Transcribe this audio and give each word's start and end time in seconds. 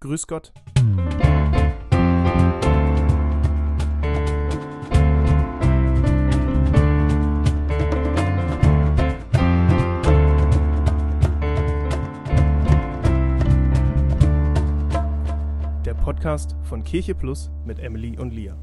Grüß 0.00 0.28
Gott. 0.28 0.52
Der 15.84 15.94
Podcast 15.94 16.54
von 16.62 16.84
Kirche 16.84 17.16
Plus 17.16 17.50
mit 17.66 17.80
Emily 17.80 18.16
und 18.16 18.32
Lia. 18.32 18.54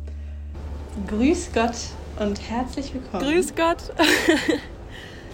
Grüß 1.08 1.50
Gott 1.54 1.76
und 2.18 2.50
herzlich 2.50 2.94
willkommen. 2.94 3.24
Grüß 3.24 3.54
Gott. 3.56 3.94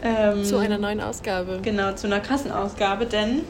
Ähm, 0.04 0.44
Zu 0.44 0.58
einer 0.58 0.80
neuen 0.80 1.00
Ausgabe. 1.00 1.60
Genau, 1.62 1.94
zu 1.94 2.08
einer 2.08 2.22
krassen 2.22 2.52
Ausgabe, 2.52 3.06
denn 3.06 3.42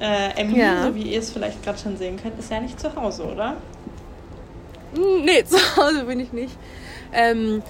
äh, 0.00 0.30
Emily, 0.40 0.60
Ja. 0.60 0.84
so 0.84 0.94
wie 0.94 1.02
ihr 1.02 1.18
es 1.18 1.30
vielleicht 1.30 1.62
gerade 1.62 1.78
schon 1.78 1.96
sehen 1.96 2.18
könnt, 2.22 2.38
ist 2.38 2.50
ja 2.50 2.60
nicht 2.60 2.78
zu 2.80 2.94
Hause, 2.94 3.24
oder? 3.24 3.56
Hm, 4.94 5.24
Nee, 5.24 5.44
zu 5.46 5.58
Hause 5.76 6.04
bin 6.04 6.20
ich 6.20 6.32
nicht. 6.32 6.56
Ähm, 7.12 7.62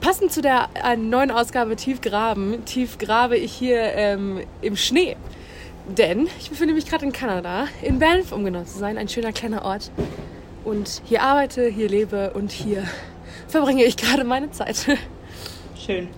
passend 0.00 0.32
zu 0.32 0.42
der 0.42 0.68
äh, 0.84 0.96
neuen 0.96 1.30
Ausgabe 1.30 1.76
Tief 1.76 2.00
graben, 2.00 2.64
tief 2.64 2.98
grabe 2.98 3.36
ich 3.36 3.52
hier 3.52 3.80
ähm, 3.94 4.40
im 4.62 4.76
Schnee. 4.76 5.16
Denn 5.88 6.28
ich 6.40 6.50
befinde 6.50 6.74
mich 6.74 6.86
gerade 6.86 7.04
in 7.04 7.12
Kanada, 7.12 7.66
in 7.82 7.98
Banff, 8.00 8.32
um 8.32 8.44
genau 8.44 8.64
zu 8.64 8.76
sein, 8.78 8.98
ein 8.98 9.08
schöner 9.08 9.32
kleiner 9.32 9.64
Ort. 9.64 9.90
Und 10.64 11.00
hier 11.04 11.22
arbeite, 11.22 11.68
hier 11.68 11.88
lebe 11.88 12.32
und 12.34 12.50
hier 12.50 12.82
verbringe 13.48 13.84
ich 13.84 13.96
gerade 13.96 14.24
meine 14.24 14.50
Zeit. 14.50 14.76
Schön. 15.86 16.08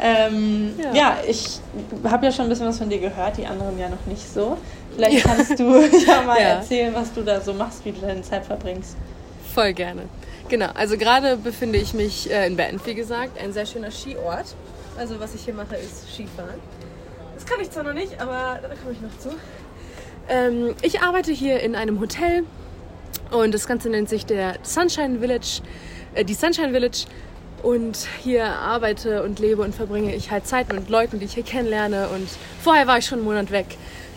Ähm, 0.00 0.72
ja. 0.82 0.92
Ja. 0.94 1.16
ich 1.28 1.60
habe 2.02 2.26
ja 2.26 2.32
schon 2.32 2.46
ein 2.46 2.48
bisschen 2.48 2.66
was 2.66 2.78
von 2.78 2.90
dir 2.90 2.98
gehört, 2.98 3.36
die 3.36 3.46
anderen 3.46 3.78
ja 3.78 3.88
noch 3.88 4.04
nicht 4.06 4.28
so. 4.28 4.58
Vielleicht 4.96 5.24
kannst 5.24 5.58
du 5.58 5.64
ja 6.06 6.22
mal 6.22 6.38
Ja. 6.40 6.48
erzählen, 6.56 6.94
was 6.94 7.12
du 7.12 7.22
da 7.22 7.40
so 7.40 7.52
machst, 7.54 7.84
wie 7.84 7.92
du 7.92 8.00
deine 8.00 8.22
Zeit 8.22 8.44
verbringst. 8.44 8.96
Voll 9.54 9.72
gerne. 9.72 10.02
Genau, 10.48 10.68
also 10.74 10.96
gerade 10.96 11.36
befinde 11.36 11.78
ich 11.78 11.94
mich 11.94 12.30
äh, 12.30 12.46
in 12.46 12.56
Banff, 12.56 12.84
wie 12.86 12.94
gesagt, 12.94 13.40
ein 13.40 13.52
sehr 13.52 13.64
schöner 13.66 13.90
Skiort. 13.90 14.54
Also 14.98 15.18
was 15.20 15.34
ich 15.34 15.42
hier 15.44 15.54
mache, 15.54 15.76
ist 15.76 16.12
Skifahren. 16.12 16.60
Das 17.34 17.46
kann 17.46 17.60
ich 17.60 17.70
zwar 17.70 17.84
noch 17.84 17.94
nicht, 17.94 18.20
aber 18.20 18.58
da 18.60 18.68
komme 18.68 18.92
ich 18.92 19.00
noch 19.00 19.16
zu. 19.18 19.30
Ähm, 20.28 20.74
ich 20.82 21.00
arbeite 21.00 21.32
hier 21.32 21.60
in 21.60 21.74
einem 21.74 21.98
Hotel 22.00 22.44
und 23.30 23.52
das 23.54 23.66
Ganze 23.66 23.88
nennt 23.88 24.08
sich 24.08 24.26
der 24.26 24.56
Sunshine 24.62 25.18
Village, 25.20 25.62
äh, 26.14 26.24
die 26.24 26.34
Sunshine 26.34 26.70
Village. 26.72 27.06
Und 27.62 28.08
hier 28.22 28.44
arbeite 28.46 29.22
und 29.22 29.38
lebe 29.38 29.62
und 29.62 29.74
verbringe 29.74 30.14
ich 30.14 30.30
halt 30.30 30.46
Zeit 30.46 30.72
mit 30.72 30.88
Leuten, 30.88 31.18
die 31.20 31.26
ich 31.26 31.34
hier 31.34 31.44
kennenlerne. 31.44 32.08
Und 32.08 32.28
vorher 32.62 32.86
war 32.86 32.98
ich 32.98 33.06
schon 33.06 33.18
einen 33.18 33.26
Monat 33.26 33.50
weg. 33.52 33.66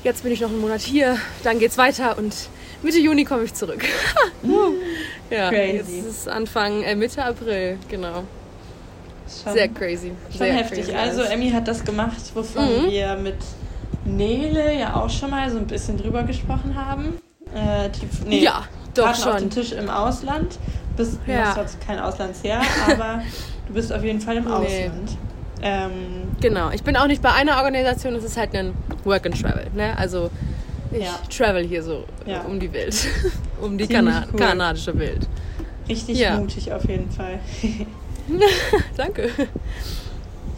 Jetzt 0.03 0.23
bin 0.23 0.31
ich 0.31 0.41
noch 0.41 0.49
einen 0.49 0.61
Monat 0.61 0.81
hier. 0.81 1.17
Dann 1.43 1.59
geht's 1.59 1.77
weiter 1.77 2.17
und 2.17 2.33
Mitte 2.81 2.97
Juni 2.99 3.23
komme 3.23 3.43
ich 3.43 3.53
zurück. 3.53 3.83
ja, 5.29 5.49
Crazy. 5.49 5.75
jetzt 5.77 5.89
ist 6.07 6.27
Anfang 6.29 6.83
äh, 6.83 6.95
Mitte 6.95 7.23
April, 7.23 7.77
genau. 7.89 8.23
Schon, 9.43 9.53
Sehr 9.53 9.67
crazy. 9.69 10.11
schon 10.29 10.37
Sehr 10.39 10.53
heftig. 10.53 10.85
crazy 10.85 10.93
Also. 10.95 11.21
Emmy 11.23 11.49
hat 11.51 11.67
das 11.67 11.83
gemacht, 11.83 12.21
wovon 12.35 12.63
Mhm. 12.85 12.91
wir 12.91 13.15
mit 13.15 13.37
Nele 14.05 14.77
ja 14.77 14.95
auch 14.95 15.09
schon 15.09 15.31
mal 15.31 15.49
so 15.49 15.57
ein 15.57 15.65
bisschen 15.67 15.97
drüber 15.97 16.23
gesprochen 16.23 16.75
haben. 16.75 17.17
Äh, 17.53 17.89
die, 17.89 18.29
nee, 18.29 18.39
ja, 18.43 18.65
doch 18.93 19.05
Karten 19.05 19.23
auf 19.29 19.35
dem 19.37 19.39
schon. 19.39 19.49
Tisch 19.49 19.71
im 19.71 19.89
Ausland. 19.89 20.59
Bist, 20.97 21.19
du 21.25 21.31
Ja. 21.31 21.55
hast 21.55 21.79
kein 21.85 21.99
Auslandsjahr, 21.99 22.61
aber 22.89 23.21
du 23.67 23.73
bist 23.73 23.91
auf 23.91 24.03
jeden 24.03 24.21
Fall 24.21 24.37
im 24.37 24.45
Nee. 24.45 24.51
Ausland. 24.51 25.17
Ähm, 25.61 25.91
Genau. 26.41 26.69
Ich 26.71 26.83
bin 26.83 26.95
auch 26.97 27.07
nicht 27.07 27.21
bei 27.21 27.31
einer 27.31 27.57
Organisation, 27.57 28.13
es 28.15 28.23
ist 28.23 28.37
halt 28.37 28.55
ein 28.55 28.73
Work 29.03 29.25
and 29.25 29.41
Travel. 29.41 29.67
Ne? 29.73 29.97
Also 29.97 30.29
ich 30.91 31.03
Ja. 31.03 31.19
travel 31.35 31.65
hier 31.65 31.81
so 31.83 32.03
Ja. 32.25 32.41
um 32.41 32.59
die 32.59 32.71
Welt. 32.71 32.95
um 33.61 33.77
die 33.77 33.87
Kana 33.87 34.25
cool. 34.31 34.39
kanadische 34.39 34.97
Welt. 34.97 35.27
richtig 35.89 36.17
Ja. 36.19 36.37
mutig 36.37 36.71
auf 36.73 36.87
jeden 36.87 37.09
Fall. 37.11 37.39
Danke. 38.97 39.29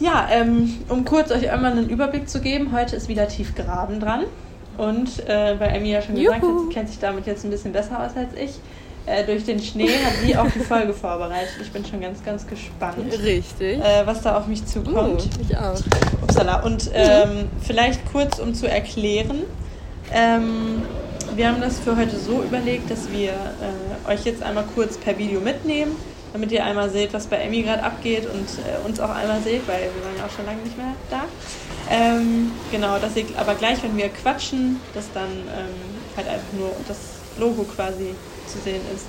ja, 0.00 0.28
ähm, 0.30 0.78
um 0.88 1.04
kurz 1.04 1.30
euch 1.30 1.50
einmal 1.50 1.72
einen 1.72 1.88
Überblick 1.88 2.28
zu 2.28 2.40
geben, 2.40 2.72
heute 2.72 2.96
ist 2.96 3.08
wieder 3.08 3.28
Tiefgraben 3.28 4.00
dran. 4.00 4.24
Und 4.76 5.26
äh, 5.28 5.58
weil 5.58 5.74
Emmy 5.74 5.90
ja 5.90 6.00
schon 6.00 6.14
gesagt 6.14 6.36
hat, 6.36 6.42
Juhu. 6.42 6.68
sie 6.68 6.74
kennt 6.74 6.88
sich 6.88 6.98
damit 7.00 7.26
jetzt 7.26 7.44
ein 7.44 7.50
bisschen 7.50 7.72
besser 7.72 7.98
aus 7.98 8.12
als 8.16 8.32
ich. 8.40 8.52
Äh, 9.08 9.24
durch 9.24 9.44
den 9.44 9.60
Schnee 9.60 9.88
hat 9.88 10.12
sie 10.22 10.36
auch 10.36 10.50
die 10.54 10.60
Folge 10.60 10.92
vorbereitet. 10.92 11.54
Ich 11.62 11.70
bin 11.70 11.84
schon 11.84 12.00
ganz, 12.00 12.22
ganz 12.22 12.46
gespannt, 12.46 13.10
Richtig. 13.22 13.78
äh, 13.78 14.06
was 14.06 14.20
da 14.22 14.36
auf 14.36 14.46
mich 14.46 14.66
zukommt. 14.66 15.22
Uh, 15.22 15.42
ich 15.48 15.56
auch. 15.56 15.80
Upsala. 16.22 16.62
Und 16.62 16.90
ähm, 16.92 17.48
vielleicht 17.62 18.00
kurz, 18.12 18.38
um 18.38 18.54
zu 18.54 18.68
erklären. 18.68 19.44
Ähm, 20.12 20.82
wir 21.36 21.48
haben 21.48 21.60
das 21.60 21.78
für 21.78 21.96
heute 21.96 22.18
so 22.18 22.42
überlegt, 22.42 22.90
dass 22.90 23.10
wir 23.10 23.30
äh, 23.30 24.12
euch 24.12 24.24
jetzt 24.24 24.42
einmal 24.42 24.64
kurz 24.74 24.98
per 24.98 25.16
Video 25.16 25.40
mitnehmen, 25.40 25.92
damit 26.32 26.52
ihr 26.52 26.64
einmal 26.64 26.90
seht, 26.90 27.14
was 27.14 27.26
bei 27.26 27.36
Emmy 27.36 27.62
gerade 27.62 27.82
abgeht 27.82 28.26
und 28.26 28.46
äh, 28.58 28.86
uns 28.86 29.00
auch 29.00 29.10
einmal 29.10 29.40
seht, 29.40 29.66
weil 29.68 29.82
wir 29.82 30.04
waren 30.04 30.18
ja 30.18 30.26
auch 30.26 30.34
schon 30.34 30.44
lange 30.44 30.62
nicht 30.62 30.76
mehr 30.76 30.94
da. 31.10 31.24
Ähm, 31.90 32.52
genau, 32.70 32.98
dass 32.98 33.16
ihr 33.16 33.24
aber 33.38 33.54
gleich, 33.54 33.82
wenn 33.82 33.96
wir 33.96 34.08
quatschen, 34.08 34.80
dass 34.94 35.10
dann 35.12 35.30
ähm, 35.30 35.74
halt 36.16 36.28
einfach 36.28 36.52
nur 36.58 36.72
das 36.86 37.17
Logo 37.38 37.64
quasi 37.64 38.14
zu 38.46 38.58
sehen 38.64 38.80
ist, 38.94 39.06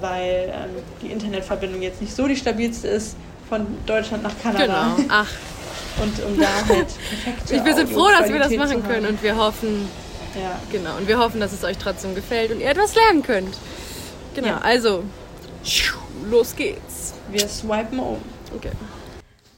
weil 0.00 0.52
ähm, 0.54 0.70
die 1.02 1.08
Internetverbindung 1.12 1.82
jetzt 1.82 2.00
nicht 2.00 2.14
so 2.14 2.26
die 2.26 2.36
stabilste 2.36 2.88
ist 2.88 3.16
von 3.48 3.66
Deutschland 3.86 4.22
nach 4.22 4.32
Kanada. 4.42 4.94
Genau. 4.96 5.08
Ach, 5.10 5.28
Und 6.02 6.22
um 6.26 6.38
da 6.38 6.46
halt 6.68 6.88
perfekte 6.88 7.54
ich, 7.56 7.64
wir 7.64 7.74
sind 7.74 7.88
froh, 7.90 8.08
dass 8.10 8.28
wir 8.28 8.38
das 8.38 8.52
machen 8.52 8.82
können 8.86 9.06
und 9.06 9.22
wir 9.22 9.36
hoffen, 9.36 9.88
Ja. 10.34 10.58
genau, 10.70 10.96
und 10.98 11.08
wir 11.08 11.18
hoffen, 11.18 11.40
dass 11.40 11.52
es 11.52 11.64
euch 11.64 11.78
trotzdem 11.78 12.14
gefällt 12.14 12.50
und 12.52 12.60
ihr 12.60 12.68
etwas 12.68 12.94
lernen 12.94 13.22
könnt. 13.22 13.56
Genau, 14.34 14.48
Ja. 14.48 14.58
also 14.58 15.04
los 16.30 16.54
geht's. 16.54 17.14
Wir 17.30 17.48
swipen 17.48 17.98
um. 17.98 18.18
Okay. 18.54 18.72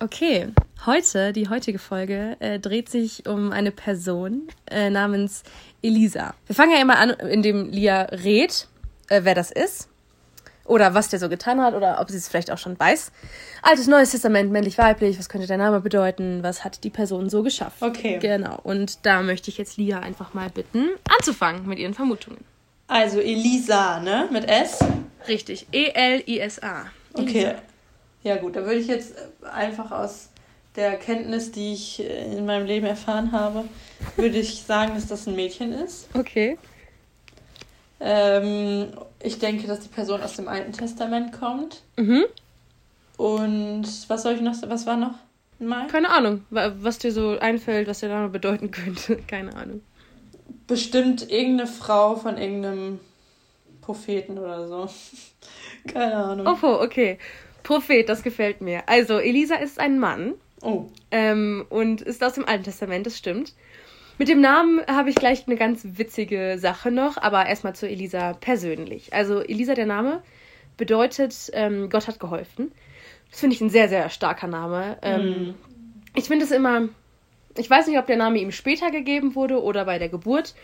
Okay, 0.01 0.47
heute, 0.89 1.33
die 1.33 1.49
heutige 1.49 1.79
Folge, 1.79 2.37
äh, 2.41 2.59
dreht 2.59 2.89
sich 2.89 3.27
um 3.27 3.53
eine 3.53 3.71
Person 3.71 4.49
äh, 4.71 4.91
namens 4.91 5.43
Elisa. 5.83 6.35
Wir 6.47 6.57
fangen 6.57 6.73
ja 6.73 6.81
immer 6.81 6.99
an, 6.99 7.11
indem 7.11 7.71
Lia 7.71 8.03
rät, 8.05 8.67
äh, 9.09 9.21
wer 9.23 9.35
das 9.35 9.53
ist. 9.53 9.89
Oder 10.65 10.95
was 10.95 11.09
der 11.09 11.19
so 11.19 11.29
getan 11.29 11.61
hat, 11.61 11.75
oder 11.75 12.01
ob 12.01 12.11
sie 12.11 12.17
es 12.17 12.29
vielleicht 12.29 12.51
auch 12.51 12.59
schon 12.59 12.79
weiß. 12.79 13.13
Altes, 13.63 13.87
Neues 13.87 14.11
Testament, 14.11 14.51
männlich, 14.51 14.77
weiblich, 14.79 15.19
was 15.19 15.29
könnte 15.29 15.47
der 15.47 15.57
Name 15.59 15.81
bedeuten, 15.81 16.43
was 16.43 16.65
hat 16.65 16.85
die 16.85 16.91
Person 16.91 17.31
so 17.31 17.43
geschafft. 17.43 17.83
Okay. 17.83 18.19
Genau, 18.19 18.59
und 18.63 19.07
da 19.07 19.23
möchte 19.23 19.51
ich 19.51 19.59
jetzt 19.59 19.77
Lia 19.77 20.01
einfach 20.01 20.35
mal 20.35 20.51
bitten, 20.51 20.89
anzufangen 21.17 21.67
mit 21.67 21.79
ihren 21.79 21.95
Vermutungen. 21.95 22.45
Also 22.87 23.21
Elisa, 23.21 24.01
ne? 24.01 24.29
Mit 24.33 24.49
S? 24.49 24.79
Richtig, 25.27 25.67
E 25.73 25.89
E-L-I-S-A. 25.89 26.87
Okay. 27.15 27.55
Ja 28.23 28.37
gut, 28.37 28.57
da 28.57 28.65
würde 28.65 28.81
ich 28.81 28.89
jetzt 28.89 29.15
einfach 29.43 29.91
aus 29.91 30.31
der 30.79 30.97
Kenntnis, 30.97 31.51
die 31.53 31.73
ich 31.75 32.01
äh, 32.01 32.37
in 32.37 32.47
meinem 32.47 32.65
Leben 32.67 32.87
erfahren 32.87 33.33
habe, 33.33 33.65
würde 34.17 34.39
ich 34.39 34.63
sagen, 34.63 34.95
dass 34.95 35.07
das 35.09 35.27
ein 35.27 35.35
Mädchen 35.37 35.73
ist. 35.73 36.09
Okay. 36.15 36.57
Ähm, 38.01 38.89
ich 39.23 39.39
denke, 39.39 39.67
dass 39.67 39.81
die 39.81 39.89
Person 39.89 40.23
aus 40.23 40.37
dem 40.37 40.49
Alten 40.49 40.73
Testament 40.73 41.33
kommt. 41.33 41.83
Mhm. 41.97 42.25
Und 43.17 43.87
was 44.09 44.23
soll 44.23 44.35
ich 44.35 44.41
noch? 44.41 44.55
Was 44.69 44.87
war 44.87 44.97
noch 44.97 45.15
mal? 45.59 45.89
Keine 45.89 46.11
Ahnung, 46.11 46.45
wa- 46.51 46.73
was 46.79 46.99
dir 46.99 47.11
so 47.11 47.37
einfällt, 47.39 47.89
was 47.89 48.01
der 48.01 48.11
Name 48.11 48.29
bedeuten 48.29 48.71
könnte. 48.71 49.17
Keine 49.27 49.55
Ahnung. 49.57 49.83
Bestimmt 50.69 51.29
irgendeine 51.31 51.67
Frau 51.69 52.15
von 52.15 52.39
irgendeinem 52.39 53.01
Propheten 53.81 54.39
oder 54.39 54.69
so. 54.69 54.89
Keine 55.93 56.15
Ahnung. 56.15 56.47
Oh, 56.63 56.81
okay. 56.83 57.19
Prophet, 57.65 58.09
das 58.09 58.23
gefällt 58.23 58.61
mir. 58.61 58.83
Also, 58.87 59.19
Elisa 59.19 59.57
ist 59.57 59.81
ein 59.81 59.99
Mann 59.99 60.35
Oh. 60.63 60.87
ähm, 61.11 61.65
und 61.69 62.01
ist 62.03 62.23
aus 62.25 62.35
dem 62.35 62.47
Alten 62.47 62.65
Testament, 62.65 63.07
das 63.07 63.17
stimmt. 63.17 63.55
Mit 64.19 64.29
dem 64.29 64.41
Namen 64.41 64.81
habe 64.89 65.11
ich 65.11 65.17
gleich 65.17 65.47
eine 65.47 65.57
ganz 65.57 65.83
witzige 65.85 66.57
Sache 66.59 66.91
noch, 66.91 67.17
aber 67.19 67.47
erstmal 67.47 67.77
zu 67.77 67.89
Elisa 67.89 68.33
persönlich. 68.33 69.13
Also, 69.13 69.41
Elisa, 69.41 69.75
der 69.75 69.87
Name, 69.87 70.23
bedeutet, 70.77 71.51
ähm, 71.53 71.89
Gott 71.89 72.09
hat 72.09 72.19
geholfen. 72.19 72.73
Das 73.31 73.41
finde 73.41 73.55
ich 73.55 73.61
ein 73.61 73.71
sehr, 73.71 73.89
sehr 73.89 74.09
starker 74.11 74.47
Name. 74.49 74.99
Ähm, 75.03 75.23
Mhm. 75.23 75.55
Ich 76.15 76.25
finde 76.25 76.45
es 76.45 76.51
immer, 76.51 76.89
ich 77.57 77.71
weiß 77.71 77.87
nicht, 77.87 77.99
ob 77.99 78.07
der 78.07 78.17
Name 78.17 78.39
ihm 78.39 78.51
später 78.51 78.91
gegeben 78.91 79.37
wurde 79.37 79.63
oder 79.63 79.85
bei 79.85 79.99
der 79.99 80.09
Geburt. 80.09 80.55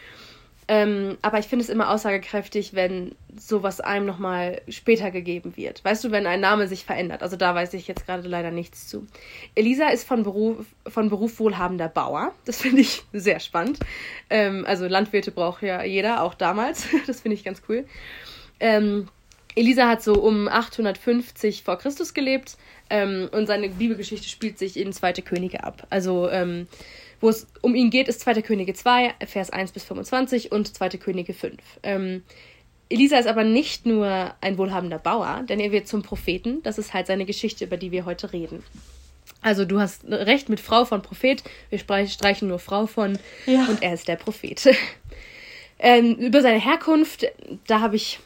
Ähm, 0.67 1.19
aber 1.21 1.39
ich 1.39 1.47
finde 1.47 1.63
es 1.63 1.69
immer 1.69 1.91
aussagekräftig, 1.91 2.75
wenn 2.75 3.15
sowas 3.37 3.81
einem 3.81 4.07
nochmal 4.07 4.63
später 4.69 5.11
gegeben 5.11 5.57
wird. 5.57 5.85
Weißt 5.85 6.03
du, 6.05 6.11
wenn 6.11 6.27
ein 6.27 6.41
Name 6.41 6.69
sich 6.69 6.85
verändert. 6.85 7.23
Also 7.23 7.37
da 7.37 7.55
weiß 7.55 7.75
ich 7.75 7.87
jetzt 7.87 8.07
gerade 8.07 8.27
leider 8.27 8.51
nichts 8.51 8.89
zu. 8.89 9.07
Elisa 9.55 9.89
ist 9.89 10.07
von 10.07 10.23
Beruf, 10.23 10.65
von 10.87 11.11
Beruf 11.11 11.39
wohlhabender 11.39 11.89
Bauer. 11.89 12.33
Das 12.45 12.63
finde 12.63 12.81
ich 12.81 13.03
sehr 13.13 13.41
spannend. 13.41 13.79
Ähm, 14.31 14.65
also 14.67 14.87
Landwirte 14.87 15.33
braucht 15.33 15.63
ja 15.63 15.83
jeder, 15.85 16.23
auch 16.23 16.35
damals. 16.35 16.87
Das 17.07 17.21
finde 17.21 17.35
ich 17.35 17.45
ganz 17.45 17.61
cool. 17.69 17.85
Ähm, 18.61 19.09
Elisa 19.57 19.89
hat 19.89 20.03
so 20.03 20.15
um 20.15 20.49
850 20.49 21.63
vor 21.63 21.79
Christus 21.79 22.15
gelebt 22.15 22.57
ähm, 22.91 23.29
und 23.31 23.47
seine 23.47 23.69
Bibelgeschichte 23.69 24.29
spielt 24.29 24.59
sich 24.59 24.77
in 24.77 24.93
2. 24.93 25.13
Könige 25.15 25.65
ab. 25.65 25.87
Also 25.91 26.29
ähm, 26.31 26.67
wo 27.25 27.31
es 27.31 27.47
um 27.63 27.75
ihn 27.75 27.89
geht, 27.89 28.09
ist 28.09 28.21
2. 28.21 28.43
Könige 28.43 28.75
2, 28.75 29.15
Vers 29.27 29.49
1 29.49 29.73
bis 29.73 29.83
25 29.85 30.53
und 30.53 30.75
2. 30.77 30.91
Könige 30.91 31.33
5. 31.33 31.57
Ähm, 31.83 32.23
Elisa 32.91 33.17
ist 33.17 33.27
aber 33.27 33.45
nicht 33.45 33.87
nur 33.87 34.35
ein 34.43 34.59
wohlhabender 34.59 34.99
Bauer, 34.99 35.43
denn 35.49 35.59
er 35.59 35.73
wird 35.73 35.89
zum 35.89 36.03
Propheten. 36.03 36.63
Das 36.63 36.77
ist 36.77 36.93
halt 36.93 37.07
seine 37.07 37.25
Geschichte, 37.25 37.65
über 37.65 37.79
die 37.79 37.93
wir 37.93 38.05
heute 38.05 38.35
reden. 38.35 38.63
Also 39.41 39.65
du 39.65 39.81
hast 39.81 40.05
recht 40.05 40.51
mit 40.51 40.61
Frau 40.61 40.85
von 40.85 41.01
Prophet. 41.01 41.43
Wir 41.71 41.79
streichen 41.79 42.49
nur 42.49 42.59
Frau 42.59 42.87
von 42.87 43.19
ja. 43.47 43.65
und 43.69 43.83
er 43.83 43.95
ist 43.95 44.07
der 44.07 44.17
Prophet. 44.17 44.77
ähm, 45.79 46.17
über 46.17 46.43
seine 46.43 46.61
Herkunft, 46.61 47.27
da 47.67 47.81
habe 47.81 47.97
ich 47.97 48.19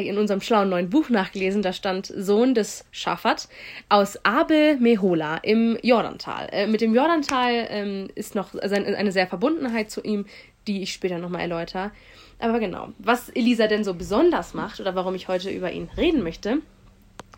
in 0.00 0.18
unserem 0.18 0.40
schlauen 0.40 0.68
neuen 0.68 0.90
Buch 0.90 1.08
nachgelesen. 1.08 1.62
Da 1.62 1.72
stand 1.72 2.06
Sohn 2.06 2.54
des 2.54 2.84
Schafat 2.90 3.48
aus 3.88 4.24
Abel 4.24 4.76
Mehola 4.76 5.38
im 5.38 5.78
Jordantal. 5.82 6.48
Äh, 6.50 6.66
mit 6.66 6.80
dem 6.80 6.94
Jordantal 6.94 7.66
ähm, 7.68 8.08
ist 8.14 8.34
noch 8.34 8.54
eine 8.54 9.12
sehr 9.12 9.26
Verbundenheit 9.26 9.90
zu 9.90 10.02
ihm, 10.02 10.26
die 10.66 10.82
ich 10.82 10.92
später 10.92 11.18
nochmal 11.18 11.42
erläutere. 11.42 11.90
Aber 12.38 12.58
genau, 12.58 12.88
was 12.98 13.28
Elisa 13.28 13.66
denn 13.68 13.84
so 13.84 13.94
besonders 13.94 14.54
macht 14.54 14.80
oder 14.80 14.94
warum 14.94 15.14
ich 15.14 15.28
heute 15.28 15.50
über 15.50 15.70
ihn 15.70 15.88
reden 15.96 16.22
möchte, 16.22 16.58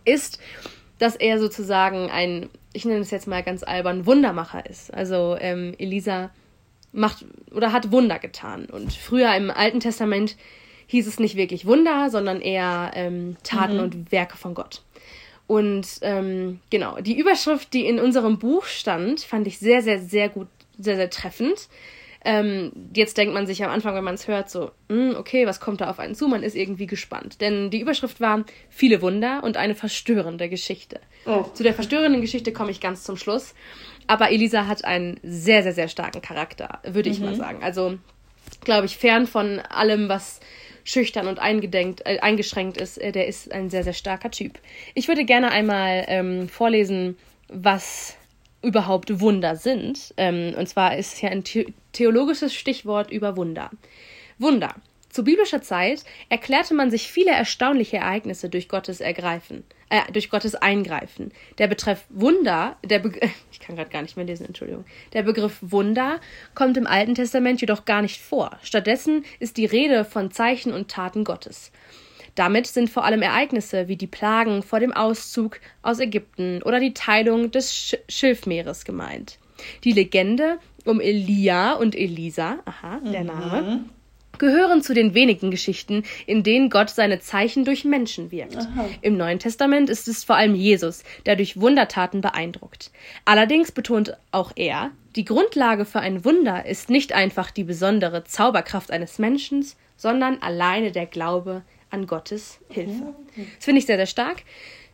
ist, 0.04 0.38
dass 0.98 1.16
er 1.16 1.38
sozusagen 1.38 2.10
ein, 2.10 2.48
ich 2.72 2.84
nenne 2.84 3.00
es 3.00 3.10
jetzt 3.10 3.26
mal 3.26 3.42
ganz 3.42 3.62
albern, 3.62 4.06
Wundermacher 4.06 4.64
ist. 4.66 4.92
Also 4.94 5.36
ähm, 5.38 5.74
Elisa 5.78 6.30
macht 6.92 7.24
oder 7.50 7.72
hat 7.72 7.92
Wunder 7.92 8.18
getan. 8.18 8.66
Und 8.66 8.92
früher 8.92 9.34
im 9.34 9.50
Alten 9.50 9.80
Testament 9.80 10.36
hieß 10.86 11.06
es 11.06 11.18
nicht 11.18 11.36
wirklich 11.36 11.66
Wunder, 11.66 12.10
sondern 12.10 12.40
eher 12.40 12.92
ähm, 12.94 13.36
Taten 13.42 13.76
mhm. 13.76 13.82
und 13.82 14.12
Werke 14.12 14.36
von 14.36 14.54
Gott. 14.54 14.82
Und 15.46 15.86
ähm, 16.02 16.60
genau, 16.70 17.00
die 17.00 17.18
Überschrift, 17.18 17.72
die 17.72 17.86
in 17.86 17.98
unserem 18.00 18.38
Buch 18.38 18.64
stand, 18.64 19.20
fand 19.20 19.46
ich 19.46 19.58
sehr, 19.58 19.82
sehr, 19.82 20.00
sehr 20.00 20.28
gut, 20.28 20.48
sehr, 20.78 20.96
sehr 20.96 21.10
treffend. 21.10 21.68
Ähm, 22.26 22.72
jetzt 22.94 23.18
denkt 23.18 23.34
man 23.34 23.46
sich 23.46 23.62
am 23.62 23.70
Anfang, 23.70 23.94
wenn 23.94 24.04
man 24.04 24.14
es 24.14 24.26
hört, 24.26 24.48
so, 24.48 24.70
mh, 24.88 25.10
hm, 25.10 25.16
okay, 25.16 25.46
was 25.46 25.60
kommt 25.60 25.82
da 25.82 25.90
auf 25.90 25.98
einen 25.98 26.14
zu? 26.14 26.26
Man 26.26 26.42
ist 26.42 26.56
irgendwie 26.56 26.86
gespannt. 26.86 27.42
Denn 27.42 27.70
die 27.70 27.80
Überschrift 27.80 28.20
war 28.20 28.44
Viele 28.70 29.02
Wunder 29.02 29.42
und 29.44 29.58
eine 29.58 29.74
verstörende 29.74 30.48
Geschichte. 30.48 31.00
Oh. 31.26 31.44
Zu 31.52 31.62
der 31.62 31.74
verstörenden 31.74 32.22
Geschichte 32.22 32.52
komme 32.54 32.70
ich 32.70 32.80
ganz 32.80 33.04
zum 33.04 33.18
Schluss. 33.18 33.54
Aber 34.06 34.30
Elisa 34.30 34.66
hat 34.66 34.84
einen 34.84 35.20
sehr, 35.22 35.62
sehr, 35.62 35.74
sehr 35.74 35.88
starken 35.88 36.22
Charakter, 36.22 36.80
würde 36.84 37.10
ich 37.10 37.18
mhm. 37.18 37.26
mal 37.26 37.34
sagen. 37.34 37.62
Also, 37.62 37.98
glaube 38.64 38.86
ich, 38.86 38.96
fern 38.96 39.26
von 39.26 39.60
allem, 39.60 40.08
was 40.08 40.40
schüchtern 40.84 41.26
und 41.26 41.38
eingedenkt, 41.38 42.02
äh, 42.04 42.18
eingeschränkt 42.20 42.76
ist, 42.76 42.98
äh, 42.98 43.10
der 43.10 43.26
ist 43.26 43.50
ein 43.52 43.70
sehr, 43.70 43.84
sehr 43.84 43.92
starker 43.94 44.30
Typ. 44.30 44.58
Ich 44.94 45.08
würde 45.08 45.24
gerne 45.24 45.50
einmal 45.50 46.04
ähm, 46.08 46.48
vorlesen, 46.48 47.16
was 47.48 48.16
überhaupt 48.62 49.20
Wunder 49.20 49.56
sind. 49.56 50.14
Ähm, 50.16 50.54
und 50.56 50.68
zwar 50.68 50.96
ist 50.96 51.14
es 51.14 51.20
ja 51.20 51.30
ein 51.30 51.44
the 51.44 51.72
theologisches 51.92 52.54
Stichwort 52.54 53.10
über 53.10 53.36
Wunder. 53.36 53.70
Wunder. 54.38 54.74
Zu 55.10 55.22
biblischer 55.22 55.62
Zeit 55.62 56.02
erklärte 56.28 56.74
man 56.74 56.90
sich 56.90 57.06
viele 57.06 57.30
erstaunliche 57.30 57.98
Ereignisse 57.98 58.48
durch 58.48 58.68
Gottes 58.68 59.00
Ergreifen, 59.00 59.62
äh, 59.94 60.10
durch 60.10 60.28
Gottes 60.28 60.56
Eingreifen. 60.56 61.30
Der 61.58 61.68
Betreff 61.68 62.04
Wunder, 62.08 62.76
der 62.84 62.98
Be 62.98 63.12
ich 63.52 63.60
kann 63.60 63.76
gerade 63.76 63.90
gar 63.90 64.02
nicht 64.02 64.16
mehr 64.16 64.26
lesen, 64.26 64.44
Entschuldigung. 64.44 64.84
Der 65.12 65.22
Begriff 65.22 65.58
Wunder 65.60 66.20
kommt 66.56 66.76
im 66.76 66.88
Alten 66.88 67.14
Testament 67.14 67.60
jedoch 67.60 67.84
gar 67.84 68.02
nicht 68.02 68.20
vor. 68.20 68.58
Stattdessen 68.62 69.24
ist 69.38 69.56
die 69.56 69.66
Rede 69.66 70.04
von 70.04 70.32
Zeichen 70.32 70.72
und 70.72 70.90
Taten 70.90 71.22
Gottes. 71.22 71.70
Damit 72.34 72.66
sind 72.66 72.90
vor 72.90 73.04
allem 73.04 73.22
Ereignisse 73.22 73.86
wie 73.86 73.96
die 73.96 74.08
Plagen 74.08 74.64
vor 74.64 74.80
dem 74.80 74.92
Auszug 74.92 75.60
aus 75.82 76.00
Ägypten 76.00 76.60
oder 76.64 76.80
die 76.80 76.92
Teilung 76.92 77.52
des 77.52 77.72
Sch 77.72 77.96
Schilfmeeres 78.08 78.84
gemeint. 78.84 79.38
Die 79.84 79.92
Legende 79.92 80.58
um 80.84 81.00
Elia 81.00 81.74
und 81.74 81.94
Elisa, 81.94 82.58
aha, 82.64 82.98
der 83.04 83.22
mhm. 83.22 83.90
Gehören 84.38 84.82
zu 84.82 84.94
den 84.94 85.14
wenigen 85.14 85.50
Geschichten, 85.50 86.04
in 86.26 86.42
denen 86.42 86.70
Gott 86.70 86.90
seine 86.90 87.20
Zeichen 87.20 87.64
durch 87.64 87.84
Menschen 87.84 88.30
wirkt. 88.30 88.56
Aha. 88.56 88.88
Im 89.00 89.16
Neuen 89.16 89.38
Testament 89.38 89.90
ist 89.90 90.08
es 90.08 90.24
vor 90.24 90.36
allem 90.36 90.54
Jesus, 90.54 91.04
der 91.26 91.36
durch 91.36 91.60
Wundertaten 91.60 92.20
beeindruckt. 92.20 92.90
Allerdings 93.24 93.72
betont 93.72 94.16
auch 94.30 94.52
er, 94.56 94.90
die 95.16 95.24
Grundlage 95.24 95.84
für 95.84 96.00
ein 96.00 96.24
Wunder 96.24 96.66
ist 96.66 96.90
nicht 96.90 97.12
einfach 97.12 97.50
die 97.50 97.64
besondere 97.64 98.24
Zauberkraft 98.24 98.90
eines 98.90 99.18
Menschen, 99.18 99.64
sondern 99.96 100.42
alleine 100.42 100.90
der 100.90 101.06
Glaube 101.06 101.62
an 101.90 102.06
Gottes 102.06 102.58
Hilfe. 102.68 103.14
Das 103.36 103.64
finde 103.64 103.78
ich 103.78 103.86
sehr, 103.86 103.96
sehr 103.96 104.06
stark. 104.06 104.42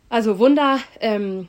Also 0.09 0.39
Wunder 0.39 0.79
ähm, 0.99 1.47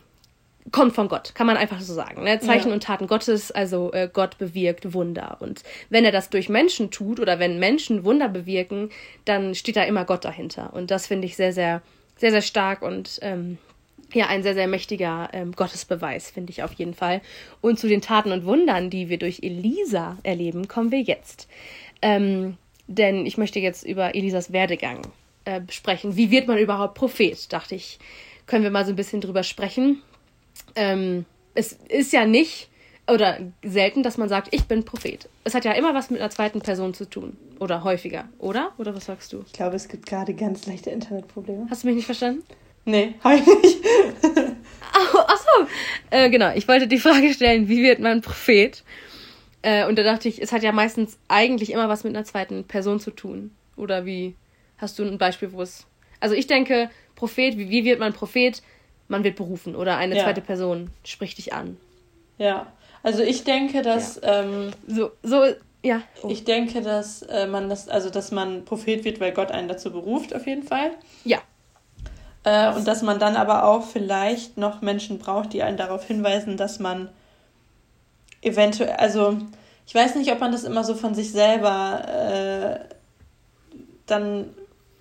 kommt 0.71 0.95
von 0.95 1.09
Gott, 1.09 1.35
kann 1.35 1.47
man 1.47 1.57
einfach 1.57 1.81
so 1.81 1.93
sagen. 1.93 2.23
Ne? 2.23 2.39
Zeichen 2.39 2.69
ja. 2.69 2.75
und 2.75 2.83
Taten 2.83 3.09
Gottes, 3.09 3.51
also 3.51 3.93
äh, 3.93 4.09
Gott 4.13 4.39
bewirkt 4.39 4.95
Wunder. 4.95 5.39
Und 5.41 5.63
wenn 5.91 6.05
er 6.05 6.13
das 6.13 6.31
durch 6.31 6.49
Menschen 6.49 6.91
tut 6.91 7.19
oder 7.19 7.39
wenn 7.39 7.59
Menschen 7.59 8.05
Wunder 8.05 8.29
bewirken, 8.29 8.91
dann 9.25 9.55
steht 9.55 9.77
da 9.77 9.83
immer 9.83 10.05
Gott 10.05 10.25
dahinter. 10.25 10.73
Und 10.73 10.91
das 10.91 11.07
finde 11.09 11.27
ich 11.27 11.37
sehr, 11.37 11.53
sehr, 11.53 11.83
sehr, 12.17 12.31
sehr 12.31 12.43
stark 12.43 12.83
und 12.83 13.19
ähm, 13.23 13.59
ja, 14.13 14.27
ein 14.27 14.43
sehr, 14.43 14.55
sehr 14.55 14.69
mächtiger 14.69 15.31
ähm, 15.33 15.53
Gottesbeweis, 15.53 16.31
finde 16.31 16.51
ich 16.51 16.63
auf 16.63 16.75
jeden 16.75 16.95
Fall. 16.95 17.23
Und 17.61 17.79
zu 17.79 17.89
den 17.89 18.03
Taten 18.03 18.31
und 18.31 18.45
Wundern, 18.45 18.91
die 18.91 19.09
wir 19.09 19.19
durch 19.19 19.41
Elisa 19.43 20.19
erleben, 20.23 20.69
kommen 20.69 20.93
wir 20.93 21.01
jetzt. 21.01 21.49
Ähm, 22.03 22.57
denn 22.87 23.27
ich 23.27 23.39
möchte 23.39 23.59
jetzt 23.59 23.85
über 23.85 24.15
Elisas 24.15 24.53
Werdegang 24.53 25.03
äh, 25.45 25.61
besprechen. 25.61 26.17
Wie 26.17 26.31
wird 26.31 26.47
man 26.47 26.59
überhaupt 26.59 26.95
Prophet? 26.95 27.53
Dachte 27.53 27.75
ich, 27.75 27.99
können 28.47 28.65
wir 28.65 28.71
mal 28.71 28.85
so 28.85 28.93
ein 28.93 28.97
bisschen 28.97 29.21
drüber 29.21 29.43
sprechen. 29.43 30.03
Ähm, 30.75 31.25
es 31.55 31.77
ist 31.89 32.13
ja 32.13 32.25
nicht 32.25 32.69
oder 33.09 33.39
selten, 33.65 34.03
dass 34.03 34.17
man 34.17 34.29
sagt, 34.29 34.49
ich 34.55 34.65
bin 34.65 34.85
Prophet. 34.85 35.29
Es 35.45 35.55
hat 35.55 35.65
ja 35.65 35.73
immer 35.73 35.93
was 35.93 36.11
mit 36.11 36.21
einer 36.21 36.31
zweiten 36.31 36.61
Person 36.61 36.95
zu 36.95 37.05
tun. 37.05 37.37
Oder 37.59 37.85
häufiger, 37.85 38.29
oder? 38.39 38.73
Oder 38.79 38.95
was 38.95 39.07
sagst 39.07 39.33
du? 39.33 39.43
Ich 39.47 39.53
glaube, 39.53 39.77
es 39.77 39.89
gibt 39.89 40.07
gerade 40.07 40.35
ganz 40.35 40.67
leichte 40.67 40.91
Internetprobleme. 40.91 41.67
Hast 41.69 41.83
du 41.83 41.89
mich 41.89 41.97
nicht 41.97 42.07
verstanden? 42.07 42.43
Nee, 42.85 43.15
habe 43.23 43.37
ich 43.37 43.47
nicht. 43.47 43.85
Achso, 44.93 45.69
äh, 46.11 46.31
genau. 46.31 46.53
Ich 46.55 46.67
wollte 46.69 46.89
die 46.89 46.99
Frage 46.99 47.33
stellen, 47.35 47.69
wie 47.69 47.83
wird 47.83 48.01
man 48.01 48.23
Prophet? 48.23 48.83
Äh, 49.63 49.87
und 49.87 49.97
da 49.99 50.03
dachte 50.03 50.29
ich, 50.29 50.41
es 50.41 50.53
hat 50.53 50.63
ja 50.63 50.73
meistens 50.73 51.19
eigentlich 51.29 51.73
immer 51.73 51.89
was 51.89 52.05
mit 52.05 52.15
einer 52.15 52.25
zweiten 52.25 52.65
Person 52.65 52.99
zu 52.99 53.11
tun. 53.11 53.53
Oder 53.77 54.07
wie 54.07 54.35
Hast 54.83 54.99
du 54.99 55.05
ein 55.05 55.17
Beispiel, 55.17 55.53
wo 55.53 55.63
es. 55.63 55.87
Also 56.19 56.35
ich 56.35 56.49
denke, 56.49 56.91
Prophet, 57.15 57.57
wie, 57.57 57.71
wie 57.71 57.85
wird 57.85 58.01
man 58.01 58.13
Prophet? 58.13 58.63
Man 59.13 59.25
wird 59.25 59.37
berufen 59.37 59.77
oder 59.77 59.99
eine 59.99 60.17
ja. 60.17 60.25
zweite 60.25 60.41
Person 60.41 60.91
spricht 61.05 61.37
dich 61.37 61.53
an. 61.53 61.77
Ja, 62.39 62.67
also 63.03 63.23
ich 63.23 63.45
denke, 63.45 63.83
dass. 63.83 64.19
Ja. 64.23 64.41
Ähm, 64.41 64.71
so, 64.87 65.11
so, 65.23 65.45
ja. 65.83 66.01
Oh. 66.23 66.29
Ich 66.31 66.45
denke, 66.45 66.81
dass 66.81 67.21
äh, 67.21 67.47
man 67.47 67.69
das, 67.69 67.91
also 67.91 68.09
dass 68.09 68.31
man 68.31 68.65
Prophet 68.65 69.05
wird, 69.05 69.21
weil 69.21 69.33
Gott 69.33 69.51
einen 69.51 69.69
dazu 69.69 69.93
beruft, 69.93 70.35
auf 70.35 70.47
jeden 70.47 70.63
Fall. 70.63 70.93
Ja. 71.25 71.41
Äh, 72.45 72.73
und 72.73 72.89
dass 72.89 73.03
man 73.03 73.19
dann 73.19 73.37
aber 73.37 73.65
auch 73.65 73.85
vielleicht 73.85 74.57
noch 74.57 74.81
Menschen 74.81 75.19
braucht, 75.19 75.53
die 75.53 75.63
einen 75.63 75.77
darauf 75.77 76.07
hinweisen, 76.07 76.57
dass 76.57 76.79
man 76.79 77.11
eventuell, 78.41 78.93
also 78.93 79.37
ich 79.87 79.95
weiß 79.95 80.15
nicht, 80.15 80.33
ob 80.33 80.41
man 80.41 80.53
das 80.53 80.65
immer 80.65 80.85
so 80.85 80.95
von 80.95 81.15
sich 81.15 81.33
selber 81.33 82.81
äh, 82.89 82.95
dann 84.07 84.55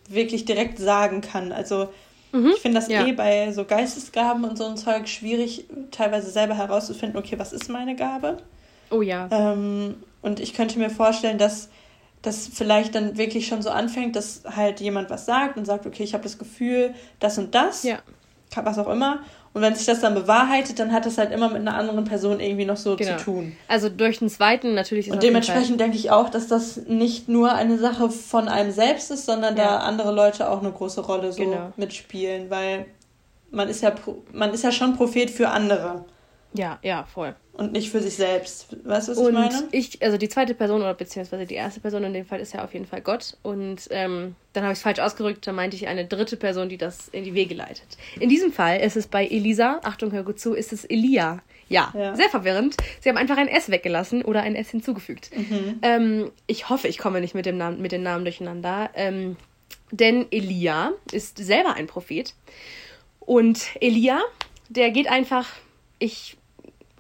wirklich 0.10 0.44
direkt 0.44 0.80
sagen 0.80 1.22
kann. 1.22 1.54
Also 1.54 1.94
mhm, 2.32 2.52
ich 2.56 2.62
finde 2.62 2.80
das 2.80 2.88
ja. 2.90 3.06
eh 3.06 3.14
bei 3.14 3.52
so 3.52 3.66
Geistesgaben 3.66 4.44
und 4.44 4.58
so 4.58 4.66
ein 4.66 4.78
Zeug 4.78 5.08
schwierig, 5.08 5.66
teilweise 5.92 6.30
selber 6.30 6.56
herauszufinden, 6.56 7.18
okay, 7.18 7.38
was 7.38 7.54
ist 7.54 7.70
meine 7.70 7.96
Gabe? 7.96 8.38
Oh 8.90 9.02
ja. 9.02 9.28
Ähm, 9.32 9.96
und 10.22 10.40
ich 10.40 10.54
könnte 10.54 10.80
mir 10.80 10.90
vorstellen, 10.90 11.38
dass 11.38 11.70
das 12.22 12.48
vielleicht 12.48 12.94
dann 12.94 13.18
wirklich 13.18 13.48
schon 13.48 13.62
so 13.62 13.70
anfängt, 13.70 14.16
dass 14.16 14.44
halt 14.46 14.80
jemand 14.80 15.10
was 15.10 15.26
sagt 15.26 15.58
und 15.58 15.66
sagt, 15.66 15.86
okay, 15.86 16.04
ich 16.04 16.14
habe 16.14 16.24
das 16.24 16.38
Gefühl, 16.38 16.94
das 17.20 17.38
und 17.38 17.56
das, 17.56 17.84
ja. 17.84 18.00
was 18.56 18.78
auch 18.78 18.90
immer. 18.90 19.20
Und 19.54 19.62
wenn 19.62 19.76
sich 19.76 19.86
das 19.86 20.00
dann 20.00 20.16
bewahrheitet, 20.16 20.80
dann 20.80 20.94
hat 20.94 21.06
das 21.06 21.18
halt 21.18 21.32
immer 21.32 21.50
mit 21.50 21.58
einer 21.58 21.76
anderen 21.76 22.06
Person 22.06 22.40
irgendwie 22.40 22.64
noch 22.64 22.78
so 22.78 22.96
genau. 22.96 23.18
zu 23.18 23.24
tun. 23.26 23.56
Also 23.68 23.90
durch 23.90 24.20
den 24.20 24.30
zweiten 24.30 24.76
natürlich. 24.76 25.08
Ist 25.08 25.14
Und 25.14 25.24
dementsprechend 25.24 25.80
denke 25.80 25.98
ich 25.98 26.10
auch, 26.10 26.30
dass 26.30 26.48
das 26.48 26.78
nicht 26.88 27.28
nur 27.28 27.54
eine 27.54 27.78
Sache 27.78 28.10
von 28.10 28.48
einem 28.48 28.72
selbst 28.72 29.12
ist, 29.12 29.26
sondern 29.26 29.58
ja. 29.58 29.64
da 29.64 29.78
andere 29.80 30.14
Leute 30.14 30.50
auch 30.50 30.60
eine 30.60 30.72
große 30.72 31.02
Rolle 31.02 31.34
so 31.34 31.44
genau. 31.44 31.74
mitspielen, 31.76 32.50
weil 32.50 32.86
man 33.50 33.68
ist 33.68 33.84
ja 33.84 33.94
man 34.32 34.54
ist 34.54 34.64
ja 34.64 34.72
schon 34.72 34.96
Prophet 34.96 35.30
für 35.30 35.50
andere. 35.50 36.06
Ja, 36.54 36.80
ja, 36.84 37.06
voll. 37.06 37.36
Und 37.54 37.74
nicht 37.74 37.92
für 37.92 38.02
sich 38.02 38.16
selbst. 38.16 38.76
Weißt 38.86 39.08
du, 39.08 39.12
was 39.12 39.18
und 39.18 39.28
ich 39.28 39.34
meine? 39.34 39.68
Ich, 39.72 40.02
also 40.02 40.18
die 40.18 40.30
zweite 40.30 40.54
Person 40.54 40.82
oder 40.82 40.94
beziehungsweise 40.94 41.46
die 41.46 41.56
erste 41.56 41.80
Person 41.80 42.04
in 42.04 42.14
dem 42.14 42.26
Fall 42.26 42.40
ist 42.40 42.54
ja 42.54 42.64
auf 42.64 42.74
jeden 42.74 42.86
Fall 42.86 43.02
Gott. 43.02 43.38
Und 43.42 43.88
ähm, 43.92 44.36
dann 44.54 44.64
habe 44.64 44.74
ich 44.74 44.80
es 44.80 44.84
falsch 44.84 45.00
ausgerückt, 45.00 45.46
da 45.48 45.54
meinte 45.54 45.76
ich 45.76 45.88
eine 45.88 46.06
dritte 46.06 46.38
Person, 46.38 46.70
die 46.70 46.78
das 46.78 47.08
in 47.10 47.24
die 47.24 47.34
Wege 47.34 47.54
leitet. 47.54 47.98
In 48.20 48.30
diesem 48.30 48.52
Fall 48.52 48.80
ist 48.80 48.98
es 48.98 49.08
bei 49.08 49.26
Elisa, 49.26 49.80
Achtung, 49.84 50.12
hör 50.12 50.24
gut 50.24 50.40
zu, 50.40 50.54
ist 50.54 50.74
es 50.74 50.86
Elia. 50.86 51.42
Ja, 51.70 51.94
ja. 51.96 52.16
sehr 52.16 52.30
verwirrend. 52.30 52.76
Sie 53.00 53.08
haben 53.08 53.18
einfach 53.18 53.38
ein 53.38 53.48
S 53.48 53.70
weggelassen 53.70 54.24
oder 54.24 54.42
ein 54.42 54.56
S 54.56 54.70
hinzugefügt. 54.70 55.32
Mhm. 55.36 55.80
Ähm, 55.82 56.32
ich 56.48 56.68
hoffe, 56.68 56.90
ich 56.90 56.98
komme 56.98 57.22
nicht 57.22 57.34
mit, 57.34 57.46
dem 57.46 57.58
Namen, 57.58 57.82
mit 57.82 57.94
den 57.94 58.04
Namen 58.04 58.26
durcheinander. 58.26 58.90
Ähm, 58.94 59.38
denn 59.92 60.26
Elia 60.32 60.92
ist 61.12 61.38
selber 61.38 61.76
ein 61.76 61.88
Prophet. 61.88 62.34
Und 63.22 63.76
Elia, 63.80 64.20
der 64.68 64.92
geht 64.92 65.10
einfach, 65.10 65.48
ich 66.00 66.38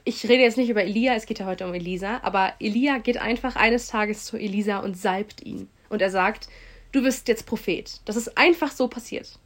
ich 0.04 0.24
rede 0.28 0.44
jetzt 0.44 0.58
nicht 0.58 0.70
über 0.70 0.84
Elia, 0.84 1.16
es 1.16 1.26
geht 1.26 1.40
ja 1.40 1.46
heute 1.46 1.66
um 1.66 1.74
Elisa, 1.74 2.20
aber 2.24 2.54
Elia 2.60 2.98
geht 2.98 3.18
einfach 3.18 3.56
eines 3.56 3.88
Tages 3.88 4.26
zu 4.26 4.38
Elisa 4.38 4.80
und 4.80 4.98
salbt 4.98 5.46
ihn. 5.46 5.70
Und 5.90 6.02
er 6.02 6.10
sagt, 6.10 6.48
du 6.92 7.04
bist 7.04 7.28
jetzt 7.28 7.46
Prophet. 7.46 8.00
Das 8.06 8.16
ist 8.16 8.38
einfach 8.38 8.72
so 8.72 8.88
passiert. 8.88 9.38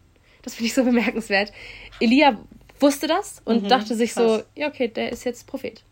Das 0.42 0.56
finde 0.56 0.68
ich 0.68 0.74
so 0.74 0.84
bemerkenswert. 0.86 1.52
Elia 2.00 2.40
wusste 2.80 3.08
das 3.08 3.42
und 3.46 3.64
mhm, 3.64 3.68
dachte 3.68 3.96
sich 3.96 4.14
krass. 4.14 4.40
so, 4.40 4.44
ja, 4.56 4.68
okay, 4.68 4.88
der 4.88 5.12
ist 5.12 5.24
jetzt 5.24 5.48
Prophet. 5.48 5.84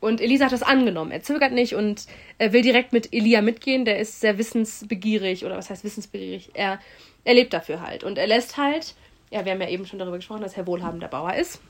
Und 0.00 0.20
Elisa 0.20 0.44
hat 0.44 0.52
das 0.52 0.62
angenommen. 0.62 1.10
Er 1.10 1.22
zögert 1.22 1.52
nicht 1.52 1.74
und 1.74 2.06
er 2.38 2.52
will 2.52 2.62
direkt 2.62 2.92
mit 2.92 3.12
Elia 3.12 3.40
mitgehen. 3.40 3.84
Der 3.84 3.98
ist 3.98 4.20
sehr 4.20 4.38
wissensbegierig 4.38 5.44
oder 5.44 5.56
was 5.56 5.70
heißt 5.70 5.84
wissensbegierig? 5.84 6.50
Er, 6.54 6.78
er 7.24 7.34
lebt 7.34 7.52
dafür 7.52 7.80
halt. 7.80 8.04
Und 8.04 8.18
er 8.18 8.26
lässt 8.26 8.56
halt, 8.56 8.94
ja, 9.30 9.44
wir 9.44 9.52
haben 9.52 9.60
ja 9.60 9.68
eben 9.68 9.86
schon 9.86 9.98
darüber 9.98 10.18
gesprochen, 10.18 10.42
dass 10.42 10.56
er 10.56 10.66
wohlhabender 10.66 11.08
Bauer 11.08 11.34
ist. 11.34 11.60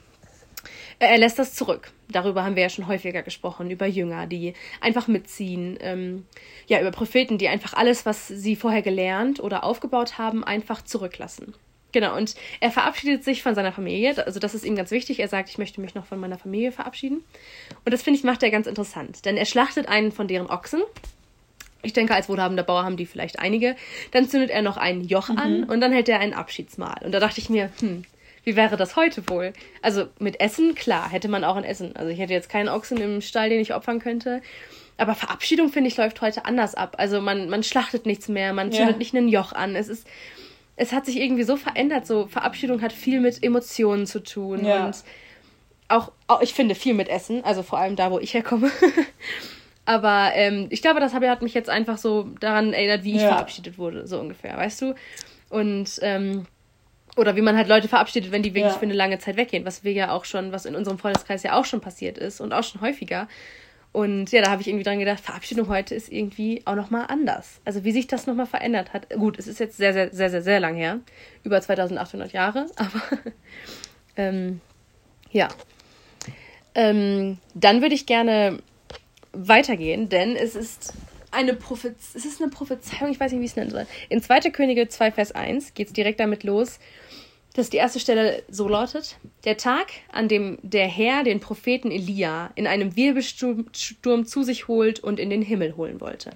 Er 0.98 1.18
lässt 1.18 1.38
das 1.38 1.54
zurück. 1.54 1.90
Darüber 2.08 2.44
haben 2.44 2.56
wir 2.56 2.62
ja 2.62 2.68
schon 2.68 2.86
häufiger 2.86 3.22
gesprochen, 3.22 3.70
über 3.70 3.86
Jünger, 3.86 4.26
die 4.26 4.54
einfach 4.80 5.08
mitziehen, 5.08 5.76
ähm, 5.80 6.24
ja, 6.66 6.80
über 6.80 6.90
Propheten, 6.90 7.36
die 7.36 7.48
einfach 7.48 7.74
alles, 7.74 8.06
was 8.06 8.28
sie 8.28 8.56
vorher 8.56 8.82
gelernt 8.82 9.40
oder 9.40 9.64
aufgebaut 9.64 10.16
haben, 10.16 10.42
einfach 10.42 10.82
zurücklassen. 10.82 11.54
Genau, 11.92 12.16
und 12.16 12.34
er 12.60 12.70
verabschiedet 12.70 13.24
sich 13.24 13.42
von 13.42 13.54
seiner 13.54 13.72
Familie. 13.72 14.14
Also, 14.26 14.38
das 14.40 14.54
ist 14.54 14.64
ihm 14.64 14.76
ganz 14.76 14.90
wichtig. 14.90 15.20
Er 15.20 15.28
sagt, 15.28 15.48
ich 15.48 15.58
möchte 15.58 15.80
mich 15.80 15.94
noch 15.94 16.06
von 16.06 16.18
meiner 16.18 16.38
Familie 16.38 16.72
verabschieden. 16.72 17.24
Und 17.84 17.92
das 17.92 18.02
finde 18.02 18.18
ich 18.18 18.24
macht 18.24 18.42
er 18.42 18.50
ganz 18.50 18.66
interessant, 18.66 19.24
denn 19.24 19.36
er 19.36 19.46
schlachtet 19.46 19.88
einen 19.88 20.12
von 20.12 20.28
deren 20.28 20.50
Ochsen. 20.50 20.82
Ich 21.82 21.92
denke, 21.92 22.14
als 22.14 22.28
wohlhabender 22.28 22.64
Bauer 22.64 22.84
haben 22.84 22.96
die 22.96 23.06
vielleicht 23.06 23.38
einige. 23.38 23.76
Dann 24.10 24.28
zündet 24.28 24.50
er 24.50 24.62
noch 24.62 24.76
ein 24.76 25.04
Joch 25.04 25.28
mhm. 25.28 25.38
an 25.38 25.64
und 25.64 25.80
dann 25.80 25.92
hält 25.92 26.08
er 26.08 26.20
ein 26.20 26.34
Abschiedsmahl. 26.34 27.00
Und 27.04 27.12
da 27.12 27.20
dachte 27.20 27.40
ich 27.40 27.48
mir, 27.48 27.70
hm, 27.80 28.04
wie 28.46 28.54
wäre 28.54 28.76
das 28.76 28.94
heute 28.94 29.28
wohl? 29.28 29.52
Also 29.82 30.06
mit 30.20 30.40
Essen, 30.40 30.76
klar, 30.76 31.10
hätte 31.10 31.26
man 31.26 31.42
auch 31.42 31.56
ein 31.56 31.64
Essen. 31.64 31.96
Also 31.96 32.10
ich 32.10 32.20
hätte 32.20 32.32
jetzt 32.32 32.48
keinen 32.48 32.68
Ochsen 32.68 32.96
im 32.98 33.20
Stall, 33.20 33.50
den 33.50 33.60
ich 33.60 33.74
opfern 33.74 33.98
könnte. 33.98 34.40
Aber 34.96 35.16
Verabschiedung, 35.16 35.68
finde 35.68 35.88
ich, 35.88 35.96
läuft 35.96 36.20
heute 36.20 36.44
anders 36.44 36.76
ab. 36.76 36.94
Also 36.98 37.20
man, 37.20 37.48
man 37.48 37.64
schlachtet 37.64 38.06
nichts 38.06 38.28
mehr, 38.28 38.52
man 38.52 38.70
zündet 38.70 38.94
ja. 38.94 38.98
nicht 38.98 39.16
einen 39.16 39.26
Joch 39.26 39.52
an. 39.52 39.74
Es 39.74 39.88
ist, 39.88 40.06
es 40.76 40.92
hat 40.92 41.06
sich 41.06 41.16
irgendwie 41.16 41.42
so 41.42 41.56
verändert. 41.56 42.06
So 42.06 42.28
Verabschiedung 42.28 42.82
hat 42.82 42.92
viel 42.92 43.20
mit 43.20 43.42
Emotionen 43.42 44.06
zu 44.06 44.22
tun. 44.22 44.64
Ja. 44.64 44.86
Und 44.86 45.02
auch, 45.88 46.12
auch, 46.28 46.40
ich 46.40 46.54
finde, 46.54 46.76
viel 46.76 46.94
mit 46.94 47.08
Essen. 47.08 47.44
Also 47.44 47.64
vor 47.64 47.80
allem 47.80 47.96
da, 47.96 48.12
wo 48.12 48.20
ich 48.20 48.32
herkomme. 48.32 48.70
Aber 49.86 50.30
ähm, 50.34 50.68
ich 50.70 50.82
glaube, 50.82 51.00
das 51.00 51.14
hat 51.14 51.42
mich 51.42 51.54
jetzt 51.54 51.68
einfach 51.68 51.98
so 51.98 52.28
daran 52.38 52.72
erinnert, 52.72 53.02
wie 53.02 53.16
ich 53.16 53.22
ja. 53.22 53.28
verabschiedet 53.30 53.76
wurde, 53.76 54.06
so 54.06 54.20
ungefähr, 54.20 54.56
weißt 54.56 54.82
du? 54.82 54.94
Und 55.48 55.98
ähm, 56.02 56.46
oder 57.16 57.34
wie 57.34 57.42
man 57.42 57.56
halt 57.56 57.68
Leute 57.68 57.88
verabschiedet, 57.88 58.30
wenn 58.30 58.42
die 58.42 58.54
wirklich 58.54 58.72
ja. 58.72 58.78
für 58.78 58.84
eine 58.84 58.94
lange 58.94 59.18
Zeit 59.18 59.36
weggehen, 59.36 59.64
was 59.64 59.84
wir 59.84 59.92
ja 59.92 60.12
auch 60.12 60.24
schon, 60.24 60.52
was 60.52 60.66
in 60.66 60.76
unserem 60.76 60.98
Freundeskreis 60.98 61.42
ja 61.42 61.54
auch 61.58 61.64
schon 61.64 61.80
passiert 61.80 62.18
ist 62.18 62.40
und 62.40 62.52
auch 62.52 62.62
schon 62.62 62.80
häufiger. 62.80 63.28
Und 63.92 64.30
ja, 64.30 64.42
da 64.42 64.50
habe 64.50 64.60
ich 64.60 64.68
irgendwie 64.68 64.84
dran 64.84 64.98
gedacht, 64.98 65.20
Verabschiedung 65.20 65.68
heute 65.68 65.94
ist 65.94 66.12
irgendwie 66.12 66.60
auch 66.66 66.74
nochmal 66.74 67.06
anders. 67.08 67.60
Also 67.64 67.82
wie 67.82 67.92
sich 67.92 68.06
das 68.06 68.26
nochmal 68.26 68.44
verändert 68.44 68.92
hat. 68.92 69.08
Gut, 69.08 69.38
es 69.38 69.46
ist 69.46 69.58
jetzt 69.58 69.78
sehr, 69.78 69.94
sehr, 69.94 70.12
sehr, 70.12 70.28
sehr, 70.28 70.42
sehr 70.42 70.60
lang 70.60 70.74
her. 70.74 71.00
Über 71.44 71.58
2800 71.58 72.30
Jahre. 72.32 72.66
Aber 72.76 73.00
ähm, 74.16 74.60
ja. 75.30 75.48
Ähm, 76.74 77.38
dann 77.54 77.80
würde 77.80 77.94
ich 77.94 78.04
gerne 78.04 78.58
weitergehen, 79.32 80.10
denn 80.10 80.36
es 80.36 80.54
ist 80.54 80.92
eine 81.30 81.54
Prophezeiung, 81.54 81.96
es 82.14 82.24
ist 82.24 82.40
eine 82.40 82.50
Prophezeiung, 82.50 83.10
ich 83.10 83.20
weiß 83.20 83.32
nicht, 83.32 83.40
wie 83.40 83.44
ich 83.44 83.52
es 83.52 83.56
nennen 83.56 83.70
soll. 83.70 83.86
In 84.08 84.22
2. 84.22 84.40
Könige 84.50 84.88
2, 84.88 85.12
Vers 85.12 85.32
1 85.32 85.74
geht 85.74 85.88
es 85.88 85.92
direkt 85.92 86.20
damit 86.20 86.44
los, 86.44 86.78
dass 87.56 87.70
die 87.70 87.78
erste 87.78 88.00
Stelle 88.00 88.42
so 88.48 88.68
lautet: 88.68 89.16
Der 89.44 89.56
Tag, 89.56 89.86
an 90.12 90.28
dem 90.28 90.58
der 90.62 90.86
Herr 90.86 91.24
den 91.24 91.40
Propheten 91.40 91.90
Elia 91.90 92.50
in 92.54 92.66
einem 92.66 92.96
Wirbelsturm 92.96 94.26
zu 94.26 94.42
sich 94.42 94.68
holt 94.68 95.00
und 95.00 95.18
in 95.18 95.30
den 95.30 95.42
Himmel 95.42 95.76
holen 95.76 96.00
wollte. 96.00 96.30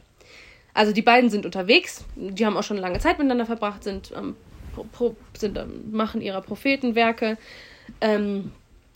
Also 0.73 0.93
die 0.93 1.03
beiden 1.03 1.31
sind 1.31 1.45
unterwegs, 1.45 2.05
die 2.17 2.47
haben 2.47 2.57
auch 2.57 2.63
schon 2.63 2.79
lange 2.79 3.01
Zeit 3.01 3.19
miteinander 3.19 3.47
verbracht, 3.47 3.85
sind, 3.85 4.13
ähm, 4.17 4.37
sind 5.37 5.59
ähm, 5.59 5.91
machen 5.91 6.21
ihre 6.21 6.43
Prophetenwerke. 6.43 7.37
Ähm, 8.01 8.53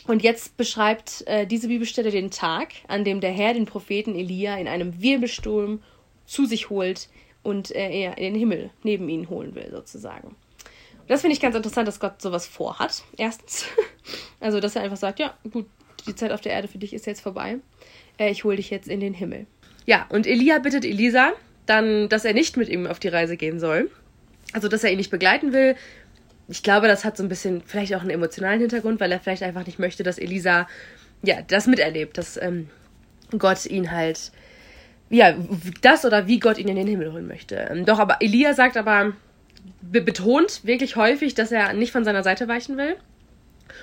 und 0.07 0.23
jetzt 0.23 0.57
beschreibt 0.57 1.25
äh, 1.26 1.47
diese 1.47 1.69
Bibelstelle 1.69 2.11
den 2.11 2.31
Tag, 2.31 2.69
an 2.88 3.04
dem 3.04 3.21
der 3.21 3.33
Herr 3.33 3.54
den 3.54 3.66
Propheten 3.66 4.14
Elia 4.14 4.57
in 4.57 4.69
einem 4.69 5.00
Wirbelsturm 5.00 5.83
zu 6.26 6.47
sich 6.47 6.71
holt 6.71 7.09
und 7.43 7.71
äh, 7.75 7.90
er 7.90 8.19
in 8.19 8.35
den 8.35 8.38
Himmel 8.38 8.71
neben 8.83 9.09
ihn 9.09 9.28
holen 9.28 9.54
will, 9.54 9.71
sozusagen. 9.71 10.37
Das 11.06 11.20
finde 11.20 11.34
ich 11.34 11.40
ganz 11.40 11.54
interessant, 11.54 11.87
dass 11.87 12.00
Gott 12.00 12.20
sowas 12.20 12.46
vorhat. 12.46 13.02
Erstens. 13.16 13.66
Also, 14.40 14.61
dass 14.61 14.76
er 14.76 14.82
einfach 14.82 14.99
sagt, 14.99 15.20
ja, 15.20 15.32
gut, 15.50 15.66
die 16.06 16.14
Zeit 16.14 16.30
auf 16.30 16.42
der 16.42 16.52
Erde 16.52 16.68
für 16.68 16.76
dich 16.76 16.92
ist 16.92 17.06
jetzt 17.06 17.23
vorbei. 17.23 17.56
Äh, 18.18 18.30
ich 18.30 18.44
hole 18.44 18.56
dich 18.56 18.68
jetzt 18.68 18.88
in 18.88 19.00
den 19.00 19.14
Himmel. 19.14 19.46
Ja, 19.87 20.04
und 20.11 20.26
Elia 20.26 20.58
bittet 20.58 20.84
Elisa 20.84 21.32
dann, 21.64 22.11
dass 22.11 22.26
er 22.26 22.34
nicht 22.34 22.58
mit 22.58 22.68
ihm 22.68 22.87
auf 22.87 22.99
die 22.99 23.08
Reise 23.08 23.38
gehen 23.38 23.58
soll. 23.58 23.90
Also, 24.52 24.68
dass 24.68 24.84
er 24.84 24.90
ihn 24.90 24.99
nicht 24.99 25.11
begleiten 25.11 25.54
will. 25.54 25.76
Ich 26.49 26.62
glaube, 26.62 26.88
das 26.88 27.06
hat 27.06 27.16
so 27.16 27.23
ein 27.23 27.30
bisschen 27.30 27.62
vielleicht 27.64 27.94
auch 27.94 28.02
einen 28.02 28.11
emotionalen 28.11 28.61
Hintergrund, 28.61 29.00
weil 29.00 29.11
er 29.11 29.20
vielleicht 29.20 29.42
einfach 29.42 29.64
nicht 29.64 29.78
möchte, 29.78 30.02
dass 30.02 30.18
Elisa 30.18 30.68
ja 31.23 31.40
das 31.40 31.66
miterlebt, 31.66 32.18
dass 32.18 32.37
ähm, 32.37 32.68
Gott 33.38 33.64
ihn 33.64 33.90
halt 33.90 34.30
ja, 35.11 35.34
das 35.80 36.04
oder 36.04 36.26
wie 36.26 36.38
Gott 36.38 36.58
ihn 36.58 36.68
in 36.68 36.76
den 36.76 36.87
Himmel 36.87 37.12
holen 37.12 37.26
möchte. 37.26 37.56
Ähm, 37.70 37.84
doch, 37.84 37.99
aber 37.99 38.20
Elia 38.20 38.54
sagt 38.54 38.76
aber, 38.76 39.04
be 39.06 39.14
betont 39.80 40.64
wirklich 40.64 40.97
häufig, 40.97 41.35
dass 41.35 41.52
er 41.52 41.73
nicht 41.73 41.92
von 41.92 42.04
seiner 42.04 42.23
Seite 42.23 42.49
weichen 42.49 42.76
will 42.76 42.97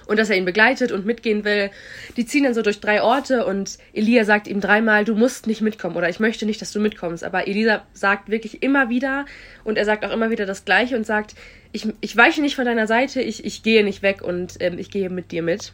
und 0.07 0.19
dass 0.19 0.29
er 0.29 0.37
ihn 0.37 0.45
begleitet 0.45 0.91
und 0.91 1.05
mitgehen 1.05 1.43
will. 1.43 1.71
Die 2.17 2.25
ziehen 2.25 2.43
dann 2.43 2.53
so 2.53 2.61
durch 2.61 2.79
drei 2.79 3.01
Orte 3.01 3.45
und 3.45 3.77
Elia 3.93 4.25
sagt 4.25 4.47
ihm 4.47 4.61
dreimal, 4.61 5.05
du 5.05 5.15
musst 5.15 5.47
nicht 5.47 5.61
mitkommen 5.61 5.95
oder 5.95 6.09
ich 6.09 6.19
möchte 6.19 6.45
nicht, 6.45 6.61
dass 6.61 6.71
du 6.71 6.79
mitkommst. 6.79 7.23
Aber 7.23 7.47
Elisa 7.47 7.83
sagt 7.93 8.29
wirklich 8.29 8.63
immer 8.63 8.89
wieder 8.89 9.25
und 9.63 9.77
er 9.77 9.85
sagt 9.85 10.05
auch 10.05 10.11
immer 10.11 10.29
wieder 10.29 10.45
das 10.45 10.65
Gleiche 10.65 10.95
und 10.95 11.05
sagt, 11.05 11.35
ich, 11.71 11.87
ich 12.01 12.17
weiche 12.17 12.41
nicht 12.41 12.55
von 12.55 12.65
deiner 12.65 12.87
Seite, 12.87 13.21
ich, 13.21 13.45
ich 13.45 13.63
gehe 13.63 13.83
nicht 13.83 14.01
weg 14.01 14.21
und 14.21 14.55
ähm, 14.59 14.77
ich 14.77 14.91
gehe 14.91 15.09
mit 15.09 15.31
dir 15.31 15.41
mit. 15.41 15.71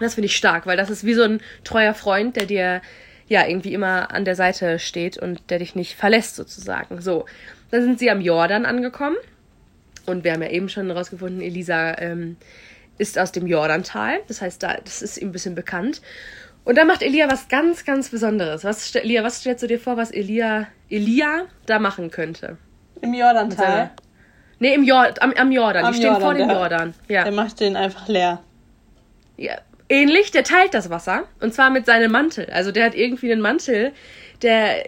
Das 0.00 0.14
finde 0.14 0.26
ich 0.26 0.36
stark, 0.36 0.66
weil 0.66 0.76
das 0.76 0.90
ist 0.90 1.04
wie 1.04 1.14
so 1.14 1.22
ein 1.22 1.40
treuer 1.64 1.94
Freund, 1.94 2.36
der 2.36 2.46
dir 2.46 2.82
ja 3.28 3.46
irgendwie 3.46 3.72
immer 3.72 4.10
an 4.12 4.24
der 4.24 4.34
Seite 4.34 4.78
steht 4.78 5.18
und 5.18 5.40
der 5.50 5.58
dich 5.58 5.74
nicht 5.74 5.94
verlässt 5.94 6.36
sozusagen. 6.36 7.00
So, 7.00 7.26
dann 7.72 7.82
sind 7.82 7.98
sie 7.98 8.10
am 8.10 8.20
Jordan 8.20 8.66
angekommen. 8.66 9.16
Und 10.06 10.24
wir 10.24 10.32
haben 10.32 10.42
ja 10.42 10.50
eben 10.50 10.68
schon 10.68 10.86
herausgefunden, 10.86 11.40
Elisa 11.40 11.98
ähm, 11.98 12.36
ist 12.98 13.18
aus 13.18 13.32
dem 13.32 13.46
Jordantal. 13.46 14.20
Das 14.28 14.42
heißt, 14.42 14.62
da, 14.62 14.76
das 14.84 15.00
ist 15.02 15.16
ihm 15.16 15.28
ein 15.28 15.32
bisschen 15.32 15.54
bekannt. 15.54 16.02
Und 16.64 16.76
dann 16.76 16.86
macht 16.86 17.02
Elia 17.02 17.30
was 17.30 17.48
ganz, 17.48 17.84
ganz 17.84 18.10
Besonderes. 18.10 18.62
Was, 18.62 18.94
Elia, 18.94 19.24
was 19.24 19.40
stellst 19.40 19.62
du 19.62 19.66
dir 19.66 19.80
vor, 19.80 19.96
was 19.96 20.10
Elia, 20.10 20.68
Elia 20.90 21.46
da 21.66 21.78
machen 21.78 22.10
könnte? 22.10 22.58
Im 23.00 23.14
Jordantal? 23.14 23.90
Nee, 24.58 24.74
im 24.74 24.84
Jord 24.84 25.20
am, 25.22 25.32
am 25.32 25.50
Jordan. 25.50 25.86
Am 25.86 25.92
Die 25.92 25.98
stehen 25.98 26.12
Jordan, 26.12 26.22
vor 26.22 26.34
dem 26.34 26.48
der, 26.48 26.56
Jordan. 26.56 26.94
Ja. 27.08 27.24
Der 27.24 27.32
macht 27.32 27.58
den 27.58 27.74
einfach 27.74 28.06
leer. 28.06 28.42
Ja, 29.36 29.54
ähnlich, 29.88 30.30
der 30.30 30.44
teilt 30.44 30.74
das 30.74 30.90
Wasser. 30.90 31.24
Und 31.40 31.54
zwar 31.54 31.70
mit 31.70 31.86
seinem 31.86 32.12
Mantel. 32.12 32.46
Also 32.52 32.70
der 32.70 32.84
hat 32.84 32.94
irgendwie 32.94 33.32
einen 33.32 33.40
Mantel, 33.40 33.92
der 34.42 34.84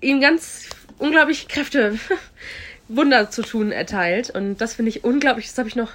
ihm 0.00 0.20
ganz 0.20 0.70
unglaublich 0.98 1.48
Kräfte, 1.48 1.98
Wunder 2.88 3.30
zu 3.30 3.42
tun 3.42 3.72
erteilt. 3.72 4.30
Und 4.30 4.60
das 4.60 4.74
finde 4.74 4.90
ich 4.90 5.04
unglaublich. 5.04 5.48
Das 5.48 5.58
habe 5.58 5.68
ich 5.68 5.76
noch, 5.76 5.92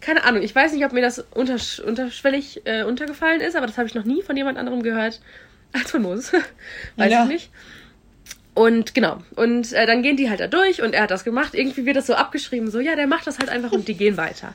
keine 0.00 0.24
Ahnung, 0.24 0.42
ich 0.42 0.54
weiß 0.54 0.72
nicht, 0.72 0.84
ob 0.84 0.92
mir 0.92 1.02
das 1.02 1.18
untersch 1.18 1.80
unterschwellig 1.80 2.62
äh, 2.64 2.84
untergefallen 2.84 3.40
ist, 3.40 3.56
aber 3.56 3.66
das 3.66 3.78
habe 3.78 3.88
ich 3.88 3.94
noch 3.94 4.04
nie 4.04 4.22
von 4.22 4.36
jemand 4.36 4.58
anderem 4.58 4.82
gehört 4.82 5.20
als 5.72 5.90
von 5.90 6.02
Moses. 6.02 6.32
weiß 6.96 7.12
ja. 7.12 7.24
ich 7.24 7.28
nicht. 7.28 7.50
Und 8.54 8.94
genau, 8.94 9.18
und 9.34 9.74
äh, 9.74 9.84
dann 9.84 10.02
gehen 10.02 10.16
die 10.16 10.30
halt 10.30 10.40
da 10.40 10.46
durch 10.46 10.80
und 10.80 10.94
er 10.94 11.02
hat 11.02 11.10
das 11.10 11.24
gemacht. 11.24 11.54
Irgendwie 11.54 11.84
wird 11.84 11.96
das 11.96 12.06
so 12.06 12.14
abgeschrieben, 12.14 12.70
so, 12.70 12.80
ja, 12.80 12.96
der 12.96 13.06
macht 13.06 13.26
das 13.26 13.38
halt 13.38 13.50
einfach 13.50 13.70
und 13.70 13.86
die 13.86 13.94
gehen 13.94 14.16
weiter. 14.16 14.54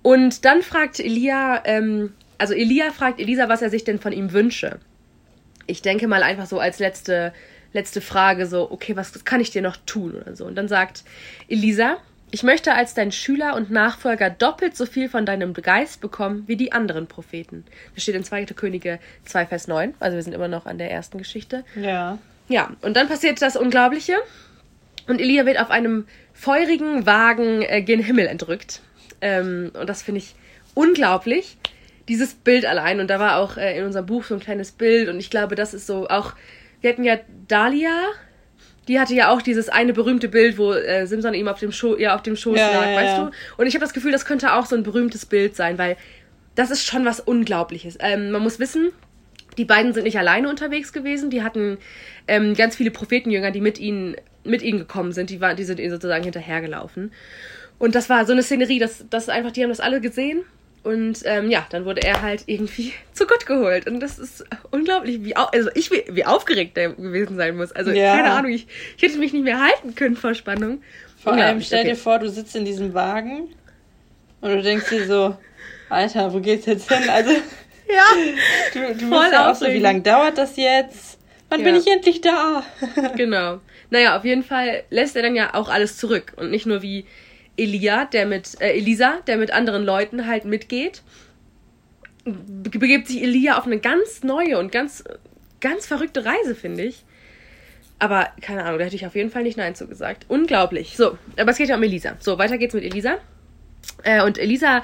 Und 0.00 0.46
dann 0.46 0.62
fragt 0.62 1.00
Elia, 1.00 1.62
ähm, 1.66 2.14
also 2.38 2.54
Elia 2.54 2.90
fragt 2.92 3.20
Elisa, 3.20 3.48
was 3.50 3.60
er 3.60 3.68
sich 3.68 3.84
denn 3.84 3.98
von 3.98 4.12
ihm 4.12 4.32
wünsche. 4.32 4.78
Ich 5.66 5.82
denke 5.82 6.08
mal 6.08 6.22
einfach 6.22 6.46
so 6.46 6.58
als 6.58 6.78
letzte 6.78 7.32
letzte 7.74 8.00
Frage 8.00 8.46
so, 8.46 8.70
okay, 8.70 8.96
was 8.96 9.24
kann 9.24 9.40
ich 9.40 9.50
dir 9.50 9.60
noch 9.60 9.76
tun 9.76 10.14
oder 10.14 10.34
so. 10.34 10.46
Und 10.46 10.54
dann 10.54 10.68
sagt 10.68 11.04
Elisa, 11.48 11.98
ich 12.30 12.42
möchte 12.42 12.74
als 12.74 12.94
dein 12.94 13.12
Schüler 13.12 13.54
und 13.54 13.70
Nachfolger 13.70 14.30
doppelt 14.30 14.76
so 14.76 14.86
viel 14.86 15.08
von 15.08 15.26
deinem 15.26 15.52
Geist 15.52 16.00
bekommen 16.00 16.44
wie 16.46 16.56
die 16.56 16.72
anderen 16.72 17.06
Propheten. 17.06 17.64
Das 17.94 18.02
steht 18.02 18.14
in 18.14 18.24
2. 18.24 18.46
Könige 18.46 18.98
2, 19.26 19.46
Vers 19.46 19.68
9. 19.68 19.94
Also 20.00 20.16
wir 20.16 20.22
sind 20.22 20.32
immer 20.32 20.48
noch 20.48 20.66
an 20.66 20.78
der 20.78 20.90
ersten 20.90 21.18
Geschichte. 21.18 21.64
Ja. 21.76 22.18
Ja, 22.48 22.72
und 22.82 22.96
dann 22.96 23.08
passiert 23.08 23.40
das 23.40 23.56
Unglaubliche. 23.56 24.14
Und 25.06 25.20
Elia 25.20 25.46
wird 25.46 25.60
auf 25.60 25.70
einem 25.70 26.06
feurigen 26.32 27.06
Wagen 27.06 27.62
äh, 27.62 27.82
gen 27.82 28.00
Himmel 28.00 28.26
entrückt. 28.26 28.80
Ähm, 29.20 29.70
und 29.78 29.88
das 29.88 30.02
finde 30.02 30.18
ich 30.18 30.34
unglaublich. 30.74 31.56
Dieses 32.08 32.34
Bild 32.34 32.66
allein. 32.66 33.00
Und 33.00 33.08
da 33.10 33.20
war 33.20 33.38
auch 33.38 33.56
äh, 33.56 33.78
in 33.78 33.84
unserem 33.84 34.06
Buch 34.06 34.24
so 34.24 34.34
ein 34.34 34.40
kleines 34.40 34.72
Bild. 34.72 35.08
Und 35.08 35.20
ich 35.20 35.30
glaube, 35.30 35.54
das 35.54 35.72
ist 35.72 35.86
so 35.86 36.08
auch 36.08 36.34
wir 36.84 36.90
hatten 36.90 37.04
ja 37.04 37.18
Dahlia, 37.48 38.08
die 38.88 39.00
hatte 39.00 39.14
ja 39.14 39.30
auch 39.30 39.40
dieses 39.40 39.70
eine 39.70 39.94
berühmte 39.94 40.28
Bild, 40.28 40.58
wo 40.58 40.74
äh, 40.74 41.06
Simson 41.06 41.32
ihm 41.32 41.48
auf 41.48 41.58
dem, 41.58 41.72
Scho 41.72 41.96
ja, 41.96 42.14
auf 42.14 42.22
dem 42.22 42.36
Schoß 42.36 42.58
ja, 42.58 42.70
lag, 42.70 42.90
ja, 42.90 42.96
weißt 42.96 43.16
ja. 43.16 43.24
du? 43.24 43.30
Und 43.56 43.66
ich 43.66 43.74
habe 43.74 43.82
das 43.82 43.94
Gefühl, 43.94 44.12
das 44.12 44.26
könnte 44.26 44.52
auch 44.52 44.66
so 44.66 44.76
ein 44.76 44.82
berühmtes 44.82 45.24
Bild 45.24 45.56
sein, 45.56 45.78
weil 45.78 45.96
das 46.54 46.70
ist 46.70 46.84
schon 46.84 47.06
was 47.06 47.20
Unglaubliches. 47.20 47.96
Ähm, 48.00 48.30
man 48.30 48.42
muss 48.42 48.58
wissen, 48.58 48.92
die 49.56 49.64
beiden 49.64 49.94
sind 49.94 50.04
nicht 50.04 50.18
alleine 50.18 50.50
unterwegs 50.50 50.92
gewesen, 50.92 51.30
die 51.30 51.42
hatten 51.42 51.78
ähm, 52.28 52.52
ganz 52.52 52.76
viele 52.76 52.90
Prophetenjünger, 52.90 53.50
die 53.50 53.62
mit 53.62 53.80
ihnen 53.80 54.16
mit 54.44 54.60
ihnen 54.60 54.78
gekommen 54.78 55.12
sind. 55.12 55.30
Die, 55.30 55.40
waren, 55.40 55.56
die 55.56 55.64
sind 55.64 55.80
ihnen 55.80 55.90
sozusagen 55.90 56.22
hinterhergelaufen. 56.22 57.12
Und 57.78 57.94
das 57.94 58.10
war 58.10 58.26
so 58.26 58.32
eine 58.32 58.42
Szenerie, 58.42 58.78
dass 58.78 59.06
das 59.08 59.30
einfach, 59.30 59.52
die 59.52 59.62
haben 59.62 59.70
das 59.70 59.80
alle 59.80 60.02
gesehen. 60.02 60.42
Und 60.84 61.20
ähm, 61.24 61.50
ja, 61.50 61.66
dann 61.70 61.86
wurde 61.86 62.02
er 62.02 62.20
halt 62.22 62.44
irgendwie 62.46 62.92
zu 63.12 63.26
Gott 63.26 63.46
geholt. 63.46 63.86
Und 63.86 64.00
das 64.00 64.18
ist 64.18 64.44
unglaublich, 64.70 65.24
wie, 65.24 65.36
au 65.36 65.44
also 65.44 65.70
ich, 65.74 65.90
wie, 65.90 66.24
aufgeregt 66.24 66.76
der 66.76 66.90
gewesen 66.90 67.36
sein 67.36 67.56
muss. 67.56 67.72
Also 67.72 67.90
Ja. 67.90 68.16
keine 68.16 68.30
Ahnung, 68.32 68.52
ich, 68.52 68.66
ich 68.96 69.02
hätte 69.02 69.18
mich 69.18 69.32
nicht 69.32 69.44
mehr 69.44 69.60
halten 69.60 69.94
können 69.94 70.16
vor 70.16 70.34
Spannung. 70.34 70.82
Vor 71.22 71.32
allem 71.32 71.62
stell 71.62 71.84
dir 71.84 71.92
okay. 71.92 72.00
vor, 72.00 72.18
du 72.18 72.28
sitzt 72.28 72.54
in 72.54 72.66
diesem 72.66 72.92
Wagen 72.92 73.48
und 74.42 74.50
du 74.50 74.62
denkst 74.62 74.90
dir 74.90 75.06
so, 75.06 75.36
Alter, 75.88 76.32
wo 76.34 76.40
geht's 76.40 76.66
jetzt 76.66 76.92
hin? 76.92 77.08
Also 77.08 77.30
Ja, 77.88 78.04
du, 78.72 78.94
du 78.94 79.08
Voll 79.08 79.20
bist 79.20 79.32
ja 79.32 79.50
auch 79.50 79.54
so, 79.54 79.66
wie 79.66 79.78
lange 79.78 80.00
dauert 80.02 80.38
das 80.38 80.56
jetzt? 80.56 81.18
Wann 81.50 81.62
bin 81.62 81.74
Ja. 81.74 81.80
ich 81.80 81.86
endlich 81.86 82.20
da? 82.20 82.62
genau. 83.16 83.60
Naja, 83.90 84.16
auf 84.16 84.24
jeden 84.24 84.42
Fall 84.42 84.84
lässt 84.90 85.16
er 85.16 85.22
dann 85.22 85.34
ja 85.36 85.54
auch 85.54 85.68
alles 85.68 85.98
zurück. 85.98 86.32
Und 86.36 86.50
nicht 86.50 86.66
nur 86.66 86.82
wie 86.82 87.06
Elia, 87.56 88.04
der 88.06 88.26
mit, 88.26 88.60
äh, 88.60 88.72
Elisa, 88.72 89.20
der 89.26 89.36
mit 89.36 89.50
anderen 89.52 89.84
Leuten 89.84 90.26
halt 90.26 90.44
mitgeht, 90.44 91.02
be- 92.24 92.78
begibt 92.78 93.08
sich 93.08 93.22
Elia 93.22 93.58
auf 93.58 93.66
eine 93.66 93.78
ganz 93.78 94.22
neue 94.22 94.58
und 94.58 94.72
ganz, 94.72 95.04
ganz 95.60 95.86
verrückte 95.86 96.24
Reise, 96.24 96.54
finde 96.54 96.84
ich. 96.84 97.04
Aber 97.98 98.28
keine 98.40 98.64
Ahnung, 98.64 98.78
da 98.80 98.84
hätte 98.86 98.96
ich 98.96 99.06
auf 99.06 99.14
jeden 99.14 99.30
Fall 99.30 99.44
nicht 99.44 99.56
Nein 99.56 99.74
zu 99.74 99.86
gesagt. 99.86 100.26
Unglaublich. 100.28 100.96
So, 100.96 101.16
aber 101.36 101.52
es 101.52 101.58
geht 101.58 101.68
ja 101.68 101.76
um 101.76 101.82
Elisa. 101.82 102.16
So, 102.20 102.38
weiter 102.38 102.58
geht's 102.58 102.74
mit 102.74 102.84
Elisa. 102.84 103.18
Äh, 104.02 104.22
und 104.24 104.36
Elisa 104.36 104.82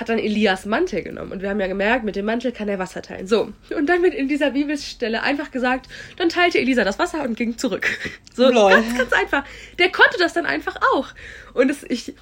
hat 0.00 0.08
dann 0.08 0.18
Elias 0.18 0.64
Mantel 0.64 1.02
genommen. 1.02 1.30
Und 1.30 1.42
wir 1.42 1.50
haben 1.50 1.60
ja 1.60 1.66
gemerkt, 1.66 2.04
mit 2.04 2.16
dem 2.16 2.24
Mantel 2.24 2.52
kann 2.52 2.68
er 2.68 2.78
Wasser 2.78 3.02
teilen. 3.02 3.26
So, 3.26 3.52
und 3.76 3.86
dann 3.86 4.02
wird 4.02 4.14
in 4.14 4.28
dieser 4.28 4.52
Bibelstelle 4.52 5.22
einfach 5.22 5.50
gesagt, 5.50 5.88
dann 6.16 6.30
teilte 6.30 6.58
Elisa 6.58 6.84
das 6.84 6.98
Wasser 6.98 7.22
und 7.22 7.36
ging 7.36 7.58
zurück. 7.58 7.86
So, 8.32 8.48
Lol. 8.48 8.70
ganz, 8.70 8.96
ganz 8.96 9.12
einfach. 9.12 9.44
Der 9.78 9.90
konnte 9.90 10.16
das 10.18 10.32
dann 10.32 10.46
einfach 10.46 10.76
auch. 10.94 11.08
Und, 11.52 11.68
es, 11.68 11.84
ich, 11.86 12.14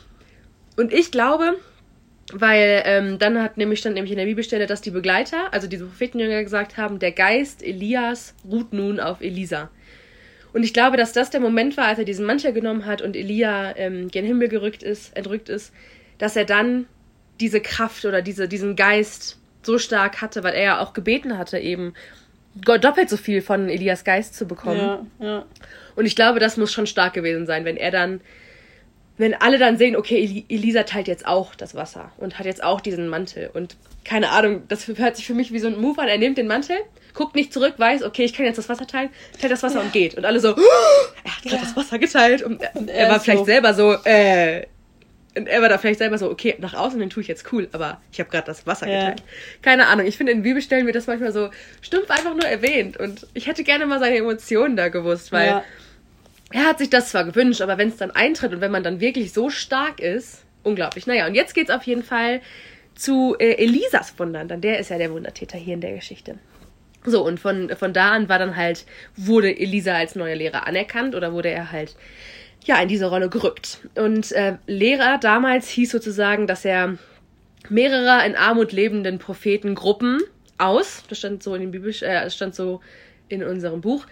und 0.76 0.92
ich 0.92 1.12
glaube, 1.12 1.54
weil 2.32 2.82
ähm, 2.87 3.18
dann 3.18 3.40
hat 3.40 3.56
nämlich 3.56 3.78
stand 3.78 3.94
nämlich 3.94 4.11
in 4.11 4.18
der 4.18 4.25
Bibelstelle, 4.25 4.66
dass 4.66 4.80
die 4.80 4.90
Begleiter, 4.90 5.52
also 5.52 5.68
diese 5.68 5.85
Prophetenjünger 5.85 6.42
gesagt 6.42 6.76
haben, 6.76 6.99
der 6.99 7.12
Geist 7.12 7.62
Elias 7.62 8.35
ruht 8.50 8.73
nun 8.73 8.99
auf 8.99 9.20
Elisa. 9.20 9.70
Und 10.52 10.64
ich 10.64 10.73
glaube, 10.73 10.97
dass 10.97 11.12
das 11.12 11.30
der 11.30 11.40
Moment 11.40 11.76
war, 11.76 11.85
als 11.85 12.00
er 12.00 12.04
diesen 12.04 12.26
Mantel 12.26 12.52
genommen 12.52 12.87
hat 12.87 13.02
und 13.02 13.14
Elia 13.14 13.76
ähm, 13.76 14.08
gen 14.08 14.25
Himmel 14.25 14.49
gerückt 14.49 14.82
ist, 14.82 15.16
entrückt 15.16 15.49
ist, 15.49 15.73
dass 16.16 16.35
er 16.35 16.47
dann 16.47 16.87
diese 17.40 17.61
Kraft 17.61 18.04
oder 18.04 18.23
diese, 18.23 18.49
diesen 18.49 18.76
Geist 18.76 19.38
so 19.62 19.78
stark 19.78 20.21
hatte, 20.21 20.42
weil 20.45 20.54
er 20.54 20.62
ja 20.62 20.80
auch 20.80 20.92
gebeten 20.92 21.37
hatte, 21.38 21.59
eben 21.59 21.95
doppelt 22.54 23.09
so 23.11 23.16
viel 23.16 23.42
von 23.42 23.68
Elias 23.68 24.04
Geist 24.04 24.35
zu 24.35 24.47
bekommen. 24.47 25.09
Ja, 25.21 25.26
ja. 25.26 25.45
Und 25.97 26.07
ich 26.07 26.16
glaube, 26.16 26.40
das 26.40 26.57
muss 26.57 26.73
schon 26.73 26.87
stark 26.87 27.12
gewesen 27.14 27.47
sein, 27.47 27.64
wenn 27.64 27.76
er 27.76 27.90
dann, 27.90 28.21
wenn 29.16 29.35
alle 29.35 29.59
dann 29.59 29.78
sehen, 29.78 29.97
okay, 29.97 30.16
Eli- 30.25 30.45
Elisa 30.49 30.85
teilt 30.85 31.09
jetzt 31.09 31.26
auch 31.26 31.54
das 31.54 31.75
Wasser 31.75 32.12
und 32.18 32.38
hat 32.38 32.47
jetzt 32.47 32.62
auch 32.62 32.80
diesen 32.80 33.09
Mantel. 33.09 33.50
Und 33.52 33.76
keine 34.04 34.30
Ahnung, 34.30 34.62
das 34.68 34.87
hört 34.88 35.16
sich 35.16 35.26
für 35.26 35.35
mich 35.35 35.52
wie 35.52 35.59
so 35.59 35.66
ein 35.68 35.80
Move 35.80 36.00
an. 36.00 36.09
Er 36.09 36.18
nimmt 36.18 36.38
den 36.38 36.47
Mantel, 36.47 36.76
guckt 37.14 37.35
nicht 37.35 37.52
zurück, 37.52 37.75
weiß, 37.78 38.04
okay, 38.04 38.25
ich 38.25 38.33
kann 38.33 38.47
jetzt 38.47 38.59
das 38.59 38.68
Wasser 38.68 38.87
teilen, 38.87 39.11
teilt 39.40 39.52
das 39.52 39.62
Wasser 39.62 39.80
und 39.80 39.92
geht. 39.92 40.14
Und 40.14 40.25
alle 40.25 40.40
so, 40.40 40.54
"Oh, 40.57 40.61
er 41.25 41.37
hat 41.37 41.42
gerade 41.42 41.57
Ja. 41.57 41.62
das 41.62 41.76
Wasser 41.76 41.99
geteilt. 41.99 42.42
Und, 42.42 42.62
Und 42.75 42.88
er, 42.90 43.07
er 43.07 43.11
war 43.11 43.21
vielleicht 43.21 43.40
so- 43.40 43.45
selber 43.45 43.75
so, 43.75 43.92
äh, 44.04 44.66
und 45.38 45.49
er 45.49 45.62
war 45.62 45.68
da 45.68 45.78
vielleicht 45.78 45.99
selber 45.99 46.18
so, 46.18 46.30
okay, 46.30 46.57
nach 46.59 46.75
außen 46.75 46.99
den 46.99 47.11
tue 47.11 47.23
ich 47.23 47.28
jetzt 47.28 47.52
cool, 47.52 47.68
aber 47.73 48.00
ich 48.12 48.21
habe 48.21 48.30
gerade 48.30 48.47
das 48.47 48.66
Wasser 48.66 48.87
Ja. 48.88 48.99
geteilt. 48.99 49.23
Keine 49.62 49.87
Ahnung, 49.87 50.07
ich 50.07 50.16
finde 50.16 50.33
in 50.33 50.42
Bibelstellen 50.42 50.87
wird 50.87 50.97
das 50.97 51.07
manchmal 51.07 51.33
so 51.33 51.50
stumpf 51.80 52.11
einfach 52.11 52.35
nur 52.35 52.45
erwähnt. 52.45 52.97
Und 52.97 53.26
ich 53.35 53.47
hätte 53.47 53.64
gerne 53.64 53.87
mal 53.87 54.00
seine 54.00 54.16
Emotionen 54.16 54.76
da 54.76 54.88
gewusst, 54.88 55.33
weil 55.33 55.49
ja. 55.49 55.64
er 56.52 56.64
hat 56.66 56.78
sich 56.78 56.90
das 56.90 57.11
zwar 57.11 57.25
gewünscht, 57.25 57.61
aber 57.61 57.78
wenn 57.78 57.88
es 57.88 57.97
dann 57.97 58.11
eintritt 58.11 58.52
und 58.52 58.61
wenn 58.61 58.73
man 58.73 58.83
dann 58.83 59.00
wirklich 59.00 59.33
so 59.33 59.50
stark 59.50 60.00
ist, 60.00 60.45
unglaublich. 60.62 61.07
Naja, 61.07 61.26
und 61.26 61.35
jetzt 61.35 61.54
geht's 61.54 61.71
auf 61.71 61.85
jeden 61.85 62.02
Fall 62.02 62.40
zu 62.95 63.36
äh, 63.39 63.52
Elisas 63.52 64.19
Wundern, 64.19 64.49
denn 64.49 64.60
der 64.60 64.78
ist 64.78 64.91
ja 64.91 64.99
der 64.99 65.13
Wundertäter 65.13 65.56
hier 65.56 65.75
in 65.75 65.80
der 65.80 65.95
Geschichte. 65.95 66.36
So, 67.04 67.25
und 67.25 67.39
von, 67.39 67.71
von 67.76 67.93
da 67.93 68.10
an 68.10 68.28
war 68.28 68.39
dann 68.39 68.56
halt, 68.56 68.84
wurde 69.17 69.56
Elisa 69.56 69.95
als 69.95 70.15
neuer 70.15 70.34
Lehrer 70.34 70.67
anerkannt 70.67 71.15
oder 71.15 71.32
wurde 71.32 71.49
er 71.49 71.71
halt, 71.71 71.95
ja, 72.64 72.80
in 72.80 72.88
diese 72.88 73.06
Rolle 73.06 73.28
gerückt. 73.28 73.80
Und 73.94 74.32
äh, 74.32 74.56
Lehrer 74.66 75.18
damals 75.18 75.68
hieß 75.68 75.90
sozusagen, 75.90 76.47
dass 76.47 76.64
er 76.64 76.99
mehrere 77.68 78.26
in 78.26 78.36
Armut 78.36 78.73
lebenden 78.73 79.18
Prophetengruppen 79.18 80.21
aus, 80.58 81.04
das 81.08 81.18
stand 81.18 81.42
so 81.42 81.54
in 81.54 81.62
den 81.62 81.71
Bibel, 81.71 81.90
äh, 82.02 82.25
das 82.25 82.34
stand 82.34 82.54
so 82.54 82.80
in 83.28 83.42
unserem 83.42 83.80
Buch, 83.80 84.06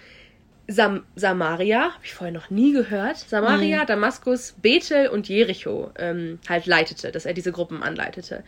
Sam 0.68 1.04
Samaria, 1.14 1.92
habe 1.92 2.04
ich 2.04 2.14
vorher 2.14 2.32
noch 2.32 2.50
nie 2.50 2.72
gehört, 2.72 3.18
Samaria, 3.18 3.84
Damaskus, 3.84 4.56
Bethel 4.60 5.08
und 5.08 5.28
Jericho 5.28 5.92
ähm, 5.96 6.40
halt 6.48 6.66
leitete, 6.66 7.12
dass 7.12 7.24
er 7.24 7.34
diese 7.34 7.52
Gruppen 7.52 7.82
anleitete. 7.82 8.42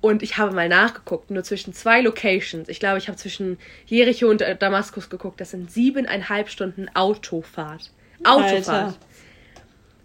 Und 0.00 0.22
ich 0.22 0.36
habe 0.36 0.54
mal 0.54 0.68
nachgeguckt, 0.68 1.30
nur 1.30 1.44
zwischen 1.44 1.72
zwei 1.72 2.02
Locations. 2.02 2.68
Ich 2.68 2.78
glaube, 2.78 2.98
ich 2.98 3.08
habe 3.08 3.16
zwischen 3.16 3.58
Jericho 3.86 4.28
und 4.28 4.44
Damaskus 4.58 5.08
geguckt. 5.08 5.40
Das 5.40 5.52
sind 5.52 5.70
siebeneinhalb 5.70 6.50
Stunden 6.50 6.90
Autofahrt. 6.92 7.90
Autofahrt. 8.22 8.68
Alter. 8.68 8.94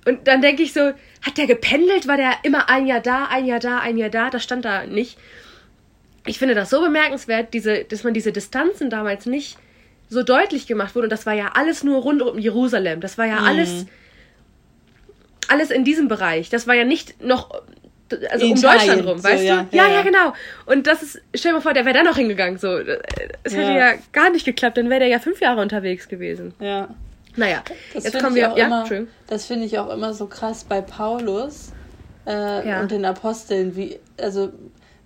Und 0.09 0.27
dann 0.27 0.41
denke 0.41 0.63
ich 0.63 0.73
so, 0.73 0.81
hat 0.81 1.37
der 1.37 1.45
gependelt? 1.47 2.07
War 2.07 2.17
der 2.17 2.31
immer 2.43 2.67
ein 2.69 2.87
Jahr 2.87 2.99
da, 2.99 3.25
ein 3.29 3.45
Jahr 3.45 3.59
da, 3.59 3.79
ein 3.79 3.97
Jahr 3.97 4.09
da? 4.09 4.29
Das 4.29 4.43
stand 4.43 4.65
da 4.65 4.85
nicht. 4.85 5.17
Ich 6.25 6.39
finde 6.39 6.55
das 6.55 6.69
so 6.69 6.81
bemerkenswert, 6.81 7.53
diese, 7.53 7.83
dass 7.83 8.03
man 8.03 8.13
diese 8.13 8.31
Distanzen 8.31 8.89
damals 8.89 9.25
nicht 9.25 9.57
so 10.09 10.23
deutlich 10.23 10.65
gemacht 10.67 10.95
wurde. 10.95 11.05
Und 11.05 11.11
das 11.11 11.25
war 11.25 11.33
ja 11.33 11.51
alles 11.53 11.83
nur 11.83 12.01
rund 12.01 12.21
um 12.21 12.39
Jerusalem. 12.39 13.01
Das 13.01 13.17
war 13.17 13.25
ja 13.27 13.37
alles, 13.37 13.85
alles 15.47 15.69
in 15.71 15.83
diesem 15.83 16.07
Bereich. 16.07 16.49
Das 16.49 16.67
war 16.67 16.75
ja 16.75 16.83
nicht 16.85 17.21
noch, 17.23 17.51
also 18.31 18.45
In 18.45 18.53
um 18.53 18.57
Italien, 18.57 18.61
Deutschland 18.61 19.05
rum, 19.07 19.17
so, 19.19 19.23
weißt 19.23 19.43
ja, 19.43 19.67
du? 19.69 19.77
Ja, 19.77 19.87
ja, 19.87 19.93
ja, 19.95 20.01
genau. 20.01 20.33
Und 20.65 20.87
das 20.87 21.03
ist, 21.03 21.21
stell 21.35 21.51
dir 21.51 21.57
mal 21.57 21.61
vor, 21.61 21.73
der 21.73 21.85
wäre 21.85 21.97
da 21.97 22.03
noch 22.03 22.17
hingegangen. 22.17 22.57
So, 22.57 22.79
das 22.79 23.53
hätte 23.53 23.71
Ja. 23.71 23.91
ja 23.91 23.93
gar 24.11 24.31
nicht 24.31 24.45
geklappt. 24.45 24.77
Dann 24.77 24.89
wäre 24.89 25.01
der 25.01 25.09
ja 25.09 25.19
fünf 25.19 25.39
Jahre 25.41 25.61
unterwegs 25.61 26.07
gewesen. 26.07 26.53
ja. 26.59 26.89
Naja, 27.39 27.63
Das 27.93 28.03
jetzt 28.03 28.11
finde 28.13 28.23
kommen 28.25 28.35
ich 28.37 28.41
wir. 28.43 28.51
auch 28.53 28.57
Ja, 28.57 28.65
immer, 28.67 28.79
Entschuldigung. 28.81 29.13
das 29.27 29.45
finde 29.45 29.65
ich 29.65 29.79
auch 29.79 29.89
immer 29.89 30.13
so 30.13 30.27
krass 30.27 30.63
bei 30.65 30.81
Paulus 30.81 31.71
äh, 32.27 32.67
Ja. 32.67 32.81
und 32.81 32.91
den 32.91 33.05
Aposteln. 33.05 33.75
Wie, 33.75 33.99
also 34.19 34.51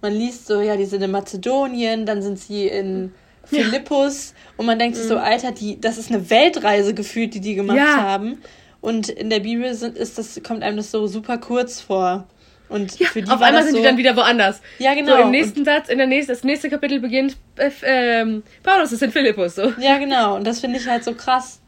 man 0.01 0.13
liest 0.13 0.47
so, 0.47 0.59
ja, 0.61 0.75
die 0.75 0.85
sind 0.85 1.01
in 1.01 1.11
Mazedonien, 1.11 2.05
dann 2.05 2.21
sind 2.21 2.39
sie 2.39 2.67
in 2.67 3.13
Ja. 3.51 3.59
Philippus 3.63 4.33
und 4.57 4.65
man 4.65 4.79
denkt 4.79 4.95
sich 4.97 5.05
so, 5.07 5.17
Alter, 5.17 5.51
die, 5.51 5.79
das 5.79 5.97
ist 5.97 6.09
eine 6.11 6.29
Weltreise 6.29 6.93
gefühlt, 6.93 7.33
die 7.33 7.41
die 7.41 7.55
gemacht 7.55 7.77
Ja. 7.77 8.01
haben. 8.01 8.41
Und 8.81 9.09
in 9.09 9.29
der 9.29 9.39
Bibel 9.41 9.73
sind, 9.75 9.97
ist 9.97 10.17
das, 10.17 10.41
kommt 10.45 10.63
einem 10.63 10.77
das 10.77 10.91
so 10.91 11.07
super 11.07 11.37
kurz 11.37 11.79
vor. 11.81 12.27
Und 12.69 12.97
Ja, 12.99 13.07
auf 13.29 13.41
einmal 13.41 13.61
sind 13.63 13.73
so, 13.73 13.77
die 13.77 13.83
dann 13.83 13.97
wieder 13.97 14.15
woanders. 14.15 14.61
Ja, 14.79 14.93
genau. 14.95 15.15
So 15.17 15.21
im 15.23 15.31
nächsten 15.31 15.63
Satz, 15.63 15.89
in 15.89 15.97
der 15.99 16.07
nächsten, 16.07 16.31
das 16.33 16.43
nächste 16.43 16.69
Kapitel 16.69 16.99
beginnt, 16.99 17.37
äh, 17.57 17.69
ähm, 17.83 18.43
Paulus 18.63 18.91
ist 18.91 19.03
in 19.03 19.11
Philippus, 19.11 19.55
so. 19.55 19.71
Ja, 19.79 19.97
genau. 19.99 20.35
Und 20.35 20.47
das 20.47 20.59
finde 20.59 20.79
ich 20.79 20.87
halt 20.87 21.03
so 21.03 21.13
krass, 21.13 21.59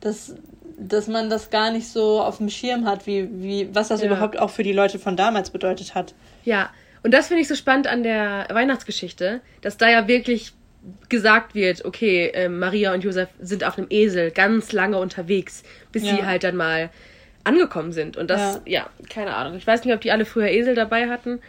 dass, 0.00 0.34
dass 0.78 1.08
man 1.08 1.28
das 1.30 1.50
gar 1.50 1.70
nicht 1.70 1.88
so 1.88 2.20
auf 2.20 2.38
dem 2.38 2.48
Schirm 2.50 2.86
hat, 2.86 3.06
wie, 3.06 3.28
wie, 3.42 3.68
was 3.74 3.88
das 3.88 4.00
Ja. 4.00 4.06
überhaupt 4.06 4.38
auch 4.38 4.50
für 4.50 4.62
die 4.62 4.72
Leute 4.72 4.98
von 4.98 5.16
damals 5.16 5.50
bedeutet 5.50 5.94
hat. 5.94 6.14
Ja, 6.44 6.70
und 7.02 7.12
das 7.14 7.28
finde 7.28 7.42
ich 7.42 7.48
so 7.48 7.54
spannend 7.54 7.86
an 7.86 8.02
der 8.02 8.46
Weihnachtsgeschichte, 8.50 9.40
dass 9.60 9.76
da 9.76 9.88
ja 9.88 10.08
wirklich 10.08 10.52
gesagt 11.08 11.54
wird, 11.54 11.84
okay, 11.84 12.30
ähm, 12.34 12.58
Maria 12.58 12.92
und 12.94 13.02
Josef 13.04 13.28
sind 13.40 13.64
auf 13.64 13.76
einem 13.78 13.88
Esel 13.90 14.30
ganz 14.30 14.72
lange 14.72 14.98
unterwegs, 14.98 15.62
bis 15.92 16.04
Ja. 16.04 16.16
sie 16.16 16.24
halt 16.24 16.44
dann 16.44 16.56
mal 16.56 16.90
angekommen 17.44 17.92
sind. 17.92 18.16
Und 18.16 18.30
das, 18.30 18.60
ja. 18.66 18.88
keine 19.08 19.34
Ahnung. 19.34 19.56
Ich 19.56 19.66
weiß 19.66 19.84
nicht, 19.84 19.94
ob 19.94 20.00
die 20.00 20.12
alle 20.12 20.24
früher 20.24 20.48
Esel 20.48 20.74
dabei 20.74 21.08
hatten. 21.08 21.40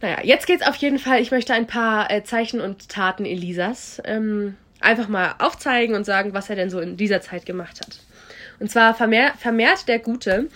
Naja, 0.00 0.18
jetzt 0.22 0.46
geht's 0.46 0.66
auf 0.66 0.76
jeden 0.76 0.98
Fall. 0.98 1.20
Ich 1.20 1.30
möchte 1.30 1.52
ein 1.54 1.66
paar 1.66 2.10
äh, 2.10 2.22
Zeichen 2.22 2.60
und 2.60 2.88
Taten 2.88 3.24
Elisas 3.24 4.00
ähm, 4.04 4.56
einfach 4.80 5.08
mal 5.08 5.34
aufzeigen 5.38 5.94
und 5.94 6.04
sagen, 6.04 6.32
was 6.34 6.50
er 6.50 6.56
denn 6.56 6.70
so 6.70 6.80
in 6.80 6.96
dieser 6.96 7.20
Zeit 7.20 7.46
gemacht 7.46 7.80
hat. 7.80 7.98
Und 8.58 8.70
zwar 8.70 8.94
vermehr, 8.94 9.34
vermehrt 9.38 9.88
der 9.88 9.98
Gute 9.98 10.48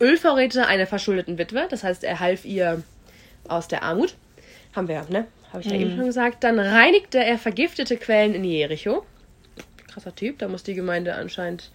Ölvorräte 0.00 0.66
einer 0.66 0.86
verschuldeten 0.86 1.38
Witwe. 1.38 1.66
Das 1.68 1.84
heißt, 1.84 2.04
er 2.04 2.20
half 2.20 2.44
ihr 2.44 2.82
aus 3.48 3.68
der 3.68 3.82
Armut. 3.82 4.14
Haben 4.74 4.88
wir, 4.88 5.04
ne? 5.10 5.26
Habe 5.52 5.62
ich 5.62 5.68
ja 5.68 5.76
eben 5.76 5.96
schon 5.96 6.06
gesagt. 6.06 6.44
Dann 6.44 6.58
reinigte 6.58 7.18
er 7.22 7.36
vergiftete 7.38 7.96
Quellen 7.96 8.34
in 8.34 8.44
Jericho. 8.44 9.04
Krasser 9.92 10.14
Typ. 10.14 10.38
Da 10.38 10.48
muss 10.48 10.62
die 10.62 10.74
Gemeinde 10.74 11.14
anscheinend 11.14 11.70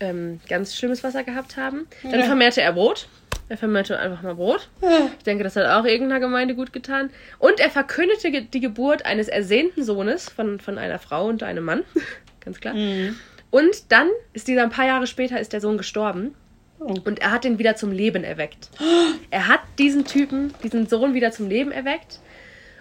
ähm, 0.00 0.40
ganz 0.48 0.74
schlimmes 0.74 1.04
Wasser 1.04 1.22
gehabt 1.22 1.56
haben. 1.56 1.86
Dann 2.02 2.20
Ja. 2.20 2.26
vermehrte 2.26 2.62
er 2.62 2.72
Brot. 2.72 3.08
Er 3.50 3.56
vermehrte 3.56 3.98
einfach 3.98 4.22
mal 4.22 4.36
Brot. 4.36 4.68
Ich 5.18 5.24
denke, 5.24 5.42
das 5.42 5.56
hat 5.56 5.66
auch 5.66 5.84
irgendeiner 5.84 6.20
Gemeinde 6.20 6.54
gut 6.54 6.72
getan. 6.72 7.10
Und 7.40 7.58
er 7.58 7.68
verkündete 7.68 8.42
die 8.42 8.60
Geburt 8.60 9.04
eines 9.04 9.26
ersehnten 9.26 9.82
Sohnes 9.82 10.28
von, 10.28 10.60
von 10.60 10.78
einer 10.78 11.00
Frau 11.00 11.26
und 11.26 11.42
einem 11.42 11.64
Mann. 11.64 11.82
Ganz 12.40 12.60
klar. 12.60 12.74
Mhm. 12.74 13.16
Und 13.50 13.90
dann 13.90 14.08
ist 14.34 14.46
dieser 14.46 14.62
ein 14.62 14.70
paar 14.70 14.86
Jahre 14.86 15.08
später 15.08 15.40
ist 15.40 15.52
der 15.52 15.60
Sohn 15.60 15.78
gestorben. 15.78 16.36
Oh. 16.78 16.94
Und 17.04 17.18
er 17.18 17.32
hat 17.32 17.42
den 17.42 17.58
wieder 17.58 17.74
zum 17.74 17.90
Leben 17.90 18.22
erweckt. 18.22 18.70
Er 19.32 19.48
hat 19.48 19.60
diesen 19.78 20.04
Typen, 20.04 20.54
diesen 20.62 20.86
Sohn 20.86 21.14
wieder 21.14 21.32
zum 21.32 21.48
Leben 21.48 21.72
erweckt. 21.72 22.20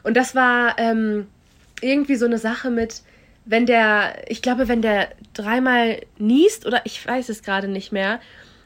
Und 0.03 0.17
das 0.17 0.35
war 0.35 0.77
ähm, 0.77 1.27
irgendwie 1.81 2.15
so 2.15 2.25
eine 2.25 2.37
Sache 2.37 2.69
mit, 2.69 3.01
wenn 3.45 3.65
der, 3.65 4.13
ich 4.27 4.43
glaube, 4.43 4.67
wenn 4.67 4.83
der 4.83 5.09
dreimal 5.33 5.99
niest, 6.19 6.67
oder 6.67 6.81
ich 6.85 7.05
weiß 7.05 7.29
es 7.29 7.41
gerade 7.43 7.67
nicht 7.67 7.91
mehr, 7.91 8.19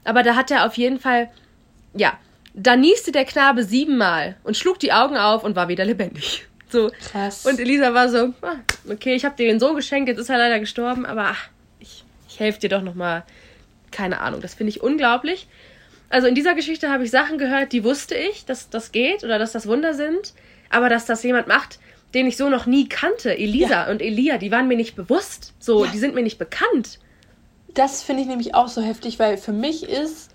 aber 0.04 0.24
da 0.24 0.36
hat 0.36 0.52
er 0.52 0.66
auf 0.66 0.76
jeden 0.76 1.00
Fall, 1.00 1.30
ja, 1.96 2.18
da 2.54 2.76
nieste 2.76 3.12
der 3.12 3.26
Knabe 3.26 3.64
siebenmal 3.64 4.36
und 4.44 4.56
schlug 4.58 4.80
die 4.80 4.94
Augen 4.94 5.18
auf 5.18 5.44
und 5.44 5.56
war 5.56 5.68
wieder 5.68 5.86
lebendig. 5.86 6.46
So. 6.70 6.92
Krass. 7.12 7.46
Und 7.46 7.60
Elisa 7.60 7.94
war 7.94 8.10
so, 8.10 8.34
ah, 8.42 8.56
okay, 8.90 9.14
ich 9.16 9.26
habe 9.26 9.36
dir 9.36 9.48
den 9.48 9.60
Sohn 9.60 9.76
geschenkt, 9.76 10.10
jetzt 10.10 10.18
ist 10.20 10.30
er 10.30 10.38
leider 10.38 10.60
gestorben, 10.60 11.06
aber 11.06 11.26
ach, 11.32 11.48
ich, 11.80 12.04
ich 12.28 12.40
helfe 12.40 12.60
dir 12.60 12.70
doch 12.70 12.82
nochmal. 12.82 13.24
Keine 13.92 14.22
Ahnung, 14.22 14.42
das 14.42 14.56
finde 14.56 14.70
ich 14.72 14.82
unglaublich. 14.82 15.48
Also 16.10 16.28
in 16.28 16.36
dieser 16.36 16.54
Geschichte 16.56 16.90
habe 16.90 17.04
ich 17.04 17.12
Sachen 17.12 17.38
gehört, 17.38 17.74
die 17.74 17.84
wusste 17.84 18.16
ich, 18.16 18.46
dass 18.46 18.70
das 18.70 18.92
geht 18.92 19.24
oder 19.24 19.38
dass 19.40 19.52
das 19.52 19.68
Wunder 19.68 19.94
sind, 19.94 20.34
aber 20.70 20.90
dass 20.90 21.06
das 21.06 21.22
jemand 21.24 21.48
macht, 21.48 21.80
den 22.14 22.28
ich 22.28 22.38
so 22.38 22.50
noch 22.50 22.66
nie 22.68 22.88
kannte. 22.90 23.36
Elisa 23.38 23.86
Ja. 23.86 23.92
und 23.92 24.02
Elia, 24.02 24.38
die 24.38 24.52
waren 24.52 24.68
mir 24.68 24.78
nicht 24.78 24.96
bewusst. 24.96 25.54
So, 25.60 25.86
Ja. 25.86 25.92
die 25.92 25.98
sind 25.98 26.14
mir 26.16 26.22
nicht 26.24 26.38
bekannt. 26.38 27.00
Das 27.74 28.04
finde 28.04 28.22
ich 28.24 28.28
nämlich 28.28 28.54
auch 28.54 28.68
so 28.68 28.82
heftig, 28.82 29.18
weil 29.18 29.38
für 29.38 29.52
mich 29.54 29.84
ist 29.90 30.30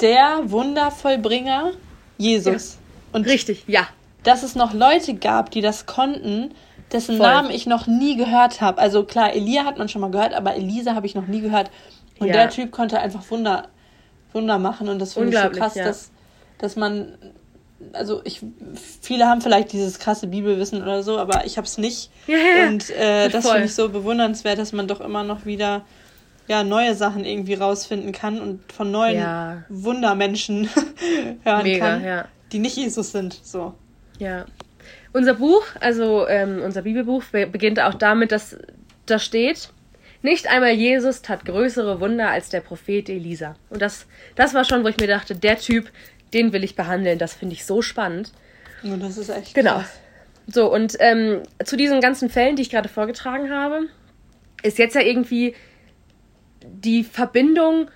der 0.00 0.40
Wundervollbringer 0.44 1.72
Jesus. 2.18 2.78
Und 3.12 3.26
Richtig, 3.26 3.64
ja. 3.66 3.86
dass 4.22 4.42
es 4.42 4.54
noch 4.54 4.72
Leute 4.72 5.14
gab, 5.14 5.50
die 5.50 5.60
das 5.60 5.86
konnten, 5.86 6.52
dessen 6.92 7.16
Voll. 7.16 7.26
Namen 7.26 7.50
ich 7.50 7.66
noch 7.66 7.86
nie 7.86 8.16
gehört 8.16 8.60
habe. 8.60 8.78
Also 8.78 9.04
klar, 9.04 9.32
Elia 9.34 9.64
hat 9.64 9.78
man 9.78 9.88
schon 9.88 10.00
mal 10.00 10.10
gehört, 10.10 10.34
aber 10.34 10.54
Elisa 10.54 10.94
habe 10.94 11.06
ich 11.06 11.14
noch 11.14 11.26
nie 11.26 11.40
gehört. 11.40 11.70
Und 12.18 12.28
Ja. 12.28 12.34
der 12.34 12.50
Typ 12.50 12.70
konnte 12.70 12.98
einfach 13.00 13.28
Wunder, 13.30 13.68
Wunder 14.32 14.58
machen. 14.58 14.88
Und 14.88 14.98
das 14.98 15.14
finde 15.14 15.30
ich 15.30 15.42
so 15.42 15.50
krass, 15.50 15.74
ja. 15.74 15.84
dass, 15.84 16.10
dass 16.58 16.76
man. 16.76 17.16
Also 17.94 18.20
ich, 18.24 18.42
viele 19.00 19.26
haben 19.26 19.40
vielleicht 19.40 19.72
dieses 19.72 19.98
krasse 19.98 20.26
Bibelwissen 20.26 20.82
oder 20.82 21.02
so, 21.02 21.16
aber 21.16 21.46
ich 21.46 21.56
habe 21.56 21.66
es 21.66 21.78
nicht. 21.78 22.10
Ja, 22.26 22.36
ja, 22.36 22.44
ja. 22.64 22.68
Und 22.68 22.90
äh, 22.90 23.28
das 23.30 23.48
finde 23.48 23.64
ich 23.64 23.74
so 23.74 23.88
bewundernswert, 23.88 24.58
dass 24.58 24.72
man 24.72 24.86
doch 24.86 25.00
immer 25.00 25.24
noch 25.24 25.46
wieder 25.46 25.82
ja, 26.50 26.64
neue 26.64 26.96
Sachen 26.96 27.24
irgendwie 27.24 27.54
rausfinden 27.54 28.10
kann 28.10 28.40
und 28.40 28.72
von 28.72 28.90
neuen 28.90 29.16
Ja. 29.16 29.62
Wundermenschen 29.68 30.68
hören 31.44 31.62
Mega, 31.62 31.78
kann, 31.90 32.04
ja. 32.04 32.24
die 32.50 32.58
nicht 32.58 32.76
Jesus 32.76 33.12
sind. 33.12 33.38
So. 33.44 33.74
Ja. 34.18 34.46
Unser 35.12 35.34
Buch, 35.34 35.62
also 35.78 36.26
ähm, 36.26 36.60
unser 36.64 36.82
Bibelbuch, 36.82 37.22
be 37.30 37.46
beginnt 37.46 37.78
auch 37.78 37.94
damit, 37.94 38.32
dass 38.32 38.56
da 39.06 39.20
steht, 39.20 39.70
nicht 40.22 40.48
einmal 40.48 40.72
Jesus 40.72 41.22
tat 41.22 41.44
größere 41.44 42.00
Wunder 42.00 42.28
als 42.30 42.48
der 42.48 42.60
Prophet 42.62 43.08
Elisa. 43.08 43.54
Und 43.70 43.80
das, 43.80 44.06
das 44.34 44.52
war 44.52 44.64
schon, 44.64 44.82
wo 44.82 44.88
ich 44.88 44.98
mir 44.98 45.06
dachte, 45.06 45.36
der 45.36 45.56
Typ, 45.56 45.88
den 46.34 46.52
will 46.52 46.64
ich 46.64 46.74
behandeln. 46.74 47.18
Das 47.20 47.32
finde 47.34 47.54
ich 47.54 47.64
so 47.64 47.80
spannend. 47.80 48.32
Und 48.82 49.00
das 49.00 49.16
ist 49.18 49.28
echt 49.28 49.54
Genau. 49.54 49.74
krass. 49.76 49.98
So, 50.48 50.72
und 50.72 50.96
ähm, 50.98 51.42
zu 51.64 51.76
diesen 51.76 52.00
ganzen 52.00 52.28
Fällen, 52.28 52.56
die 52.56 52.62
ich 52.62 52.70
gerade 52.70 52.88
vorgetragen 52.88 53.50
habe, 53.52 53.82
ist 54.64 54.78
jetzt 54.78 54.96
ja 54.96 55.00
irgendwie 55.00 55.54
die 56.84 57.04
Verbindung 57.04 57.88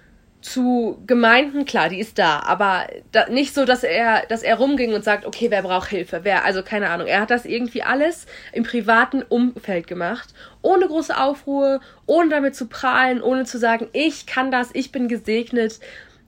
zu 0.44 1.02
Gemeinden, 1.06 1.64
klar, 1.64 1.88
die 1.88 1.98
ist 1.98 2.18
da, 2.18 2.40
aber 2.40 2.86
da, 3.12 3.30
nicht 3.30 3.54
so, 3.54 3.64
dass 3.64 3.82
er, 3.82 4.26
dass 4.28 4.42
er 4.42 4.56
rumging 4.56 4.92
und 4.92 5.02
sagt, 5.02 5.24
okay, 5.24 5.50
wer 5.50 5.62
braucht 5.62 5.88
Hilfe, 5.88 6.20
wer, 6.22 6.44
also 6.44 6.62
keine 6.62 6.90
Ahnung. 6.90 7.06
Er 7.06 7.22
hat 7.22 7.30
das 7.30 7.46
irgendwie 7.46 7.82
alles 7.82 8.26
im 8.52 8.62
privaten 8.62 9.22
Umfeld 9.22 9.86
gemacht, 9.86 10.34
ohne 10.60 10.86
große 10.86 11.18
Aufruhr, 11.18 11.80
ohne 12.04 12.28
damit 12.28 12.54
zu 12.54 12.66
prahlen, 12.66 13.22
ohne 13.22 13.44
zu 13.44 13.58
sagen, 13.58 13.88
ich 13.94 14.26
kann 14.26 14.50
das, 14.50 14.68
ich 14.74 14.92
bin 14.92 15.08
gesegnet, 15.08 15.80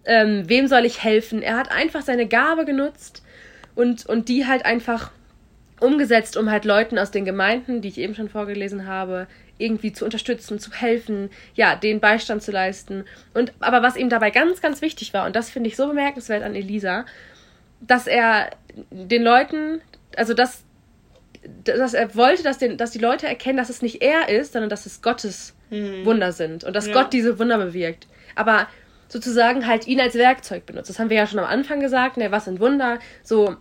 ähm, 0.07 0.45
wem 0.47 0.67
soll 0.67 0.87
ich 0.87 1.05
helfen? 1.05 1.43
Er 1.43 1.59
hat 1.59 1.71
einfach 1.71 2.01
seine 2.01 2.27
Gabe 2.27 2.65
genutzt 2.65 3.23
und, 3.75 4.07
und 4.07 4.31
die 4.31 4.47
halt 4.47 4.65
einfach 4.65 5.11
umgesetzt, 5.79 6.39
um 6.39 6.51
halt 6.51 6.65
Leuten 6.65 6.99
aus 6.99 7.11
den 7.11 7.27
Gemeinden, 7.27 7.83
die 7.83 7.89
ich 7.89 7.99
eben 7.99 8.15
schon 8.15 8.31
vorgelesen 8.31 8.87
habe, 8.87 9.27
irgendwie 9.59 9.93
zu 9.93 10.05
unterstützen, 10.05 10.59
zu 10.59 10.73
helfen, 10.73 11.31
ja, 11.55 11.77
den 11.77 12.01
Beistand 12.01 12.43
zu 12.43 12.53
leisten. 12.53 13.05
Und 13.35 13.53
aber 13.61 13.83
was 13.83 13.97
ihm 13.97 14.09
dabei 14.09 14.31
ganz, 14.31 14.61
ganz 14.61 14.83
wichtig 14.83 15.15
war, 15.15 15.27
und 15.27 15.37
das 15.37 15.51
finde 15.51 15.69
ich 15.69 15.77
so 15.77 15.87
bemerkenswert 15.87 16.43
an 16.43 16.55
Elisa, 16.55 17.07
dass 17.81 18.07
er 18.07 18.51
den 18.91 19.23
Leuten, 19.23 19.81
also 20.17 20.35
dass, 20.35 20.65
dass 21.65 21.95
er 21.95 22.15
wollte, 22.15 22.43
dass, 22.43 22.59
den, 22.59 22.77
dass 22.77 22.91
die 22.91 22.99
Leute 22.99 23.27
erkennen, 23.27 23.59
dass 23.59 23.71
es 23.71 23.83
nicht 23.83 24.03
er 24.03 24.29
ist, 24.29 24.53
sondern 24.53 24.71
dass 24.71 24.87
es 24.87 25.03
Gottes 25.03 25.55
Wunder 25.69 26.31
sind 26.31 26.63
und 26.63 26.77
dass 26.77 26.87
Ja. 26.87 26.93
Gott 26.93 27.13
diese 27.13 27.39
Wunder 27.41 27.59
bewirkt. 27.59 28.07
Aber 28.37 28.69
sozusagen 29.09 29.67
halt 29.67 29.87
ihn 29.87 30.01
als 30.01 30.15
Werkzeug 30.15 30.67
benutzt. 30.67 30.91
Das 30.91 30.99
haben 30.99 31.11
wir 31.11 31.17
ja 31.17 31.27
schon 31.27 31.39
am 31.39 31.45
Anfang 31.45 31.81
gesagt, 31.81 32.17
ne, 32.17 32.31
was 32.31 32.45
sind 32.45 32.61
Wunder? 32.61 32.99
So, 33.23 33.57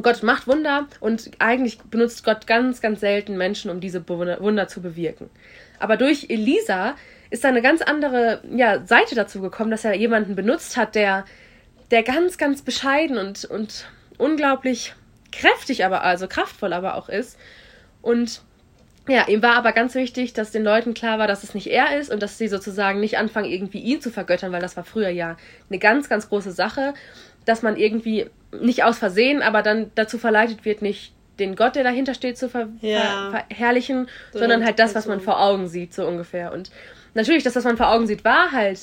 Gott 0.00 0.22
macht 0.22 0.46
Wunder 0.46 0.86
und 1.00 1.30
eigentlich 1.38 1.78
benutzt 1.78 2.24
Gott 2.24 2.46
ganz, 2.46 2.80
ganz 2.80 3.00
selten 3.00 3.36
Menschen, 3.36 3.70
um 3.70 3.80
diese 3.80 4.08
Wunder, 4.08 4.68
zu 4.68 4.80
bewirken. 4.80 5.28
Aber 5.78 5.96
durch 5.96 6.26
Elisa 6.30 6.94
ist 7.28 7.44
da 7.44 7.48
eine 7.48 7.62
ganz 7.62 7.82
andere 7.82 8.42
ja, 8.54 8.86
Seite 8.86 9.14
dazu 9.14 9.40
gekommen, 9.40 9.70
dass 9.70 9.84
er 9.84 9.94
jemanden 9.94 10.34
benutzt 10.34 10.76
hat, 10.76 10.94
der, 10.94 11.24
der 11.90 12.02
ganz, 12.02 12.38
ganz 12.38 12.62
bescheiden 12.62 13.18
und, 13.18 13.44
und 13.44 13.86
unglaublich 14.16 14.94
kräftig, 15.30 15.84
aber 15.84 16.04
also 16.04 16.26
kraftvoll 16.26 16.72
aber 16.72 16.94
auch 16.94 17.08
ist. 17.08 17.38
Und 18.00 18.42
ja, 19.08 19.26
ihm 19.26 19.42
war 19.42 19.56
aber 19.56 19.72
ganz 19.72 19.94
wichtig, 19.94 20.32
dass 20.32 20.52
den 20.52 20.62
Leuten 20.62 20.94
klar 20.94 21.18
war, 21.18 21.26
dass 21.26 21.42
es 21.42 21.54
nicht 21.54 21.66
er 21.66 21.98
ist 21.98 22.10
und 22.10 22.22
dass 22.22 22.38
sie 22.38 22.48
sozusagen 22.48 23.00
nicht 23.00 23.18
anfangen, 23.18 23.50
irgendwie 23.50 23.80
ihn 23.80 24.00
zu 24.00 24.10
vergöttern, 24.10 24.52
weil 24.52 24.60
das 24.60 24.76
war 24.76 24.84
früher 24.84 25.08
ja 25.08 25.36
eine 25.68 25.78
ganz, 25.78 26.08
ganz 26.08 26.28
große 26.28 26.52
Sache, 26.52 26.94
dass 27.44 27.62
man 27.62 27.76
irgendwie 27.76 28.30
nicht 28.60 28.84
aus 28.84 28.98
Versehen, 28.98 29.42
aber 29.42 29.62
dann 29.62 29.90
dazu 29.94 30.18
verleitet 30.18 30.64
wird, 30.64 30.82
nicht 30.82 31.12
den 31.38 31.56
Gott, 31.56 31.74
der 31.76 31.84
dahinter 31.84 32.14
steht, 32.14 32.36
zu 32.38 32.48
ver 32.48 32.68
Ja. 32.80 33.30
ver 33.30 33.44
verherrlichen, 33.48 34.08
Sondern 34.32 34.50
sondern 34.50 34.64
halt 34.66 34.78
das, 34.78 34.94
was 34.94 35.06
man 35.06 35.20
vor 35.20 35.40
Augen 35.40 35.66
sieht, 35.68 35.94
so 35.94 36.06
ungefähr. 36.06 36.52
Und 36.52 36.70
natürlich, 37.14 37.42
das, 37.42 37.56
was 37.56 37.64
man 37.64 37.76
vor 37.76 37.90
Augen 37.90 38.06
sieht, 38.06 38.24
war 38.24 38.52
halt 38.52 38.80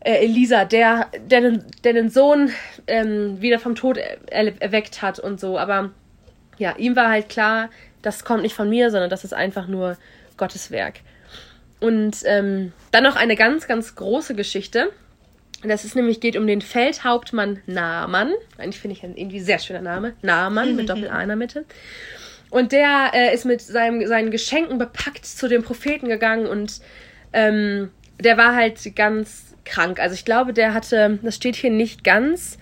äh, 0.00 0.24
Elisa, 0.24 0.64
der, 0.64 1.08
der, 1.28 1.40
den- 1.40 1.64
der 1.84 1.92
den 1.92 2.08
Sohn 2.10 2.50
ähm, 2.86 3.40
wieder 3.40 3.58
vom 3.58 3.74
Tod 3.74 3.96
er 3.96 4.60
erweckt 4.62 5.02
hat 5.02 5.18
und 5.18 5.40
so. 5.40 5.58
Aber 5.58 5.90
ja, 6.58 6.74
ihm 6.76 6.94
war 6.96 7.08
halt 7.08 7.28
klar, 7.28 7.68
das 8.02 8.24
kommt 8.24 8.42
nicht 8.42 8.54
von 8.54 8.68
mir, 8.68 8.90
sondern 8.90 9.10
das 9.10 9.24
ist 9.24 9.34
einfach 9.34 9.66
nur 9.68 9.96
Gottes 10.36 10.70
Werk. 10.70 11.00
Und 11.80 12.16
ähm, 12.24 12.72
dann 12.90 13.04
noch 13.04 13.16
eine 13.16 13.36
ganz, 13.36 13.66
ganz 13.68 13.94
große 13.94 14.34
Geschichte. 14.34 14.90
Das 15.64 15.84
ist 15.84 15.96
nämlich, 15.96 16.20
geht 16.20 16.36
um 16.36 16.46
den 16.46 16.60
Feldhauptmann 16.60 17.60
Naaman. 17.66 18.32
Eigentlich 18.58 18.80
finde 18.80 18.96
ich 18.96 19.02
ein 19.02 19.16
irgendwie 19.16 19.40
sehr 19.40 19.58
schöner 19.58 19.82
Name. 19.82 20.14
Naaman 20.22 20.76
mit 20.76 20.88
Doppel-A 20.88 21.20
in 21.20 21.28
der 21.28 21.36
Mitte. 21.36 21.64
Und 22.50 22.72
der 22.72 23.10
äh, 23.12 23.34
ist 23.34 23.44
mit 23.44 23.60
seinem, 23.60 24.06
seinen 24.06 24.30
Geschenken 24.30 24.78
bepackt 24.78 25.26
zu 25.26 25.48
dem 25.48 25.62
Propheten 25.62 26.08
gegangen 26.08 26.46
und 26.46 26.80
ähm, 27.32 27.90
der 28.20 28.36
war 28.38 28.54
halt 28.54 28.78
ganz 28.96 29.54
krank. 29.64 30.00
Also 30.00 30.14
ich 30.14 30.24
glaube, 30.24 30.52
der 30.52 30.72
hatte, 30.74 31.18
das 31.22 31.34
steht 31.34 31.56
hier 31.56 31.70
nicht 31.70 32.04
ganz, 32.04 32.56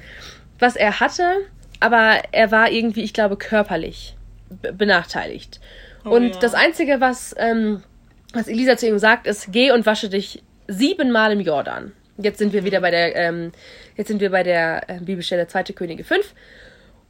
was 0.58 0.74
er 0.74 0.98
hatte, 0.98 1.36
aber 1.80 2.20
er 2.32 2.50
war 2.50 2.70
irgendwie, 2.70 3.04
ich 3.04 3.12
glaube, 3.12 3.36
körperlich 3.36 4.16
be- 4.48 4.72
benachteiligt. 4.72 5.60
und 6.02 6.30
ja. 6.30 6.38
das 6.40 6.54
Einzige, 6.54 7.00
was, 7.00 7.34
ähm, 7.38 7.82
was 8.32 8.48
Elisa 8.48 8.76
zu 8.76 8.88
ihm 8.88 8.98
sagt, 8.98 9.26
ist, 9.26 9.52
geh 9.52 9.70
und 9.70 9.86
wasche 9.86 10.08
dich 10.08 10.42
siebenmal 10.66 11.30
im 11.32 11.40
Jordan. 11.40 11.92
Jetzt 12.18 12.38
sind 12.38 12.52
wir 12.52 12.64
wieder 12.64 12.80
bei 12.80 12.90
der, 12.90 13.14
ähm, 13.16 13.52
jetzt 13.96 14.08
sind 14.08 14.20
wir 14.20 14.30
bei 14.30 14.42
der 14.42 14.88
äh, 14.88 15.00
Bibelstelle 15.00 15.46
2. 15.46 15.64
Könige 15.74 16.04
5. 16.04 16.32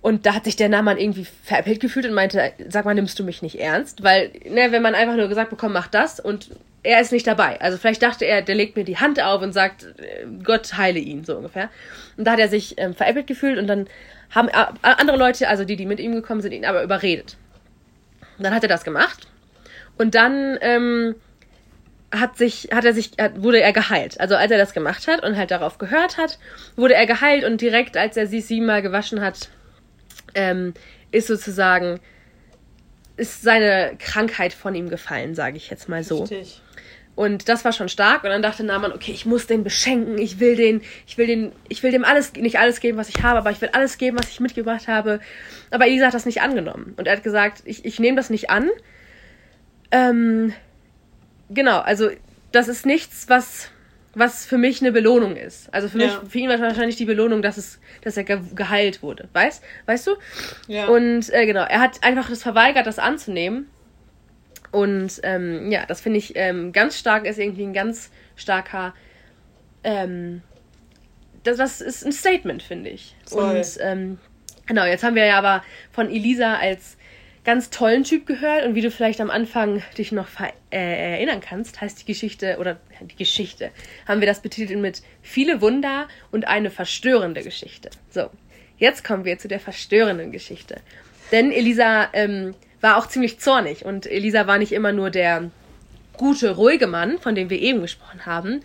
Und 0.02 0.26
da 0.26 0.34
hat 0.34 0.44
sich 0.44 0.56
der 0.56 0.68
Naaman 0.68 0.98
irgendwie 0.98 1.26
veräppelt 1.42 1.80
gefühlt 1.80 2.06
und 2.06 2.14
meinte, 2.14 2.52
sag 2.68 2.84
mal, 2.84 2.94
nimmst 2.94 3.18
du 3.18 3.24
mich 3.24 3.42
nicht 3.42 3.58
ernst? 3.58 4.02
Weil, 4.02 4.30
ne, 4.48 4.70
wenn 4.70 4.82
man 4.82 4.94
einfach 4.94 5.16
nur 5.16 5.28
gesagt 5.28 5.50
bekommt, 5.50 5.74
mach 5.74 5.88
das 5.88 6.20
und 6.20 6.50
er 6.82 7.00
ist 7.00 7.10
nicht 7.10 7.26
dabei. 7.26 7.60
Also 7.60 7.78
vielleicht 7.78 8.02
dachte 8.02 8.24
er, 8.24 8.42
der 8.42 8.54
legt 8.54 8.76
mir 8.76 8.84
die 8.84 8.98
Hand 8.98 9.20
auf 9.20 9.42
und 9.42 9.52
sagt, 9.52 9.84
äh, 9.98 10.26
Gott 10.44 10.76
heile 10.76 11.00
ihn, 11.00 11.24
so 11.24 11.36
ungefähr. 11.36 11.70
Und 12.16 12.24
da 12.24 12.32
hat 12.32 12.38
er 12.38 12.48
sich 12.48 12.78
ähm, 12.78 12.94
veräppelt 12.94 13.26
gefühlt 13.26 13.58
und 13.58 13.66
dann 13.66 13.88
haben 14.30 14.48
äh, 14.48 14.66
andere 14.82 15.16
Leute, 15.16 15.48
also 15.48 15.64
die, 15.64 15.76
die 15.76 15.86
mit 15.86 15.98
ihm 15.98 16.14
gekommen 16.14 16.40
sind, 16.40 16.52
ihn 16.52 16.64
aber 16.64 16.82
überredet. 16.82 17.36
Und 18.38 18.44
dann 18.44 18.54
hat 18.54 18.62
er 18.62 18.68
das 18.68 18.84
gemacht 18.84 19.26
und 19.98 20.14
dann 20.14 20.58
ähm, 20.60 21.14
hat 22.12 22.38
sich, 22.38 22.68
hat 22.72 22.84
er 22.84 22.92
sich, 22.92 23.12
wurde 23.36 23.60
er 23.60 23.72
geheilt. 23.72 24.20
Also 24.20 24.36
als 24.36 24.50
er 24.50 24.58
das 24.58 24.72
gemacht 24.72 25.06
hat 25.08 25.24
und 25.24 25.36
halt 25.36 25.50
darauf 25.50 25.78
gehört 25.78 26.18
hat, 26.18 26.38
wurde 26.76 26.94
er 26.94 27.06
geheilt 27.06 27.44
und 27.44 27.60
direkt, 27.60 27.96
als 27.96 28.16
er 28.16 28.26
sich 28.26 28.46
siebenmal 28.46 28.82
gewaschen 28.82 29.20
hat, 29.20 29.50
ähm, 30.34 30.74
ist 31.10 31.26
sozusagen, 31.26 32.00
ist 33.16 33.42
seine 33.42 33.96
Krankheit 33.98 34.52
von 34.52 34.74
ihm 34.74 34.88
gefallen, 34.88 35.34
sage 35.34 35.56
ich 35.56 35.70
jetzt 35.70 35.88
mal 35.88 36.04
so. 36.04 36.20
Richtig. 36.20 36.62
Und 37.16 37.48
das 37.48 37.64
war 37.64 37.72
schon 37.72 37.88
stark. 37.88 38.24
Und 38.24 38.30
dann 38.30 38.42
dachte 38.42 38.62
Naaman, 38.62 38.92
okay, 38.92 39.10
ich 39.10 39.24
muss 39.24 39.46
den 39.46 39.64
beschenken. 39.64 40.18
Ich 40.18 40.38
will 40.38 40.54
den, 40.54 40.82
ich 41.06 41.16
will 41.16 41.26
den, 41.26 41.52
ich 41.68 41.82
will 41.82 41.90
dem 41.90 42.04
alles, 42.04 42.34
nicht 42.34 42.58
alles 42.58 42.78
geben, 42.80 42.98
was 42.98 43.08
ich 43.08 43.22
habe, 43.22 43.38
aber 43.38 43.50
ich 43.50 43.60
will 43.62 43.70
alles 43.72 43.96
geben, 43.96 44.18
was 44.18 44.28
ich 44.28 44.38
mitgebracht 44.38 44.86
habe. 44.86 45.20
Aber 45.70 45.86
Elisa 45.86 46.06
hat 46.06 46.14
das 46.14 46.26
nicht 46.26 46.42
angenommen. 46.42 46.92
Und 46.98 47.06
er 47.06 47.16
hat 47.16 47.22
gesagt, 47.24 47.62
ich, 47.64 47.86
ich 47.86 47.98
nehme 47.98 48.18
das 48.18 48.28
nicht 48.28 48.50
an. 48.50 48.68
Ähm, 49.90 50.52
genau, 51.50 51.80
also 51.80 52.10
das 52.52 52.68
ist 52.68 52.86
nichts, 52.86 53.28
was, 53.28 53.70
was 54.14 54.46
für 54.46 54.58
mich 54.58 54.80
eine 54.80 54.92
Belohnung 54.92 55.36
ist. 55.36 55.72
Also 55.74 55.88
für 55.88 55.98
mich, 55.98 56.12
Ja. 56.12 56.22
für 56.28 56.38
ihn 56.38 56.48
war 56.48 56.58
wahrscheinlich 56.60 56.96
die 56.96 57.04
Belohnung, 57.04 57.42
dass 57.42 57.56
es, 57.56 57.80
dass 58.02 58.16
er 58.16 58.24
ge 58.24 58.40
geheilt 58.54 59.02
wurde. 59.02 59.28
Weißt, 59.32 59.62
weißt 59.86 60.06
du? 60.06 60.12
Ja. 60.68 60.86
Und 60.86 61.32
äh, 61.32 61.46
genau, 61.46 61.64
er 61.64 61.80
hat 61.80 62.02
einfach 62.02 62.28
das 62.28 62.42
verweigert, 62.42 62.86
das 62.86 62.98
anzunehmen. 62.98 63.68
Und 64.72 65.20
ähm, 65.22 65.70
ja, 65.70 65.86
das 65.86 66.00
finde 66.00 66.18
ich 66.18 66.32
ähm, 66.36 66.72
ganz 66.72 66.98
stark, 66.98 67.24
ist 67.26 67.38
irgendwie 67.38 67.62
ein 67.64 67.72
ganz 67.72 68.10
starker, 68.36 68.94
ähm, 69.84 70.42
das, 71.44 71.58
das 71.58 71.80
ist 71.80 72.04
ein 72.04 72.12
Statement, 72.12 72.62
finde 72.62 72.90
ich. 72.90 73.14
Voll. 73.26 73.56
Und 73.56 73.78
ähm, 73.80 74.18
genau, 74.66 74.84
jetzt 74.84 75.04
haben 75.04 75.14
wir 75.14 75.24
ja 75.24 75.38
aber 75.38 75.62
von 75.92 76.10
Elisa 76.10 76.56
als 76.56 76.96
ganz 77.46 77.70
tollen 77.70 78.02
Typ 78.02 78.26
gehört 78.26 78.66
und 78.66 78.74
wie 78.74 78.80
du 78.82 78.90
vielleicht 78.90 79.20
am 79.20 79.30
Anfang 79.30 79.80
dich 79.96 80.10
noch 80.10 80.26
äh, 80.40 81.12
erinnern 81.12 81.40
kannst, 81.40 81.80
heißt 81.80 82.00
die 82.00 82.04
Geschichte 82.04 82.58
oder 82.58 82.76
die 83.00 83.14
Geschichte, 83.14 83.70
haben 84.06 84.20
wir 84.20 84.26
das 84.26 84.40
betitelt 84.40 84.80
mit 84.80 85.02
viele 85.22 85.60
Wunder 85.60 86.08
und 86.32 86.48
eine 86.48 86.70
verstörende 86.70 87.44
Geschichte. 87.44 87.90
So, 88.10 88.30
jetzt 88.78 89.04
kommen 89.04 89.24
wir 89.24 89.38
zu 89.38 89.46
der 89.46 89.60
verstörenden 89.60 90.32
Geschichte. 90.32 90.80
Denn 91.30 91.52
Elisa 91.52 92.08
ähm, 92.14 92.56
war 92.80 92.96
auch 92.96 93.06
ziemlich 93.06 93.38
zornig 93.38 93.84
und 93.84 94.06
Elisa 94.06 94.48
war 94.48 94.58
nicht 94.58 94.72
immer 94.72 94.90
nur 94.90 95.10
der 95.10 95.50
gute, 96.16 96.56
ruhige 96.56 96.88
Mann, 96.88 97.20
von 97.20 97.36
dem 97.36 97.48
wir 97.48 97.60
eben 97.60 97.80
gesprochen 97.80 98.26
haben, 98.26 98.60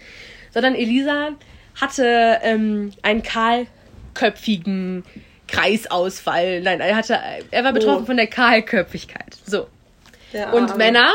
sondern 0.50 0.74
Elisa 0.74 1.36
hatte 1.80 2.40
ähm, 2.42 2.94
einen 3.04 3.22
kahlköpfigen 3.22 5.04
Kreisausfall. 5.52 6.62
Nein, 6.62 6.80
er 6.80 6.96
hatte, 6.96 7.20
er 7.52 7.64
war 7.64 7.74
betroffen 7.74 8.04
Oh. 8.04 8.06
von 8.08 8.18
der 8.18 8.28
Kahlköpfigkeit. 8.28 9.38
So. 9.46 9.68
Der 10.34 10.54
Und. 10.54 10.78
Männer, 10.78 11.12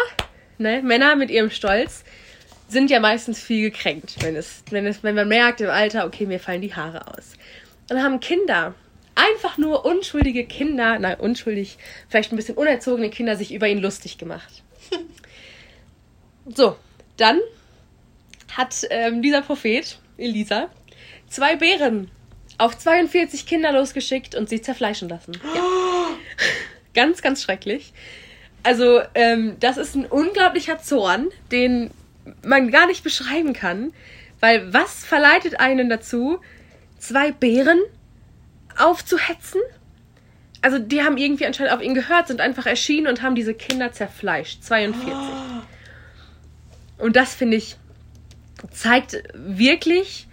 ne, 0.59 0.83
Männer 0.83 1.17
mit 1.17 1.31
ihrem 1.31 1.51
Stolz 1.51 2.05
sind 2.69 2.91
ja 2.91 3.01
meistens 3.01 3.41
viel 3.41 3.71
gekränkt, 3.71 4.17
wenn 4.23 4.37
es, 4.37 4.63
wenn 4.71 4.87
es, 4.87 5.03
wenn 5.03 5.15
man 5.15 5.29
merkt 5.29 5.61
im 5.61 5.71
Alter, 5.71 6.05
okay, 6.05 6.27
mir 6.27 6.41
fallen 6.41 6.61
die 6.61 6.75
Haare 6.75 7.07
aus. 7.09 7.35
Dann 7.89 8.03
haben 8.03 8.21
Kinder, 8.21 8.75
einfach 9.15 9.57
nur 9.57 9.85
unschuldige 9.87 10.45
Kinder, 10.45 10.99
nein, 10.99 11.19
unschuldig, 11.19 11.79
vielleicht 12.09 12.33
ein 12.33 12.37
bisschen 12.37 12.57
unerzogene 12.57 13.09
Kinder, 13.09 13.37
sich 13.37 13.55
über 13.55 13.69
ihn 13.69 13.79
lustig 13.79 14.19
gemacht. 14.19 14.63
so, 16.55 16.77
dann 17.17 17.41
hat 18.57 18.75
ähm, 18.91 19.23
dieser 19.23 19.43
Prophet, 19.43 19.99
Elisa, 20.19 20.69
zwei 21.29 21.57
Bären 21.57 22.11
auf 22.59 22.77
42 22.79 23.47
Kinder 23.47 23.73
losgeschickt 23.73 24.35
und 24.35 24.49
sie 24.49 24.61
zerfleischen 24.61 25.09
lassen. 25.09 25.33
Ja. 25.55 25.63
ganz, 26.95 27.23
ganz 27.23 27.43
schrecklich. 27.43 27.93
Also, 28.63 29.01
ähm, 29.15 29.57
das 29.61 29.77
ist 29.77 29.95
ein 29.95 30.07
unglaublicher 30.07 30.79
Zorn, 30.79 31.29
den 31.53 31.91
man 32.43 32.71
gar 32.71 32.87
nicht 32.87 33.05
beschreiben 33.05 33.53
kann. 33.53 33.93
Weil 34.41 34.73
was 34.73 35.05
verleitet 35.05 35.61
einen 35.61 35.89
dazu, 35.89 36.39
zwei 36.99 37.33
Bären 37.33 37.81
aufzuhetzen? 38.77 39.61
Also, 40.63 40.79
die 40.79 41.03
haben 41.03 41.17
irgendwie 41.17 41.47
anscheinend 41.47 41.73
auf 41.73 41.83
ihn 41.83 41.95
gehört, 41.95 42.29
sind 42.29 42.41
einfach 42.41 42.67
erschienen 42.67 43.07
und 43.07 43.23
haben 43.23 43.35
diese 43.35 43.55
Kinder 43.55 43.93
zerfleischt. 43.93 44.63
42. 44.63 45.13
Und 46.99 47.15
das 47.15 47.35
finde 47.35 47.59
ich 47.59 47.77
zeigt 48.71 49.23
wirklich, 49.35 50.27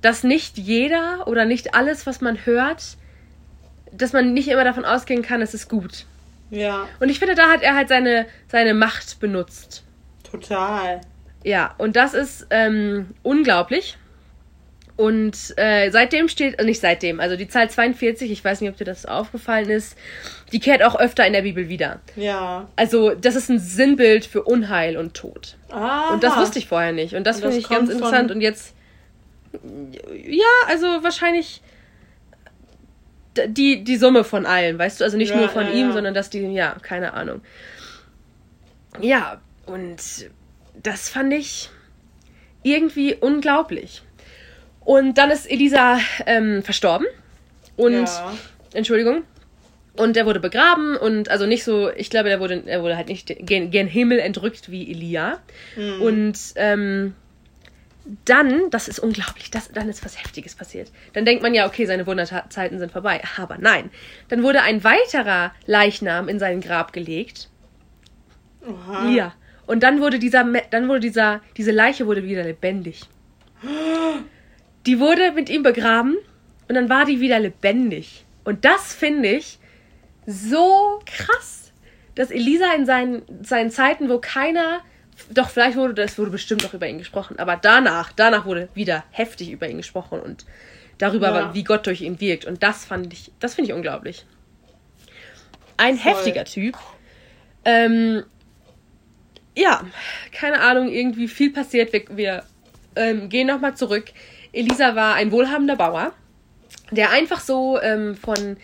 dass 0.00 0.24
nicht 0.24 0.58
jeder 0.58 1.26
oder 1.26 1.44
nicht 1.44 1.74
alles, 1.74 2.06
was 2.06 2.20
man 2.20 2.44
hört, 2.46 2.96
dass 3.92 4.12
man 4.12 4.32
nicht 4.34 4.48
immer 4.48 4.64
davon 4.64 4.84
ausgehen 4.84 5.22
kann, 5.22 5.42
es 5.42 5.54
ist 5.54 5.68
gut. 5.68 6.04
Ja, 6.50 6.86
Und 7.00 7.10
ich 7.10 7.18
finde, 7.18 7.34
da 7.34 7.48
hat 7.50 7.62
er 7.62 7.74
halt 7.74 7.88
seine, 7.88 8.26
seine 8.50 8.74
Macht 8.74 9.20
benutzt. 9.20 9.82
total. 10.30 11.00
Ja, 11.44 11.74
und 11.78 11.94
das 11.94 12.14
ist 12.14 12.46
ähm, 12.50 13.10
unglaublich. 13.22 13.96
Und 14.96 15.54
äh, 15.56 15.90
seitdem 15.90 16.28
steht, 16.28 16.58
äh, 16.58 16.64
nicht 16.64 16.80
seitdem, 16.80 17.20
also 17.20 17.36
die 17.36 17.46
Zahl 17.46 17.70
42, 17.70 18.32
ich 18.32 18.44
weiß 18.44 18.60
nicht, 18.60 18.70
ob 18.70 18.76
dir 18.76 18.84
das 18.84 19.06
aufgefallen 19.06 19.70
ist, 19.70 19.96
die 20.50 20.58
kehrt 20.58 20.82
auch 20.82 20.98
öfter 20.98 21.24
in 21.24 21.32
der 21.32 21.42
Bibel 21.42 21.68
wieder. 21.68 22.00
Ja. 22.16 22.66
Also, 22.74 23.14
das 23.14 23.36
ist 23.36 23.48
ein 23.48 23.60
Sinnbild 23.60 24.26
für 24.26 24.42
Unheil 24.42 24.96
und 24.96 25.14
Tod. 25.14 25.56
Ah. 25.70 26.12
Und 26.12 26.24
das 26.24 26.36
wusste 26.36 26.58
ich 26.58 26.66
vorher 26.66 26.92
nicht. 26.92 27.14
Und 27.14 27.28
das 27.28 27.36
Und 27.36 27.42
finde 27.42 27.56
das 27.56 27.64
ich 27.64 27.70
ganz 27.70 27.90
interessant. 27.90 28.30
Und 28.32 28.40
jetzt. 28.40 28.74
Ja, 30.12 30.46
also 30.66 30.86
wahrscheinlich 31.02 31.62
die, 33.46 33.84
die 33.84 33.96
Summe 33.96 34.24
von 34.24 34.46
allen, 34.46 34.78
weißt 34.78 35.00
du? 35.00 35.04
Also 35.04 35.16
nicht 35.16 35.30
Ja, 35.30 35.36
nur 35.36 35.48
von 35.48 35.66
ja, 35.66 35.72
ihm, 35.72 35.88
ja. 35.88 35.92
sondern 35.92 36.14
dass 36.14 36.30
die, 36.30 36.40
ja, 36.40 36.76
keine 36.82 37.14
Ahnung. 37.14 37.40
Ja, 39.00 39.40
und 39.66 39.96
das 40.82 41.08
fand 41.08 41.32
ich 41.32 41.70
irgendwie 42.62 43.14
unglaublich. 43.14 44.02
Und 44.80 45.18
dann 45.18 45.30
ist 45.30 45.50
Elisa 45.50 45.98
ähm, 46.26 46.62
verstorben. 46.62 47.06
Und 47.76 48.04
ja. 48.04 48.34
Entschuldigung. 48.72 49.22
Und 49.94 50.16
er 50.16 50.26
wurde 50.26 50.38
begraben 50.38 50.96
und 50.96 51.28
also 51.28 51.44
nicht 51.44 51.64
so, 51.64 51.90
ich 51.90 52.08
glaube, 52.08 52.30
er 52.30 52.38
wurde, 52.38 52.62
er 52.66 52.82
wurde 52.82 52.96
halt 52.96 53.08
nicht 53.08 53.34
gen, 53.40 53.72
gen 53.72 53.88
Himmel 53.88 54.20
entrückt 54.20 54.70
wie 54.70 54.88
Elia. 54.90 55.40
Hm. 55.74 56.00
Und 56.00 56.38
ähm, 56.54 57.14
dann, 58.24 58.70
das 58.70 58.88
ist 58.88 58.98
unglaublich, 58.98 59.50
das, 59.50 59.70
dann 59.70 59.88
ist 59.88 60.04
was 60.04 60.18
Heftiges 60.18 60.54
passiert. 60.54 60.90
Dann 61.12 61.24
denkt 61.24 61.42
man 61.42 61.54
ja, 61.54 61.66
okay, 61.66 61.84
seine 61.84 62.06
Wunderzeiten 62.06 62.78
sind 62.78 62.90
vorbei. 62.92 63.22
Aber 63.36 63.58
nein, 63.58 63.90
dann 64.28 64.42
wurde 64.42 64.62
ein 64.62 64.82
weiterer 64.82 65.52
Leichnam 65.66 66.28
in 66.28 66.38
sein 66.38 66.60
Grab 66.60 66.92
gelegt. 66.92 67.48
Oha. 68.66 69.10
Ja. 69.10 69.34
Und 69.66 69.82
dann 69.82 70.00
wurde 70.00 70.18
dieser, 70.18 70.44
dann 70.70 70.88
wurde 70.88 71.00
dieser, 71.00 71.42
diese 71.56 71.70
Leiche 71.70 72.06
wurde 72.06 72.24
wieder 72.24 72.44
lebendig. 72.44 73.02
Die 74.86 74.98
wurde 74.98 75.32
mit 75.32 75.50
ihm 75.50 75.62
begraben 75.62 76.16
und 76.68 76.74
dann 76.74 76.88
war 76.88 77.04
die 77.04 77.20
wieder 77.20 77.38
lebendig. 77.38 78.24
Und 78.44 78.64
das 78.64 78.94
finde 78.94 79.28
ich 79.28 79.58
so 80.24 81.00
krass, 81.04 81.72
dass 82.14 82.30
Elisa 82.30 82.72
in 82.74 82.86
seinen, 82.86 83.22
seinen 83.42 83.70
Zeiten, 83.70 84.08
wo 84.08 84.18
keiner, 84.18 84.80
doch 85.30 85.50
vielleicht 85.50 85.76
wurde, 85.76 85.94
das 85.94 86.18
wurde 86.18 86.30
bestimmt 86.30 86.62
noch 86.62 86.74
über 86.74 86.86
ihn 86.88 86.98
gesprochen, 86.98 87.38
aber 87.38 87.56
danach, 87.56 88.12
danach 88.12 88.46
wurde 88.46 88.68
wieder 88.74 89.04
heftig 89.10 89.50
über 89.50 89.68
ihn 89.68 89.76
gesprochen 89.78 90.20
und 90.20 90.44
darüber, 90.98 91.28
Ja. 91.28 91.54
wie 91.54 91.64
Gott 91.64 91.86
durch 91.86 92.00
ihn 92.02 92.20
wirkt. 92.20 92.44
Und 92.44 92.62
das 92.62 92.84
fand 92.84 93.12
ich, 93.12 93.32
das 93.40 93.54
finde 93.54 93.70
ich 93.70 93.76
unglaublich. 93.76 94.26
Ein 95.76 95.96
Voll. 95.96 96.12
heftiger 96.12 96.44
Typ. 96.44 96.76
Ähm, 97.64 98.24
ja, 99.56 99.84
keine 100.32 100.60
Ahnung, 100.60 100.88
irgendwie 100.88 101.28
viel 101.28 101.52
passiert. 101.52 101.92
Wir, 101.92 102.04
wir 102.10 102.44
ähm, 102.96 103.28
gehen 103.28 103.46
nochmal 103.46 103.76
zurück. 103.76 104.06
Elisa 104.52 104.94
war 104.94 105.14
ein 105.14 105.30
wohlhabender 105.30 105.76
Bauer, 105.76 106.12
der 106.90 107.10
einfach 107.10 107.40
so 107.40 107.80
ähm, 107.80 108.16
von 108.16 108.56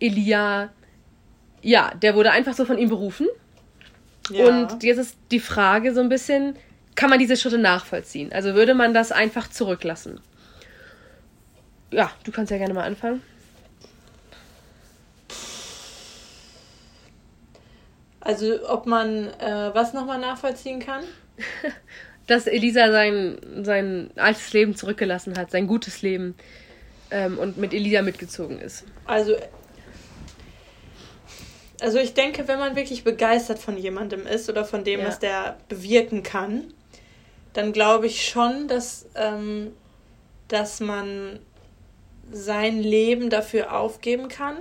Elia, 0.00 0.70
ja, 1.62 1.92
der 1.94 2.14
wurde 2.14 2.30
einfach 2.30 2.54
so 2.54 2.64
von 2.64 2.78
ihm 2.78 2.88
berufen. 2.88 3.26
Ja. 4.30 4.46
Und 4.46 4.82
jetzt 4.82 4.98
ist 4.98 5.16
die 5.30 5.40
Frage 5.40 5.94
so 5.94 6.00
ein 6.00 6.08
bisschen, 6.08 6.56
kann 6.94 7.10
man 7.10 7.18
diese 7.18 7.36
Schritte 7.36 7.58
nachvollziehen? 7.58 8.32
Also 8.32 8.54
würde 8.54 8.74
man 8.74 8.94
das 8.94 9.12
einfach 9.12 9.48
zurücklassen? 9.48 10.20
Ja, 11.90 12.10
du 12.24 12.30
kannst 12.30 12.50
ja 12.52 12.58
gerne 12.58 12.74
mal 12.74 12.84
anfangen. 12.84 13.22
Also, 18.20 18.68
ob 18.68 18.86
man 18.86 19.28
äh, 19.38 19.70
was 19.72 19.94
nochmal 19.94 20.18
nachvollziehen 20.18 20.78
kann? 20.78 21.04
Dass 22.26 22.46
Elisa 22.46 22.92
sein, 22.92 23.38
sein 23.62 24.10
altes 24.16 24.52
Leben 24.52 24.76
zurückgelassen 24.76 25.36
hat, 25.36 25.50
sein 25.50 25.66
gutes 25.66 26.02
Leben 26.02 26.36
ähm, 27.10 27.38
und 27.38 27.56
mit 27.56 27.72
Elisa 27.72 28.02
mitgezogen 28.02 28.60
ist. 28.60 28.84
Also, 29.06 29.36
also 31.80 31.98
ich 31.98 32.14
denke, 32.14 32.46
wenn 32.48 32.58
man 32.58 32.76
wirklich 32.76 33.04
begeistert 33.04 33.58
von 33.58 33.76
jemandem 33.76 34.26
ist 34.26 34.48
oder 34.48 34.64
von 34.64 34.84
dem, 34.84 35.00
Ja. 35.00 35.06
was 35.08 35.18
der 35.18 35.56
bewirken 35.68 36.22
kann, 36.22 36.72
dann 37.52 37.72
glaube 37.72 38.06
ich 38.06 38.28
schon, 38.28 38.68
dass, 38.68 39.06
ähm, 39.14 39.72
dass 40.48 40.80
man 40.80 41.40
sein 42.32 42.80
Leben 42.80 43.28
dafür 43.30 43.76
aufgeben 43.78 44.28
kann. 44.28 44.56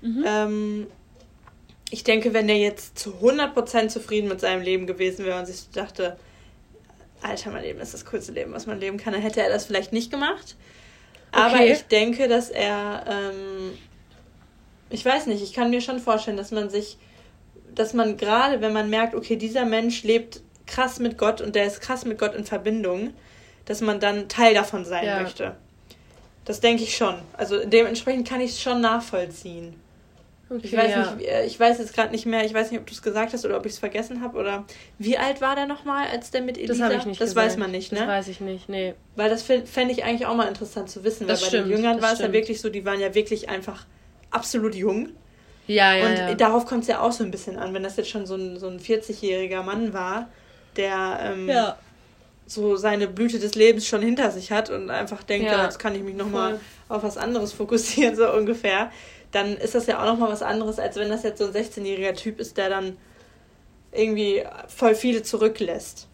Mhm. 0.00 0.24
Ähm, 0.26 0.86
ich 1.90 2.04
denke, 2.04 2.32
wenn 2.32 2.48
er 2.48 2.56
jetzt 2.58 2.98
zu 2.98 3.14
100% 3.20 3.88
zufrieden 3.90 4.28
mit 4.28 4.40
seinem 4.40 4.62
Leben 4.62 4.86
gewesen 4.86 5.24
wäre 5.24 5.38
und 5.38 5.46
sich 5.46 5.70
dachte, 5.70 6.16
Alter, 7.22 7.50
mein 7.50 7.62
Leben 7.64 7.80
ist 7.80 7.92
das 7.94 8.06
coolste 8.06 8.32
Leben, 8.32 8.52
was 8.52 8.66
man 8.66 8.80
leben 8.80 8.96
kann, 8.96 9.12
dann 9.12 9.22
hätte 9.22 9.42
er 9.42 9.50
das 9.50 9.66
vielleicht 9.66 9.92
nicht 9.92 10.10
gemacht. 10.10 10.56
Aber 11.32 11.54
Okay. 11.56 11.72
ich 11.72 11.82
denke, 11.82 12.28
dass 12.28 12.48
er, 12.50 13.04
ähm, 13.08 13.78
ich 14.90 15.04
weiß 15.04 15.26
nicht, 15.26 15.42
ich 15.42 15.52
kann 15.52 15.70
mir 15.70 15.80
schon 15.80 15.98
vorstellen, 16.00 16.36
dass 16.36 16.50
man 16.50 16.68
sich, 16.70 16.98
dass 17.74 17.94
man 17.94 18.16
gerade, 18.16 18.60
wenn 18.60 18.72
man 18.72 18.90
merkt, 18.90 19.14
okay, 19.14 19.36
dieser 19.36 19.64
Mensch 19.64 20.02
lebt 20.02 20.40
krass 20.66 20.98
mit 20.98 21.18
Gott 21.18 21.40
und 21.40 21.54
der 21.56 21.66
ist 21.66 21.80
krass 21.80 22.04
mit 22.04 22.18
Gott 22.18 22.34
in 22.34 22.44
Verbindung, 22.44 23.12
dass 23.64 23.80
man 23.80 24.00
dann 24.00 24.28
Teil 24.28 24.54
davon 24.54 24.84
sein 24.84 25.04
Ja. 25.06 25.20
möchte. 25.22 25.56
Das 26.44 26.60
denke 26.60 26.82
ich 26.82 26.96
schon. 26.96 27.14
Also 27.36 27.64
dementsprechend 27.64 28.28
kann 28.28 28.40
ich 28.40 28.52
es 28.52 28.60
schon 28.60 28.80
nachvollziehen. 28.80 29.74
Okay, 30.48 30.60
Ich 30.64 30.76
weiß 30.76 30.90
ja. 30.90 31.14
nicht, 31.14 31.28
äh, 31.28 31.46
ich 31.46 31.60
weiß 31.60 31.78
jetzt 31.78 31.94
gerade 31.94 32.10
nicht 32.10 32.26
mehr, 32.26 32.44
ich 32.44 32.52
weiß 32.52 32.72
nicht, 32.72 32.80
ob 32.80 32.86
du 32.86 32.92
es 32.92 33.02
gesagt 33.02 33.32
hast 33.32 33.44
oder 33.44 33.56
ob 33.56 33.66
ich 33.66 33.72
es 33.72 33.78
vergessen 33.78 34.20
habe 34.20 34.36
oder 34.36 34.64
wie 34.98 35.16
alt 35.16 35.40
war 35.40 35.54
der 35.54 35.66
nochmal, 35.66 36.08
als 36.08 36.32
der 36.32 36.40
mit 36.40 36.58
Elisa? 36.58 36.88
Das 36.88 36.98
ich 37.02 37.06
nicht 37.06 37.20
Das 37.20 37.28
gesagt. 37.28 37.46
weiß 37.46 37.56
man 37.56 37.70
nicht, 37.70 37.92
Das 37.92 38.00
ne? 38.00 38.08
weiß 38.08 38.26
ich 38.26 38.40
nicht, 38.40 38.68
nee. 38.68 38.94
Weil 39.14 39.30
das 39.30 39.42
fände 39.44 39.92
ich 39.92 40.02
eigentlich 40.02 40.26
auch 40.26 40.34
mal 40.34 40.48
interessant 40.48 40.90
zu 40.90 41.04
wissen, 41.04 41.20
weil 41.20 41.34
Das 41.34 41.42
bei 41.42 41.46
stimmt, 41.46 41.66
den 41.66 41.76
Jüngern 41.76 41.96
das 41.98 42.04
war 42.04 42.12
es 42.14 42.18
ja 42.18 42.32
wirklich 42.32 42.60
so, 42.60 42.68
die 42.68 42.84
waren 42.84 42.98
ja 42.98 43.14
wirklich 43.14 43.48
einfach 43.48 43.86
absolut 44.30 44.74
jung. 44.74 45.10
Ja, 45.66 45.94
ja, 45.94 46.06
Und 46.06 46.16
ja. 46.16 46.34
darauf 46.34 46.66
kommt 46.66 46.82
es 46.82 46.88
ja 46.88 47.00
auch 47.00 47.12
so 47.12 47.22
ein 47.22 47.30
bisschen 47.30 47.56
an, 47.56 47.72
wenn 47.74 47.82
das 47.82 47.96
jetzt 47.96 48.10
schon 48.10 48.26
so 48.26 48.34
ein, 48.34 48.58
so 48.58 48.66
ein 48.68 48.80
40-jähriger 48.80 49.62
Mann 49.62 49.92
war, 49.92 50.28
der 50.76 51.18
ähm, 51.22 51.48
Ja. 51.48 51.76
so 52.46 52.74
seine 52.76 53.06
Blüte 53.06 53.38
des 53.38 53.54
Lebens 53.54 53.86
schon 53.86 54.02
hinter 54.02 54.30
sich 54.32 54.50
hat 54.50 54.68
und 54.70 54.90
einfach 54.90 55.22
denkt, 55.22 55.46
Ja. 55.46 55.58
ja. 55.58 55.64
jetzt 55.64 55.78
kann 55.78 55.94
ich 55.94 56.02
mich 56.02 56.16
nochmal 56.16 56.58
auf 56.88 57.02
was 57.04 57.16
anderes 57.16 57.52
fokussieren, 57.52 58.16
so 58.16 58.32
ungefähr, 58.32 58.90
dann 59.30 59.56
ist 59.56 59.76
das 59.76 59.86
ja 59.86 60.00
auch 60.02 60.06
nochmal 60.06 60.30
was 60.32 60.42
anderes, 60.42 60.80
als 60.80 60.96
wenn 60.96 61.08
das 61.08 61.22
jetzt 61.22 61.38
so 61.38 61.44
ein 61.46 61.52
16-jähriger 61.52 62.14
Typ 62.14 62.40
ist, 62.40 62.56
der 62.56 62.68
dann 62.68 62.96
irgendwie 63.92 64.42
voll 64.68 64.96
viele 64.96 65.22
zurücklässt. 65.22 66.08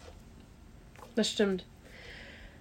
Das 1.15 1.29
stimmt. 1.31 1.65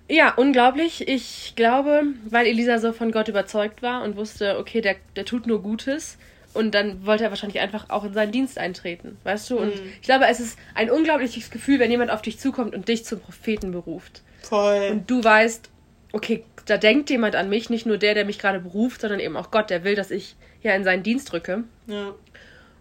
Ja, 0.09 0.33
unglaublich. 0.35 1.09
Ich 1.09 1.55
glaube, 1.57 2.03
weil 2.29 2.47
Elisa 2.47 2.79
so 2.79 2.93
von 2.93 3.11
Gott 3.13 3.29
überzeugt 3.29 3.83
war 3.83 4.03
und 4.05 4.17
wusste, 4.17 4.59
okay, 4.59 4.81
der, 4.81 4.97
der 5.17 5.25
tut 5.25 5.47
nur 5.47 5.63
Gutes. 5.63 6.17
Und 6.55 6.75
dann 6.75 7.05
wollte 7.05 7.25
er 7.25 7.31
wahrscheinlich 7.31 7.61
einfach 7.61 7.91
auch 7.91 8.05
in 8.05 8.15
seinen 8.15 8.33
Dienst 8.33 8.57
eintreten, 8.57 9.19
weißt 9.25 9.51
du? 9.51 9.59
Und 9.59 9.75
Mhm. 9.75 9.91
ich 10.01 10.07
glaube, 10.07 10.27
es 10.27 10.41
ist 10.41 10.59
ein 10.75 10.91
unglaubliches 10.91 11.51
Gefühl, 11.51 11.79
wenn 11.81 11.91
jemand 11.91 12.11
auf 12.11 12.23
dich 12.23 12.39
zukommt 12.39 12.75
und 12.75 12.89
dich 12.89 13.05
zum 13.05 13.21
Propheten 13.21 13.73
beruft. 13.73 14.23
Voll. 14.43 14.89
Und 14.91 15.11
du 15.11 15.23
weißt, 15.23 15.69
okay, 16.13 16.45
da 16.65 16.79
denkt 16.79 17.11
jemand 17.11 17.37
an 17.37 17.51
mich, 17.51 17.69
nicht 17.69 17.85
nur 17.85 17.99
der, 17.99 18.15
der 18.15 18.25
mich 18.25 18.39
gerade 18.39 18.61
beruft, 18.61 19.03
sondern 19.03 19.21
eben 19.21 19.37
auch 19.37 19.51
Gott, 19.51 19.69
der 19.69 19.85
will, 19.85 19.97
dass 19.97 20.11
ich 20.11 20.35
ja 20.63 20.75
in 20.75 20.83
seinen 20.85 21.03
Dienst 21.03 21.33
rücke. 21.35 21.65
ja. 21.89 22.15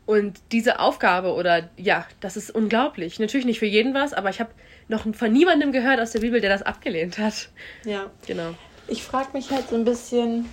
Und 0.06 0.40
diese 0.52 0.80
Aufgabe 0.80 1.34
oder 1.34 1.70
ja, 1.78 2.06
das 2.20 2.38
ist 2.38 2.52
unglaublich. 2.52 3.20
Natürlich 3.20 3.46
nicht 3.46 3.60
für 3.60 3.66
jeden 3.66 3.94
was, 3.96 4.14
aber 4.14 4.30
ich 4.30 4.40
habe 4.40 4.52
noch 4.88 5.06
von 5.16 5.32
niemandem 5.34 5.72
gehört 5.72 6.00
aus 6.00 6.12
der 6.12 6.20
Bibel, 6.20 6.42
der 6.42 6.50
das 6.52 6.62
abgelehnt 6.62 7.18
hat. 7.18 7.50
ja. 7.86 8.12
Genau. 8.28 8.54
Ich 8.88 9.02
frage 9.02 9.30
mich 9.34 9.50
halt 9.50 9.70
so 9.70 9.76
ein 9.76 9.84
bisschen, 9.84 10.48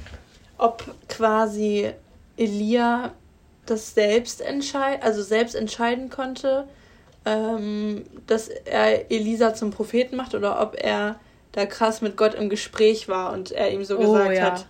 ob 0.56 0.82
quasi 1.08 1.90
Elia 2.38 3.12
das 3.66 3.94
selbst 3.94 4.40
entscheid 4.40 5.02
also 5.02 5.22
selbst 5.22 5.54
entscheiden 5.54 6.08
konnte, 6.08 6.66
ähm, 7.26 8.04
dass 8.26 8.48
er 8.48 9.10
Elisa 9.10 9.54
zum 9.54 9.70
Propheten 9.70 10.16
macht 10.16 10.34
oder 10.34 10.62
ob 10.62 10.76
er 10.82 11.20
da 11.52 11.66
krass 11.66 12.00
mit 12.00 12.16
Gott 12.16 12.34
im 12.34 12.48
Gespräch 12.48 13.06
war 13.08 13.32
und 13.34 13.52
er 13.52 13.70
ihm 13.70 13.84
so 13.84 13.98
Oh, 13.98 14.00
gesagt 14.14 14.34
ja. 14.34 14.42
hat, 14.52 14.66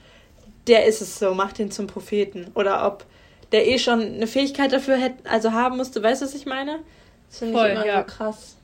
der 0.67 0.87
ist 0.87 1.01
es 1.01 1.21
so, 1.21 1.33
mach 1.35 1.53
den 1.53 1.71
zum 1.71 1.87
Propheten. 1.87 2.51
Oder 2.55 2.85
ob 2.87 3.07
der 3.53 3.69
eh 3.69 3.79
schon 3.79 4.01
eine 4.01 4.27
Fähigkeit 4.27 4.73
dafür 4.73 4.97
hätte, 4.97 5.29
also 5.29 5.53
haben 5.53 5.77
musste, 5.77 6.03
weißt 6.03 6.23
du, 6.23 6.27
was 6.27 6.35
ich 6.35 6.47
meine? 6.47 6.81
Das 7.29 7.39
finde 7.39 7.55
ich 7.55 7.73
immer 7.73 7.87
ja. 7.87 8.01
so 8.01 8.07
krass. 8.07 8.57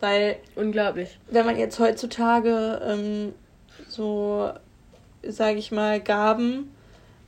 Weil 0.00 0.36
Unglaublich. 0.54 1.18
wenn 1.30 1.44
man 1.44 1.58
jetzt 1.58 1.78
heutzutage 1.78 2.80
ähm, 2.84 3.34
so, 3.88 4.50
sage 5.22 5.58
ich 5.58 5.72
mal, 5.72 6.00
Gaben, 6.00 6.72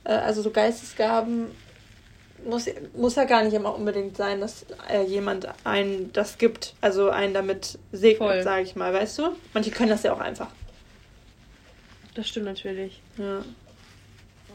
äh, 0.03 0.13
also 0.13 0.41
so 0.41 0.51
Geistesgaben, 0.51 1.47
muss, 2.45 2.65
muss 2.95 3.15
ja 3.15 3.25
gar 3.25 3.43
nicht 3.43 3.53
immer 3.53 3.75
unbedingt 3.75 4.17
sein, 4.17 4.39
dass 4.39 4.65
äh, 4.89 5.03
jemand 5.03 5.47
einen 5.63 6.11
das 6.13 6.37
gibt, 6.37 6.73
also 6.81 7.09
einen 7.09 7.33
damit 7.33 7.77
segnet, 7.91 8.43
sage 8.43 8.63
ich 8.63 8.75
mal, 8.75 8.93
weißt 8.93 9.19
du? 9.19 9.35
Manche 9.53 9.71
können 9.71 9.89
das 9.89 10.03
ja 10.03 10.13
auch 10.13 10.19
einfach. 10.19 10.49
Das 12.15 12.27
stimmt 12.27 12.45
natürlich. 12.45 13.01
Ja. 13.17 13.43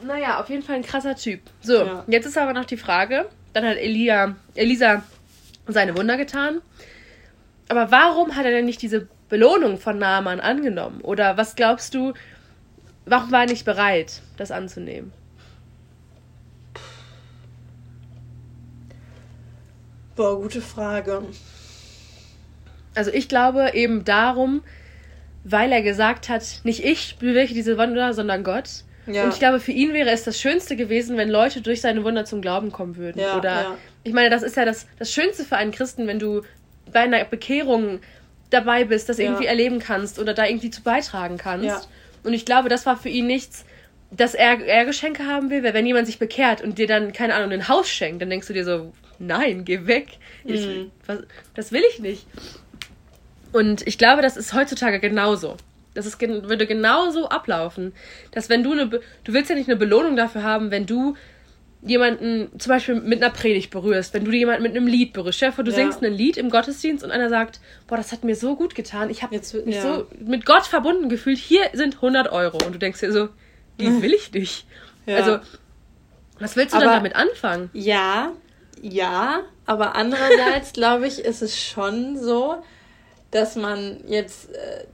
Naja, 0.02 0.40
auf 0.40 0.48
jeden 0.50 0.62
Fall 0.62 0.76
ein 0.76 0.82
krasser 0.82 1.16
Typ. 1.16 1.40
So, 1.61 1.85
Ja. 1.85 2.04
jetzt 2.06 2.26
ist 2.26 2.38
aber 2.38 2.52
noch 2.52 2.64
die 2.64 2.76
Frage. 2.76 3.26
Dann 3.52 3.64
hat 3.64 3.76
Elia, 3.76 4.37
Elisa 4.54 5.02
seine 5.66 5.96
Wunder 5.96 6.16
getan. 6.16 6.61
Aber 7.68 7.90
warum 7.90 8.37
hat 8.37 8.44
er 8.44 8.50
denn 8.52 8.66
nicht 8.66 8.82
diese 8.82 9.09
Belohnung 9.28 9.78
von 9.78 9.98
Naaman 9.98 10.40
angenommen? 10.40 11.00
Oder 11.00 11.37
was 11.37 11.56
glaubst 11.56 11.94
du, 11.94 12.12
warum 13.06 13.32
war 13.32 13.40
er 13.42 13.46
nicht 13.46 13.64
bereit, 13.64 14.20
das 14.37 14.50
anzunehmen? 14.50 15.12
Boah, 20.14 20.40
gute 20.40 20.62
Frage. 20.62 21.22
Also 22.94 23.11
ich 23.11 23.28
glaube 23.28 23.72
eben 23.74 24.04
darum, 24.04 24.62
weil 25.44 25.70
er 25.72 25.82
gesagt 25.82 26.28
hat, 26.28 26.61
nicht 26.64 26.82
ich 26.82 27.16
bewirke 27.18 27.52
diese 27.52 27.76
Wunder, 27.76 28.14
sondern 28.14 28.42
Gott. 28.42 28.85
Ja. 29.06 29.24
Und 29.24 29.32
ich 29.32 29.38
glaube, 29.38 29.60
für 29.60 29.72
ihn 29.72 29.92
wäre 29.94 30.10
es 30.10 30.24
das 30.24 30.40
Schönste 30.40 30.76
gewesen, 30.76 31.16
wenn 31.16 31.28
Leute 31.30 31.60
durch 31.60 31.80
seine 31.80 32.02
Wunder 32.04 32.24
zum 32.24 32.40
Glauben 32.40 32.72
kommen 32.72 32.96
würden. 32.96 33.20
Ja, 33.20 33.36
Oder 33.38 33.50
ja. 33.50 33.78
ich 34.04 34.12
meine, 34.12 34.30
das 34.30 34.42
ist 34.42 34.56
ja 34.56 34.64
das, 34.64 34.86
das 34.98 35.12
Schönste 35.12 35.44
für 35.44 35.56
einen 35.56 35.70
Christen, 35.72 36.06
wenn 36.06 36.18
du 36.18 36.42
bei 36.92 37.00
einer 37.00 37.24
Bekehrung 37.24 38.00
dabei 38.50 38.84
bist, 38.84 39.08
das 39.08 39.18
irgendwie 39.18 39.46
erleben 39.46 39.78
kannst 39.78 40.18
oder 40.18 40.34
da 40.34 40.46
irgendwie 40.46 40.70
zu 40.70 40.82
beitragen 40.82 41.36
kannst. 41.36 41.88
Und 42.22 42.32
ich 42.32 42.44
glaube, 42.44 42.68
das 42.68 42.86
war 42.86 42.96
für 42.96 43.08
ihn 43.08 43.26
nichts, 43.26 43.64
dass 44.10 44.34
er, 44.34 44.60
er 44.64 44.84
Geschenke 44.84 45.26
haben 45.26 45.50
will, 45.50 45.62
weil 45.64 45.74
wenn 45.74 45.86
jemand 45.86 46.06
sich 46.06 46.18
bekehrt 46.18 46.60
und 46.62 46.78
dir 46.78 46.86
dann, 46.86 47.12
keine 47.12 47.34
Ahnung, 47.34 47.50
ein 47.52 47.68
Haus 47.68 47.88
schenkt, 47.88 48.22
dann 48.22 48.30
denkst 48.30 48.46
du 48.46 48.52
dir 48.52 48.64
so, 48.64 48.92
nein, 49.18 49.64
geh 49.64 49.86
weg. 49.86 50.18
Ich, 50.44 50.66
Mhm. 50.66 50.90
was, 51.06 51.18
das 51.54 51.72
will 51.72 51.82
ich 51.90 51.98
nicht. 52.00 52.26
Und 53.52 53.86
ich 53.86 53.98
glaube, 53.98 54.22
das 54.22 54.36
ist 54.36 54.52
heutzutage 54.54 55.00
genauso. 55.00 55.56
Das 55.96 56.06
ist, 56.06 56.20
würde 56.20 56.66
genauso 56.66 57.28
ablaufen, 57.28 57.94
dass 58.32 58.48
wenn 58.48 58.62
du 58.62 58.72
eine, 58.72 58.87
du 58.88 59.00
willst 59.32 59.50
ja 59.50 59.56
nicht 59.56 59.68
eine 59.68 59.76
Belohnung 59.76 60.16
dafür 60.16 60.42
haben, 60.42 60.70
wenn 60.70 60.87
du 60.87 61.16
jemanden 61.82 62.50
zum 62.59 62.70
Beispiel 62.70 62.96
mit 62.96 63.22
einer 63.22 63.32
Predigt 63.32 63.70
berührst, 63.70 64.12
wenn 64.14 64.24
du 64.24 64.32
jemanden 64.32 64.62
mit 64.62 64.74
einem 64.76 64.87
Lied 64.88 65.12
berührst. 65.12 65.37
Stell 65.37 65.50
dir 65.50 65.54
vor, 65.54 65.64
du 65.64 65.70
Ja. 65.70 65.76
singst 65.76 66.02
ein 66.02 66.12
Lied 66.12 66.37
im 66.37 66.50
Gottesdienst 66.50 67.04
und 67.04 67.11
einer 67.12 67.28
sagt, 67.28 67.61
boah, 67.87 67.96
das 67.96 68.11
hat 68.12 68.24
mir 68.24 68.35
so 68.35 68.56
gut 68.56 68.74
getan, 68.74 69.09
ich 69.11 69.22
habe 69.22 69.35
Jetzt- 69.35 69.54
mich 69.66 69.76
ja. 69.76 69.82
so 69.82 70.06
mit 70.18 70.44
Gott 70.46 70.66
verbunden 70.66 71.09
gefühlt, 71.09 71.38
hier 71.38 71.61
sind 71.74 71.96
100 72.02 72.32
Euro. 72.32 72.59
Und 72.66 72.74
du 72.74 72.78
denkst 72.78 73.00
dir 73.00 73.12
so, 73.12 73.28
die 73.78 73.87
will 74.02 74.14
ich 74.14 74.32
nicht. 74.32 74.66
Ja. 75.06 75.16
Also, 75.16 75.38
was 76.40 76.56
willst 76.56 76.74
du 76.74 76.78
dann 76.78 76.88
Aber- 76.88 76.96
damit 76.96 77.14
anfangen? 77.14 77.70
Ja, 77.72 78.32
ja, 78.82 79.40
aber 79.64 79.94
andererseits 79.94 80.72
glaube 80.74 81.06
ich, 81.06 81.20
ist 81.24 81.40
es 81.42 81.61
schon 81.62 82.16
so, 82.18 82.56
dass 83.30 83.54
man 83.54 83.98
jetzt, 84.09 84.50
äh, 84.54 84.85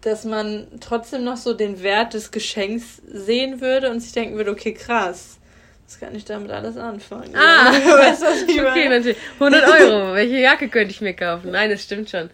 dass 0.00 0.24
man 0.24 0.68
trotzdem 0.80 1.24
noch 1.24 1.36
so 1.36 1.54
den 1.54 1.82
Wert 1.82 2.14
des 2.14 2.30
Geschenks 2.30 3.02
sehen 3.06 3.60
würde 3.60 3.90
und 3.90 4.00
sich 4.00 4.12
denken 4.12 4.36
würde, 4.36 4.50
okay, 4.52 4.72
krass, 4.74 5.38
was 5.86 5.98
kann 6.00 6.14
ich 6.14 6.24
damit 6.24 6.50
alles 6.50 6.76
anfangen? 6.76 7.34
Ah, 7.34 7.72
weißt 7.72 8.22
was 8.22 8.42
ich 8.42 8.60
okay, 8.60 8.62
meine? 8.62 8.90
natürlich. 8.90 9.18
100 9.40 9.64
Euro. 9.64 10.14
Welche 10.14 10.38
Jacke 10.38 10.68
könnte 10.68 10.90
ich 10.92 11.00
mir 11.00 11.14
kaufen? 11.14 11.50
Nein, 11.52 11.70
das 11.70 11.82
stimmt 11.82 12.10
schon. 12.10 12.30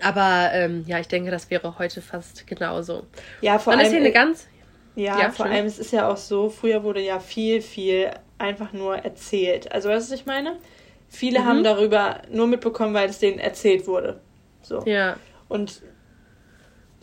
Aber 0.00 0.50
ähm, 0.52 0.84
ja, 0.86 0.98
ich 1.00 1.08
denke, 1.08 1.30
das 1.30 1.50
wäre 1.50 1.78
heute 1.78 2.02
fast 2.02 2.46
genauso. 2.46 3.06
Ja, 3.40 3.58
vor 3.58 3.72
Dann 3.72 3.80
ist 3.80 3.88
allem, 3.88 3.90
hier 3.90 4.00
eine 4.00 4.12
ganz. 4.12 4.46
ja, 4.94 5.18
ja, 5.20 5.30
vor 5.30 5.46
schön. 5.46 5.54
allem, 5.54 5.66
es 5.66 5.78
ist 5.78 5.92
ja 5.92 6.08
auch 6.08 6.16
so, 6.16 6.50
früher 6.50 6.82
wurde 6.84 7.00
ja 7.00 7.18
viel, 7.20 7.62
viel 7.62 8.10
einfach 8.38 8.72
nur 8.72 8.96
erzählt. 8.98 9.72
Also, 9.72 9.88
weißt 9.88 10.08
du, 10.08 10.12
was 10.12 10.20
ich 10.20 10.26
meine? 10.26 10.58
Viele 11.08 11.40
Mhm. 11.40 11.44
haben 11.44 11.64
darüber 11.64 12.22
nur 12.30 12.46
mitbekommen, 12.46 12.92
weil 12.94 13.08
es 13.08 13.18
denen 13.18 13.38
erzählt 13.38 13.86
wurde. 13.86 14.20
So. 14.62 14.84
Ja, 14.84 15.16
Und 15.48 15.82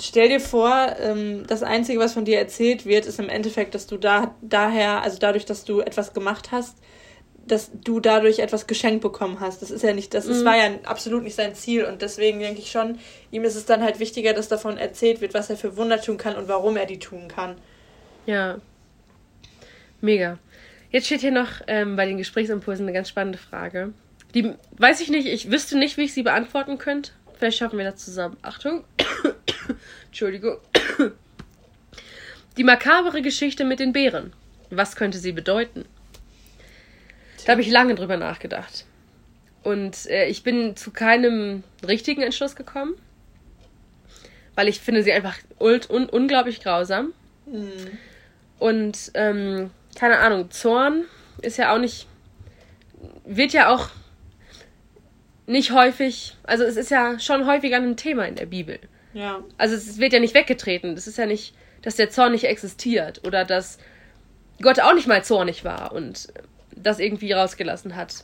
stell 0.05 0.29
dir 0.29 0.39
vor, 0.39 0.95
ähm, 0.99 1.45
das 1.47 1.63
Einzige, 1.63 1.99
was 1.99 2.13
von 2.13 2.25
dir 2.25 2.37
erzählt 2.39 2.85
wird, 2.85 3.05
ist 3.05 3.19
im 3.19 3.29
Endeffekt, 3.29 3.75
dass 3.75 3.87
du 3.87 3.97
da 3.97 4.35
daher, 4.41 5.01
also 5.01 5.17
dadurch, 5.19 5.45
dass 5.45 5.63
du 5.65 5.79
etwas 5.81 6.13
gemacht 6.13 6.51
hast, 6.51 6.77
dass 7.45 7.71
du 7.73 7.99
dadurch 7.99 8.39
etwas 8.39 8.67
geschenkt 8.67 9.01
bekommen 9.01 9.39
hast. 9.41 9.61
Das 9.61 9.69
ist 9.69 9.83
ja 9.83 9.93
nicht, 9.93 10.13
das, 10.13 10.27
das 10.27 10.39
Mhm. 10.41 10.45
war 10.45 10.55
ja 10.57 10.69
absolut 10.85 11.23
nicht 11.23 11.35
sein 11.35 11.55
Ziel. 11.55 11.83
Und 11.83 12.01
deswegen 12.01 12.39
denke 12.39 12.61
ich 12.61 12.71
schon, 12.71 12.99
ihm 13.31 13.43
ist 13.43 13.55
es 13.55 13.65
dann 13.65 13.83
halt 13.83 13.99
wichtiger, 13.99 14.33
dass 14.33 14.47
davon 14.47 14.77
erzählt 14.77 15.19
wird, 15.19 15.33
was 15.33 15.49
er 15.49 15.57
für 15.57 15.75
Wunder 15.75 15.99
tun 15.99 16.17
kann 16.17 16.35
und 16.37 16.47
warum 16.47 16.77
er 16.77 16.85
die 16.85 16.99
tun 16.99 17.27
kann. 17.27 17.55
ja. 18.25 18.57
Mega. 20.01 20.37
Jetzt 20.91 21.05
steht 21.05 21.21
hier 21.21 21.31
noch 21.31 21.47
ähm, 21.67 21.95
bei 21.95 22.05
den 22.05 22.17
Gesprächsimpulsen 22.17 22.85
eine 22.85 22.93
ganz 22.93 23.07
spannende 23.09 23.37
Frage. 23.37 23.93
Die 24.35 24.53
weiß 24.77 24.99
ich 24.99 25.09
nicht, 25.09 25.27
ich 25.27 25.49
wüsste 25.49 25.77
nicht, 25.77 25.95
wie 25.97 26.03
ich 26.03 26.13
sie 26.13 26.23
beantworten 26.23 26.77
könnte. 26.77 27.11
Vielleicht 27.37 27.57
schaffen 27.57 27.77
wir 27.77 27.85
das 27.85 28.03
zusammen. 28.03 28.35
Achtung. 28.41 28.83
Entschuldigung. 30.07 30.57
Die 32.57 32.63
makabere 32.63 33.21
Geschichte 33.21 33.65
mit 33.65 33.79
den 33.79 33.93
Bären. 33.93 34.33
Was 34.69 34.95
könnte 34.95 35.17
sie 35.17 35.31
bedeuten? 35.31 35.85
Da 37.45 37.53
habe 37.53 37.61
ich 37.61 37.69
lange 37.69 37.95
drüber 37.95 38.17
nachgedacht. 38.17 38.85
Und 39.63 40.05
äh, 40.07 40.27
ich 40.27 40.43
bin 40.43 40.75
zu 40.75 40.91
keinem 40.91 41.63
richtigen 41.85 42.21
Entschluss 42.21 42.55
gekommen. 42.55 42.95
Weil 44.55 44.67
ich 44.67 44.81
finde 44.81 45.03
sie 45.03 45.11
einfach 45.11 45.37
ult 45.59 45.89
un 45.89 46.07
unglaublich 46.07 46.61
grausam. 46.61 47.13
Mhm. 47.45 47.97
Und 48.59 49.11
ähm, 49.15 49.71
keine 49.95 50.19
Ahnung, 50.19 50.51
Zorn 50.51 51.05
ist 51.41 51.57
ja 51.57 51.73
auch 51.73 51.79
nicht, 51.79 52.07
wird 53.25 53.53
ja 53.53 53.73
auch 53.73 53.89
nicht 55.45 55.71
häufig, 55.71 56.37
also 56.43 56.63
es 56.63 56.77
ist 56.77 56.91
ja 56.91 57.19
schon 57.19 57.45
häufiger 57.45 57.77
ein 57.77 57.97
Thema 57.97 58.25
in 58.25 58.35
der 58.35 58.45
Bibel. 58.45 58.79
Ja. 59.13 59.43
Also 59.57 59.75
es 59.75 59.97
wird 59.97 60.13
ja 60.13 60.19
nicht 60.19 60.33
weggetreten. 60.33 60.95
Das 60.95 61.07
ist 61.07 61.17
ja 61.17 61.25
nicht, 61.25 61.53
dass 61.81 61.95
der 61.95 62.09
Zorn 62.09 62.31
nicht 62.31 62.45
existiert 62.45 63.21
oder 63.25 63.45
dass 63.45 63.77
Gott 64.61 64.79
auch 64.79 64.93
nicht 64.93 65.07
mal 65.07 65.23
zornig 65.23 65.63
war 65.63 65.91
und 65.93 66.27
das 66.75 66.99
irgendwie 66.99 67.31
rausgelassen 67.31 67.95
hat. 67.95 68.23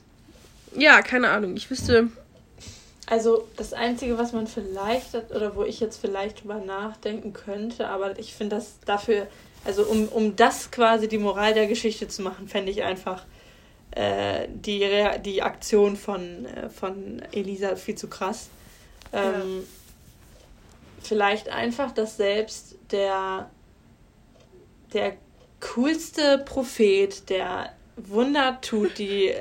Ja, 0.75 1.01
keine 1.01 1.29
Ahnung. 1.29 1.55
Ich 1.55 1.69
wüsste. 1.69 2.09
Also 3.07 3.47
das 3.57 3.73
Einzige, 3.73 4.17
was 4.17 4.33
man 4.33 4.45
vielleicht, 4.45 5.15
oder 5.15 5.55
wo 5.55 5.63
ich 5.63 5.79
jetzt 5.79 5.99
vielleicht 5.99 6.43
drüber 6.43 6.59
nachdenken 6.59 7.33
könnte, 7.33 7.87
aber 7.87 8.19
ich 8.19 8.35
finde 8.35 8.57
das 8.57 8.79
dafür, 8.85 9.27
also 9.65 9.83
um, 9.83 10.07
um 10.09 10.35
das 10.35 10.69
quasi 10.69 11.07
die 11.07 11.17
Moral 11.17 11.55
der 11.55 11.65
Geschichte 11.65 12.07
zu 12.07 12.21
machen, 12.21 12.47
fände 12.47 12.71
ich 12.71 12.83
einfach 12.83 13.25
äh, 13.91 14.47
die, 14.53 14.87
die 15.25 15.41
Aktion 15.41 15.95
von, 15.95 16.45
äh, 16.45 16.69
von 16.69 17.21
Elisa 17.31 17.75
viel 17.75 17.95
zu 17.95 18.07
krass. 18.07 18.49
Ähm, 19.11 19.23
ja. 19.23 19.33
Vielleicht 21.01 21.49
einfach, 21.49 21.91
dass 21.91 22.17
selbst 22.17 22.77
der, 22.91 23.49
der 24.93 25.13
coolste 25.59 26.39
Prophet, 26.39 27.29
der 27.29 27.73
Wunder 27.95 28.59
tut, 28.61 28.97
die, 28.97 29.33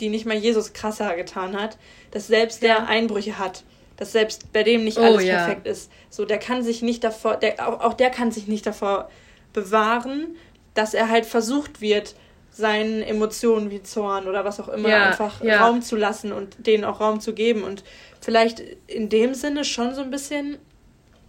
die 0.00 0.08
nicht 0.08 0.26
mal 0.26 0.36
Jesus 0.36 0.72
krasser 0.72 1.14
getan 1.16 1.60
hat, 1.60 1.78
dass 2.10 2.26
selbst 2.26 2.62
ja. 2.62 2.74
der 2.76 2.88
Einbrüche 2.88 3.38
hat, 3.38 3.62
dass 3.96 4.12
selbst 4.12 4.52
bei 4.52 4.62
dem 4.62 4.84
nicht 4.84 4.98
oh, 4.98 5.02
alles 5.02 5.24
ja. 5.24 5.44
perfekt 5.44 5.66
ist. 5.66 5.90
So, 6.10 6.24
der 6.24 6.38
kann 6.38 6.62
sich 6.62 6.82
nicht 6.82 7.04
davor, 7.04 7.36
der, 7.36 7.68
auch, 7.68 7.80
auch 7.80 7.94
der 7.94 8.10
kann 8.10 8.32
sich 8.32 8.46
nicht 8.48 8.66
davor 8.66 9.10
bewahren, 9.52 10.36
dass 10.74 10.94
er 10.94 11.08
halt 11.08 11.26
versucht 11.26 11.80
wird, 11.80 12.14
seinen 12.50 13.02
Emotionen 13.02 13.70
wie 13.70 13.82
Zorn 13.82 14.26
oder 14.26 14.44
was 14.44 14.58
auch 14.58 14.68
immer 14.68 14.88
ja, 14.88 15.08
einfach. 15.08 15.42
Raum 15.44 15.80
zu 15.80 15.94
lassen 15.94 16.32
und 16.32 16.66
denen 16.66 16.84
auch 16.84 17.00
Raum 17.00 17.20
zu 17.20 17.32
geben. 17.32 17.62
Und 17.62 17.84
vielleicht 18.20 18.60
in 18.88 19.08
dem 19.08 19.34
Sinne 19.34 19.64
schon 19.64 19.94
so 19.94 20.00
ein 20.00 20.10
bisschen 20.10 20.58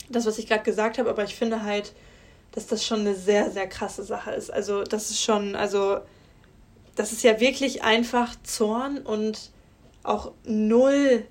das, 0.10 0.26
was 0.26 0.38
ich 0.38 0.47
gerade 0.47 0.64
gesagt 0.64 0.97
habe, 0.97 1.10
aber 1.10 1.24
ich 1.24 1.36
finde 1.36 1.64
halt, 1.64 1.93
dass 2.51 2.68
das 2.68 2.86
schon 2.86 3.01
eine 3.01 3.16
sehr, 3.16 3.51
sehr 3.51 3.68
krasse 3.68 4.03
Sache 4.03 4.32
ist. 4.32 4.51
Also, 4.51 4.84
das 4.84 5.12
ist 5.12 5.22
schon, 5.22 5.55
also 5.55 5.99
das 6.95 7.12
ist 7.12 7.24
ja 7.24 7.39
wirklich 7.39 7.84
einfach 7.84 8.36
Zorn 8.43 8.97
und 8.97 9.51
auch 10.03 10.32
null 10.43 11.24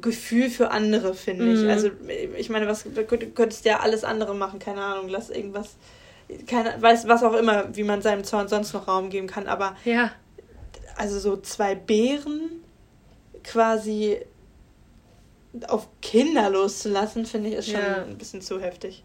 Gefühl 0.00 0.50
für 0.50 0.70
andere, 0.70 1.14
finde 1.14 1.44
mhm. 1.44 1.54
ich. 1.54 1.68
Also, 1.70 1.90
ich 2.36 2.50
meine, 2.50 2.66
was 2.66 2.84
du 2.84 3.04
könntest 3.04 3.64
ja 3.64 3.80
alles 3.80 4.04
andere 4.04 4.34
machen, 4.34 4.58
keine 4.58 4.82
Ahnung, 4.82 5.08
lass 5.08 5.30
irgendwas, 5.30 5.76
keine, 6.46 6.80
weiß, 6.80 7.08
was 7.08 7.22
auch 7.22 7.34
immer, 7.34 7.74
wie 7.76 7.84
man 7.84 8.02
seinem 8.02 8.24
Zorn 8.24 8.48
sonst 8.48 8.72
noch 8.72 8.88
Raum 8.88 9.10
geben 9.10 9.26
kann, 9.26 9.46
aber 9.46 9.76
ja. 9.84 10.12
also 10.96 11.18
so 11.18 11.36
zwei 11.36 11.74
Bären 11.74 12.62
quasi 13.42 14.18
auf 15.68 15.88
Kinder 16.00 16.50
loszulassen, 16.50 17.26
finde 17.26 17.50
ich, 17.50 17.56
ist 17.56 17.70
schon 17.70 17.80
ja. 17.80 18.04
ein 18.04 18.18
bisschen 18.18 18.40
zu 18.40 18.60
heftig. 18.60 19.02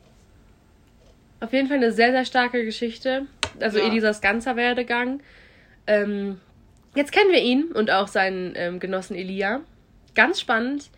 Auf 1.40 1.54
jeden 1.54 1.68
Fall 1.68 1.78
eine 1.78 1.92
sehr, 1.92 2.12
sehr 2.12 2.26
starke 2.26 2.64
Geschichte 2.64 3.28
also 3.60 3.80
ja. 3.80 3.86
Elisas 3.86 4.22
ganzer 4.22 4.56
Werdegang. 4.56 5.22
Ähm, 5.88 6.40
jetzt 6.96 7.12
kennen 7.12 7.32
wir 7.32 7.42
ihn 7.42 7.72
und 7.72 7.92
auch 7.92 8.08
seinen 8.08 8.54
ähm, 8.56 8.80
Genossen 8.80 9.16
Elia. 9.16 9.62
Ganz 10.14 10.40
spannend. 10.40 10.90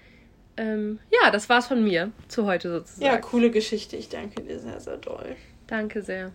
Ähm, 0.55 0.99
ja, 1.11 1.29
das 1.31 1.49
war's 1.49 1.67
von 1.67 1.83
mir 1.83 2.11
zu 2.27 2.45
heute 2.45 2.71
sozusagen. 2.71 3.05
Ja, 3.05 3.17
coole 3.17 3.51
Geschichte. 3.51 3.95
Ich 3.95 4.09
danke 4.09 4.41
dir 4.41 4.59
sehr, 4.59 4.79
sehr 4.79 4.97
doll. 4.97 5.35
Danke 5.67 6.01
sehr. 6.01 6.31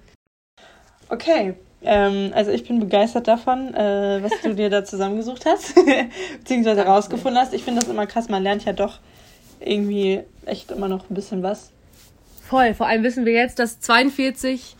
Okay, 1.08 1.54
ähm, 1.84 2.32
also 2.34 2.50
ich 2.50 2.66
bin 2.66 2.80
begeistert 2.80 3.28
davon, 3.28 3.74
äh, 3.74 4.22
was 4.22 4.32
du 4.42 4.54
dir 4.54 4.70
da 4.70 4.84
zusammengesucht 4.84 5.44
hast, 5.46 5.74
beziehungsweise 6.38 6.82
rausgefunden 6.82 7.40
hast. 7.40 7.54
Ich 7.54 7.64
finde 7.64 7.80
das 7.80 7.90
immer 7.90 8.06
krass, 8.06 8.28
man 8.28 8.42
lernt 8.42 8.64
ja 8.64 8.72
doch 8.72 8.98
irgendwie 9.60 10.20
echt 10.46 10.70
immer 10.70 10.88
noch 10.88 11.08
ein 11.10 11.14
bisschen 11.14 11.42
was. 11.42 11.70
Voll, 12.48 12.74
vor 12.74 12.86
allem 12.86 13.02
wissen 13.02 13.24
wir 13.24 13.32
jetzt, 13.32 13.58
dass 13.58 13.80
42 13.80 14.76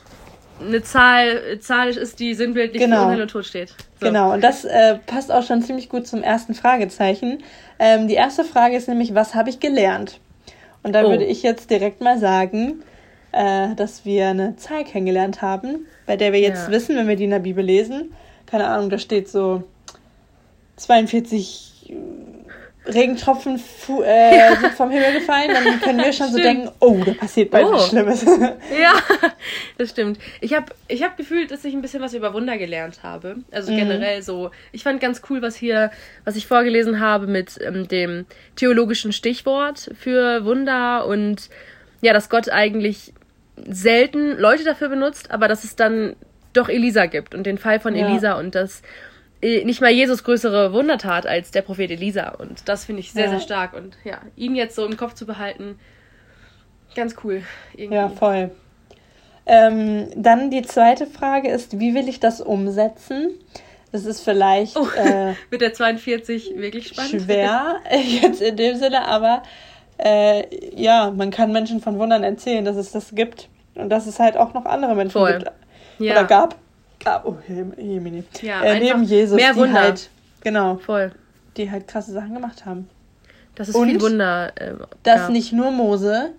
eine 0.61 0.83
Zahl, 0.83 1.59
Zahl 1.61 1.89
ist, 1.91 2.21
die 2.21 2.35
sinnbildlich 2.35 2.83
genau. 2.83 2.97
für 2.97 3.03
Unheil 3.05 3.23
und 3.23 3.31
Tod 3.31 3.47
steht. 3.47 3.71
So. 4.01 4.07
Genau, 4.07 4.33
und 4.33 4.43
das 4.43 4.65
äh, 4.65 4.99
passt 5.07 5.33
auch 5.33 5.43
schon 5.43 5.63
ziemlich 5.63 5.89
gut 5.89 6.07
zum 6.07 6.23
ersten 6.23 6.55
Fragezeichen. 6.55 7.43
Ähm, 7.79 8.09
die 8.09 8.15
erste 8.15 8.45
Frage 8.45 8.77
ist 8.77 8.89
nämlich, 8.89 9.15
was 9.15 9.35
habe 9.35 9.51
ich 9.51 9.61
gelernt? 9.61 10.21
Und 10.83 10.93
da 10.95 11.05
oh. 11.05 11.11
würde 11.11 11.25
ich 11.25 11.43
jetzt 11.43 11.71
direkt 11.71 12.01
mal 12.01 12.19
sagen, 12.19 12.83
äh, 13.33 13.74
dass 13.74 14.05
wir 14.05 14.28
eine 14.28 14.57
Zahl 14.57 14.85
kennengelernt 14.85 15.43
haben, 15.43 15.87
bei 16.07 16.16
der 16.16 16.33
wir 16.33 16.41
jetzt 16.41 16.68
ja. 16.68 16.72
wissen, 16.72 16.97
wenn 16.97 17.09
wir 17.09 17.16
die 17.16 17.24
in 17.24 17.30
der 17.30 17.39
Bibel 17.39 17.64
lesen, 17.64 18.12
keine 18.47 18.66
Ahnung, 18.66 18.91
da 18.91 18.99
steht 18.99 19.28
so 19.28 19.64
42 20.76 21.95
Regentropfen 22.85 23.61
äh, 24.05 24.37
ja. 24.37 24.57
sind 24.57 24.72
vom 24.72 24.91
Himmel 24.91 25.12
gefallen, 25.12 25.51
dann 25.53 25.80
können 25.80 25.99
wir 25.99 26.12
schon 26.12 26.28
stimmt. 26.28 26.33
so 26.33 26.39
denken, 26.39 26.70
oh, 26.80 27.01
da 27.05 27.14
passiert 27.14 27.51
bald 27.53 27.66
oh. 27.66 27.72
was 27.74 27.89
Schlimmes. 27.89 28.22
ja, 28.80 28.95
das 29.78 29.91
stimmt. 29.91 30.18
Ich 30.41 30.53
habe 30.53 30.66
ich 30.89 31.05
hab 31.05 31.16
gefühlt, 31.16 31.53
dass 31.53 31.64
ich 31.64 31.74
ein 31.74 31.83
bisschen 31.83 32.03
was 32.03 32.12
über 32.12 32.35
Wunder 32.35 32.59
gelernt 32.59 33.05
habe. 33.05 33.37
Also 33.53 33.72
mhm. 33.72 33.76
generell 33.76 34.22
so. 34.22 34.51
Ich 34.72 34.83
fand 34.83 35.01
ganz 35.01 35.22
cool, 35.30 35.43
was 35.43 35.55
hier, 35.55 35.93
was 36.24 36.35
ich 36.35 36.49
vorgelesen 36.49 36.99
habe 36.99 37.28
mit 37.28 37.57
ähm, 37.64 37.87
dem 37.87 38.26
theologischen 38.57 39.12
Stichwort 39.12 39.91
für 39.97 40.45
Wunder 40.45 41.07
und 41.07 41.51
ja, 42.01 42.12
dass 42.12 42.28
Gott 42.28 42.49
eigentlich 42.49 43.14
selten 43.57 44.37
Leute 44.39 44.65
dafür 44.65 44.89
benutzt, 44.89 45.31
aber 45.31 45.49
dass 45.49 45.65
es 45.65 45.77
dann 45.77 46.17
doch 46.53 46.69
Elisa 46.69 47.07
gibt 47.07 47.35
und 47.35 47.45
den 47.45 47.59
Fall 47.59 47.81
von 47.81 47.95
ja. 47.95 48.07
Elisa 48.07 48.39
und 48.39 48.55
das 48.55 48.83
äh, 49.43 49.65
nicht 49.65 49.81
mal 49.81 49.91
Jesus 49.91 50.25
größere 50.25 50.73
Wundertat 50.73 51.27
als 51.27 51.51
der 51.51 51.63
Prophet 51.63 51.91
Elisa. 51.91 52.31
Und 52.31 52.69
das 52.69 52.85
finde 52.85 53.01
ich 53.01 53.13
sehr, 53.13 53.25
ja. 53.25 53.31
sehr 53.31 53.41
stark. 53.41 53.75
Und 53.75 53.97
ja, 54.05 54.21
ihn 54.37 54.55
jetzt 54.55 54.77
so 54.77 54.87
im 54.87 54.97
Kopf 54.97 55.15
zu 55.15 55.27
behalten, 55.27 55.79
ganz 56.95 57.17
cool. 57.25 57.43
Irgendwie. 57.75 57.97
Ja, 57.97 58.09
voll. 58.09 58.51
Ähm, 59.45 60.09
dann 60.15 60.51
die 60.51 60.63
zweite 60.63 61.07
Frage 61.07 61.51
ist, 61.51 61.81
wie 61.81 61.95
will 61.95 62.09
ich 62.09 62.21
das 62.21 62.41
umsetzen? 62.41 63.31
Das 63.91 64.07
ist 64.07 64.23
vielleicht 64.23 64.77
oh, 64.77 64.87
äh, 64.97 65.35
mit 65.51 65.61
der 65.61 65.75
42 65.75 66.55
wirklich 66.57 66.89
spannend. 66.89 67.23
Schwer, 67.23 67.81
jetzt 68.23 68.41
in 68.41 68.57
dem 68.57 68.77
Sinne, 68.77 69.07
aber 69.07 69.43
äh, 70.05 70.45
ja, 70.75 71.11
man 71.11 71.31
kann 71.31 71.53
Menschen 71.53 71.81
von 71.81 71.99
Wundern 71.99 72.25
erzählen, 72.25 72.65
dass 72.65 72.77
es 72.77 72.93
das 72.93 73.15
gibt 73.15 73.49
und 73.75 73.89
dass 73.89 74.07
es 74.07 74.19
halt 74.19 74.37
auch 74.37 74.55
noch 74.55 74.65
andere 74.65 74.95
Menschen 74.95 75.13
Voll. 75.13 75.39
gibt. 75.39 75.53
Ja. 75.99 76.13
Oder 76.13 76.25
gab 76.25 76.57
gab. 77.05 77.27
Oh, 77.27 77.37
Jemini. 77.49 78.25
Ja, 78.41 78.63
äh, 78.63 78.79
neben 78.79 79.03
Jesus, 79.05 79.37
mehr 79.37 79.53
die 79.55 79.73
halt, 79.73 80.11
genau, 80.41 80.77
Voll. 80.77 81.13
die 81.57 81.71
halt 81.71 81.89
krasse 81.89 82.13
Sachen 82.13 82.35
gemacht 82.35 82.65
haben. 82.65 82.89
Das 83.55 83.69
ist 83.69 83.75
Und 83.75 83.91
viel 83.91 84.01
Wunder. 84.01 84.53
Äh, 84.57 84.75
dass 85.03 85.29
nicht 85.29 85.53
nur 85.53 85.71
Mose 85.71 86.31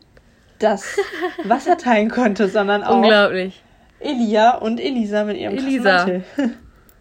das 0.59 0.97
Wasser 1.43 1.77
teilen 1.77 2.09
konnte, 2.09 2.47
sondern 2.47 2.83
auch 2.83 2.97
Unglaublich. 2.97 3.61
Elia 3.99 4.55
und 4.57 4.79
Elisa 4.79 5.23
mit 5.23 5.37
ihrem 5.37 5.57
Elisa. 5.57 6.07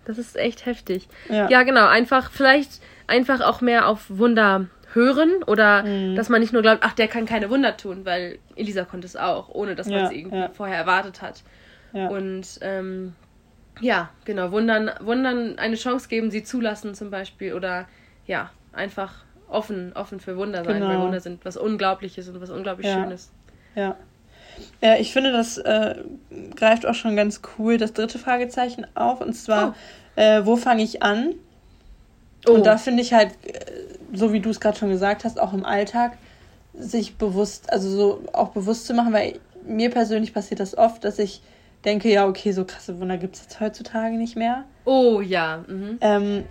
Das 0.05 0.19
ist 0.19 0.37
echt 0.37 0.67
heftig. 0.67 1.09
Ja. 1.29 1.49
ja, 1.49 1.63
genau. 1.63 1.87
Einfach, 1.87 2.31
vielleicht 2.31 2.81
einfach 3.07 3.41
auch 3.41 3.61
mehr 3.61 3.87
auf 3.87 4.07
Wunder 4.09 4.67
hören 4.95 5.43
oder 5.47 5.83
mhm. 5.83 6.17
dass 6.17 6.29
man 6.29 6.41
nicht 6.41 6.53
nur 6.53 6.63
glaubt, 6.63 6.81
ach, 6.83 6.93
der 6.93 7.09
kann 7.09 7.27
keine 7.27 7.51
Wunder 7.51 7.77
tun, 7.77 8.05
weil 8.05 8.39
Elisa 8.57 8.85
konnte 8.85 9.07
es 9.07 9.17
auch, 9.17 9.49
ohne 9.49 9.75
dass 9.75 9.89
man 9.89 9.99
ja, 9.99 10.05
es 10.07 10.13
irgendwie 10.13 10.37
ja. 10.37 10.51
vorher 10.51 10.77
erwartet 10.77 11.23
hat. 11.23 11.43
Ja. 11.93 12.09
Und 12.09 12.59
ähm, 12.63 13.15
ja, 13.81 14.11
genau, 14.25 14.53
Wundern, 14.53 14.91
Wundern 15.01 15.59
eine 15.59 15.77
Chance 15.77 16.09
geben, 16.09 16.31
sie 16.31 16.43
zulassen 16.43 16.95
zum 16.95 17.11
Beispiel 17.11 17.55
oder 17.55 17.87
ja, 18.27 18.51
einfach 18.73 19.25
offen, 19.49 19.93
offen 19.95 20.21
für 20.21 20.37
Wunder 20.37 20.65
sein, 20.65 20.75
genau. 20.75 20.89
weil 20.89 21.01
Wunder 21.01 21.21
sind 21.21 21.45
was 21.45 21.57
Unglaubliches 21.57 22.29
und 22.29 22.41
was 22.41 22.51
unglaublich. 22.51 22.91
Schönes. 22.91 23.31
Ja. 23.75 23.97
Ja, 24.81 24.97
ich 24.97 25.13
finde, 25.13 25.33
das 25.33 25.59
äh, 25.59 25.97
greift 26.57 26.87
auch 26.87 26.95
schon 26.95 27.17
ganz 27.17 27.41
cool 27.59 27.79
das 27.79 27.95
dritte 27.95 28.19
Fragezeichen 28.19 28.87
auf 28.95 29.21
und 29.21 29.33
zwar, 29.33 29.75
oh. 30.17 30.21
äh, 30.21 30.45
wo 30.45 30.57
fange 30.57 30.83
ich 30.83 31.03
an? 31.03 31.35
Oh. 32.47 32.53
Und 32.53 32.67
da 32.67 32.77
finde 32.77 33.03
ich 33.03 33.13
halt, 33.13 33.31
äh, 33.47 33.93
so 34.13 34.33
wie 34.33 34.41
du 34.41 34.51
es 34.51 34.61
gerade 34.61 34.79
schon 34.79 34.91
gesagt 34.91 35.25
hast, 35.25 35.41
auch 35.41 35.53
im 35.53 35.65
Alltag, 35.65 36.19
sich 36.75 37.17
bewusst, 37.17 37.73
also 37.73 37.91
so 37.91 38.23
auch 38.33 38.51
bewusst 38.51 38.87
zu 38.87 38.95
machen, 38.95 39.13
weil 39.13 39.41
mir 39.67 39.91
persönlich 39.91 40.33
passiert 40.33 40.61
das 40.61 40.77
oft, 40.77 41.05
dass 41.05 41.19
ich 41.19 41.43
denke, 41.85 42.11
ja, 42.11 42.27
okay, 42.27 42.53
so 42.53 42.65
krasse 42.65 43.01
Wunder 43.01 43.19
gibt 43.19 43.37
es 43.37 43.43
jetzt 43.43 43.61
heutzutage 43.61 44.17
nicht 44.17 44.37
mehr. 44.37 44.65
Oh 44.85 45.21
ja. 45.21 45.65
Mhm. 45.67 45.99
Ähm, 46.01 46.45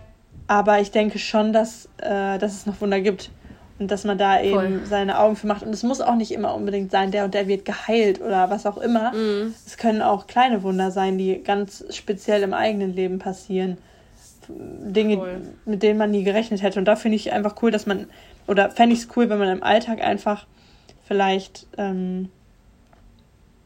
aber 0.48 0.80
ich 0.80 0.92
denke 0.92 1.20
schon, 1.20 1.54
dass, 1.54 1.88
äh, 1.98 2.38
dass 2.38 2.54
es 2.54 2.66
noch 2.66 2.82
Wunder 2.82 3.00
gibt 3.00 3.32
und 3.80 3.90
dass 3.90 4.04
man 4.04 4.18
da 4.18 4.42
eben 4.42 4.54
Voll. 4.54 4.82
seine 4.86 5.20
Augen 5.20 5.36
für 5.36 5.48
macht. 5.48 5.64
Und 5.64 5.74
es 5.74 5.84
muss 5.84 6.02
auch 6.02 6.16
nicht 6.16 6.32
immer 6.32 6.54
unbedingt 6.54 6.92
sein, 6.92 7.12
der 7.12 7.26
und 7.26 7.34
der 7.34 7.48
wird 7.48 7.66
geheilt 7.66 8.22
oder 8.22 8.50
was 8.50 8.66
auch 8.66 8.78
immer. 8.78 9.12
Mhm. 9.14 9.56
Es 9.66 9.78
können 9.78 10.02
auch 10.02 10.28
kleine 10.28 10.64
Wunder 10.64 10.92
sein, 10.92 11.18
die 11.18 11.42
ganz 11.42 11.84
speziell 11.90 12.44
im 12.44 12.54
eigenen 12.54 12.94
Leben 12.94 13.18
passieren. 13.20 13.78
Dinge, 14.48 15.18
Voll. 15.18 15.42
mit 15.66 15.84
denen 15.84 15.98
man 15.98 16.12
nie 16.12 16.24
gerechnet 16.24 16.62
hätte. 16.62 16.80
Und 16.80 16.86
da 16.86 16.96
finde 16.96 17.16
ich 17.16 17.32
einfach 17.32 17.62
cool, 17.62 17.72
dass 17.72 17.86
man, 17.86 18.08
oder 18.48 18.70
fände 18.70 18.96
ich 18.96 19.02
es 19.02 19.08
cool, 19.16 19.30
wenn 19.30 19.40
man 19.40 19.50
im 19.50 19.64
Alltag 19.64 20.02
einfach 20.02 20.46
vielleicht 21.06 21.68
ähm, 21.78 22.30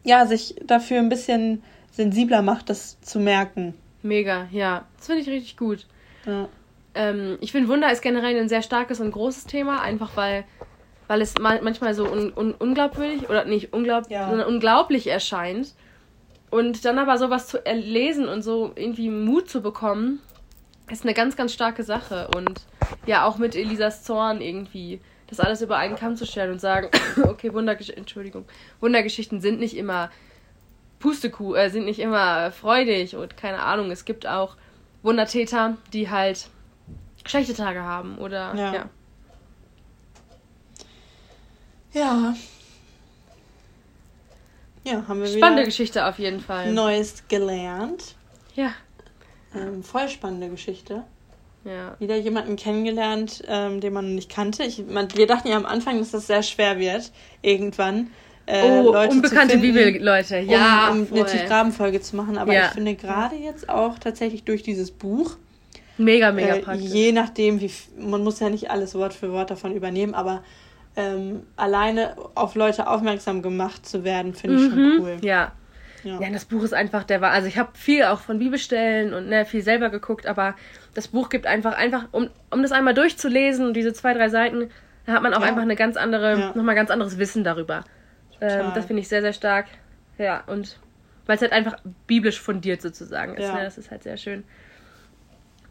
ja, 0.03 0.26
sich 0.26 0.55
dafür 0.63 0.99
ein 0.99 1.09
bisschen 1.09 1.63
sensibler 1.91 2.41
macht, 2.41 2.69
das 2.69 2.99
zu 3.01 3.19
merken. 3.19 3.73
Mega, 4.03 4.47
ja. 4.51 4.86
Das 4.97 5.07
finde 5.07 5.21
ich 5.21 5.30
richtig 5.30 5.57
gut. 5.57 5.86
Ja. 6.26 6.47
Ähm, 6.93 7.38
ich 7.41 7.51
finde, 7.51 7.67
Wunder 7.69 7.91
ist 7.91 8.01
generell 8.01 8.39
ein 8.39 8.49
sehr 8.49 8.61
starkes 8.61 8.99
und 8.99 9.11
großes 9.11 9.45
Thema, 9.45 9.82
einfach 9.82 10.15
weil, 10.15 10.45
weil 11.07 11.21
es 11.21 11.34
manchmal 11.39 11.93
so 11.93 12.05
un 12.09 12.32
un 12.34 12.53
unglaubwürdig 12.53 13.30
oder 13.30 13.45
nicht 13.45 13.73
unglaub 13.73 14.09
ja. 14.09 14.30
sondern 14.30 14.47
unglaublich 14.47 15.07
erscheint. 15.07 15.73
Und 16.51 16.86
dann 16.86 16.99
aber 16.99 17.17
sowas 17.17 17.47
zu 17.47 17.65
erlesen 17.65 18.28
und 18.28 18.43
so 18.43 18.71
irgendwie 18.76 19.09
Mut 19.09 19.49
zu 19.49 19.61
bekommen, 19.61 20.21
ist 20.89 21.03
eine 21.03 21.13
ganz, 21.13 21.36
ganz 21.36 21.53
starke 21.53 21.83
Sache. 21.83 22.29
Und 22.36 22.61
ja 23.05 23.25
auch 23.25 23.38
mit 23.38 23.55
Elisas 23.55 24.03
Zorn 24.03 24.41
irgendwie 24.41 25.01
das 25.27 25.39
alles 25.39 25.61
über 25.61 25.77
einen 25.77 25.95
Kamm 25.95 26.15
zu 26.15 26.25
stellen 26.25 26.51
und 26.51 26.61
sagen, 26.61 26.89
okay, 27.23 27.53
Wundergesch 27.53 27.89
Entschuldigung, 27.89 28.45
Wundergeschichten 28.79 29.41
sind 29.41 29.59
nicht 29.59 29.75
immer 29.75 30.11
Pustekuh, 30.99 31.55
äh, 31.55 31.69
sind 31.69 31.86
nicht 31.86 31.99
immer 31.99 32.51
freudig 32.51 33.15
und 33.15 33.38
keine 33.38 33.61
Ahnung, 33.61 33.91
es 33.91 34.05
gibt 34.05 34.27
auch 34.27 34.55
Wundertäter, 35.03 35.77
die 35.93 36.09
halt 36.09 36.47
schlechte 37.25 37.53
Tage 37.53 37.81
haben 37.81 38.17
oder 38.17 38.53
Ja. 38.55 38.73
ja. 38.73 38.89
Ja. 41.93 42.36
Ja, 44.83 45.07
haben 45.07 45.21
wir 45.21 45.27
Spannende 45.27 45.63
Geschichte 45.63 46.05
auf 46.05 46.19
jeden 46.19 46.41
Fall. 46.41 46.71
Neues 46.71 47.23
gelernt. 47.27 48.15
Ja. 48.53 48.73
Ähm, 49.56 49.84
voll 49.84 50.10
spannende 50.10 50.49
Geschichte. 50.49 51.03
Ja. 51.64 51.95
Wieder 51.99 52.16
jemanden 52.18 52.56
kennengelernt, 52.58 53.43
ähm, 53.47 53.82
den 53.82 53.91
man 53.93 54.14
nicht 54.16 54.30
kannte. 54.30 54.64
Ich, 54.64 54.86
man, 54.86 55.08
wir 55.16 55.26
dachten 55.26 55.47
ja 55.47 55.58
am 55.58 55.66
Anfang, 55.66 55.97
dass 55.97 56.12
das 56.12 56.28
sehr 56.28 56.43
schwer 56.43 56.78
wird, 56.80 57.12
irgendwann. 57.41 58.12
Äh, 58.45 58.62
Oh, 58.82 58.91
Leute 58.91 59.10
unbekannte 59.12 59.58
Bibelleute. 59.58 60.38
Ja, 60.39 60.89
um, 60.91 60.99
um 61.01 61.08
voll. 61.08 61.20
eine 61.22 61.28
Tiefgrabenfolge 61.28 62.01
zu 62.01 62.16
machen. 62.16 62.38
Aber 62.38 62.53
Ja. 62.53 62.66
ich 62.68 62.72
finde 62.74 62.93
gerade 62.93 63.36
jetzt 63.36 63.68
auch 63.70 63.97
tatsächlich 63.97 64.43
durch 64.43 64.62
dieses 64.62 64.91
Buch, 64.91 65.38
Mega, 65.97 66.32
mega 66.32 66.56
äh, 66.58 66.60
praktisch. 66.62 66.86
je 66.91 67.12
nachdem, 67.12 67.60
wie 67.62 67.72
man 67.97 68.24
muss 68.24 68.39
ja 68.41 68.49
nicht 68.51 68.70
alles 68.70 68.93
Wort 68.93 69.14
für 69.16 69.32
Wort 69.32 69.49
davon 69.49 69.74
übernehmen, 69.74 70.14
aber 70.14 70.43
ähm, 70.95 71.43
alleine 71.56 72.16
auf 72.36 72.53
Leute 72.53 72.88
aufmerksam 72.88 73.41
gemacht 73.41 73.86
zu 73.88 74.03
werden, 74.03 74.34
finde 74.36 74.58
ich 74.58 74.70
schon 74.70 74.99
cool. 74.99 75.16
Mhm. 75.18 75.24
Ja. 75.24 75.51
Ja. 76.06 76.22
Ja, 76.22 76.30
das 76.30 76.45
Buch 76.45 76.64
ist 76.64 76.74
einfach 76.74 77.03
der 77.03 77.20
war. 77.20 77.32
Also 77.32 77.47
ich 77.47 77.58
habe 77.58 77.72
viel 77.74 78.03
auch 78.03 78.20
von 78.22 78.39
Bibelstellen 78.39 79.14
und 79.14 79.28
ne, 79.28 79.43
viel 79.45 79.62
selber 79.64 79.89
geguckt, 79.89 80.28
aber 80.28 80.56
das 80.93 81.08
Buch 81.10 81.30
gibt 81.30 81.45
einfach, 81.47 81.74
einfach, 81.76 82.06
um, 82.12 82.30
um 82.51 82.62
das 82.62 82.72
einmal 82.72 82.93
durchzulesen 82.93 83.66
und 83.66 83.74
diese 83.74 83.91
zwei, 83.91 84.14
drei 84.14 84.30
Seiten, 84.30 84.70
da 85.06 85.14
hat 85.14 85.24
man 85.24 85.34
auch 85.34 85.41
Ja. 85.41 85.47
einfach 85.47 85.64
eine 85.64 85.76
ganz 85.76 85.97
andere, 85.97 86.39
Ja. 86.39 86.47
nochmal 86.56 86.76
ganz 86.76 86.89
anderes 86.91 87.18
Wissen 87.18 87.43
darüber. 87.43 87.84
Ähm, 88.39 88.72
das 88.76 88.86
finde 88.86 89.01
ich 89.01 89.08
sehr, 89.08 89.22
sehr 89.22 89.34
stark. 89.34 89.66
Ja, 90.18 90.43
und 90.47 90.80
weil 91.26 91.36
es 91.38 91.41
halt 91.41 91.51
einfach 91.53 91.78
biblisch 92.08 92.39
fundiert 92.39 92.82
sozusagen 92.82 93.34
ist. 93.36 93.43
Ja. 93.47 93.56
Ne? 93.56 93.64
Das 93.64 93.78
ist 93.78 93.89
halt 93.91 94.03
sehr 94.03 94.18
schön. 94.18 94.43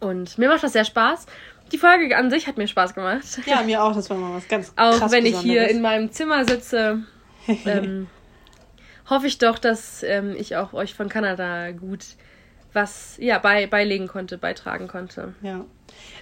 Und 0.00 0.36
mir 0.38 0.48
macht 0.48 0.62
das 0.62 0.72
sehr 0.72 0.84
Spaß. 0.84 1.26
Die 1.72 1.78
Folge 1.78 2.16
an 2.16 2.30
sich 2.30 2.46
hat 2.46 2.58
mir 2.58 2.66
Spaß 2.68 2.94
gemacht. 2.94 3.24
Ja, 3.46 3.62
mir 3.62 3.82
auch, 3.82 3.94
das 3.94 4.10
war 4.10 4.16
mal 4.18 4.34
was 4.34 4.48
ganz 4.48 4.72
Auch 4.76 5.10
wenn 5.10 5.24
ich 5.24 5.38
hier 5.38 5.68
in 5.68 5.80
meinem 5.80 6.10
Zimmer 6.12 6.44
sitze, 6.44 7.04
ähm, 7.64 8.08
hoffe 9.08 9.26
ich 9.26 9.38
doch, 9.38 9.58
dass 9.58 10.02
ähm, 10.02 10.34
ich 10.38 10.56
auch 10.56 10.72
euch 10.72 10.94
von 10.94 11.08
Kanada 11.08 11.70
gut 11.72 12.04
was 12.74 13.16
ja, 13.18 13.38
bei, 13.38 13.66
beilegen 13.66 14.08
konnte, 14.08 14.36
beitragen 14.36 14.88
konnte. 14.88 15.34
Ja. 15.42 15.64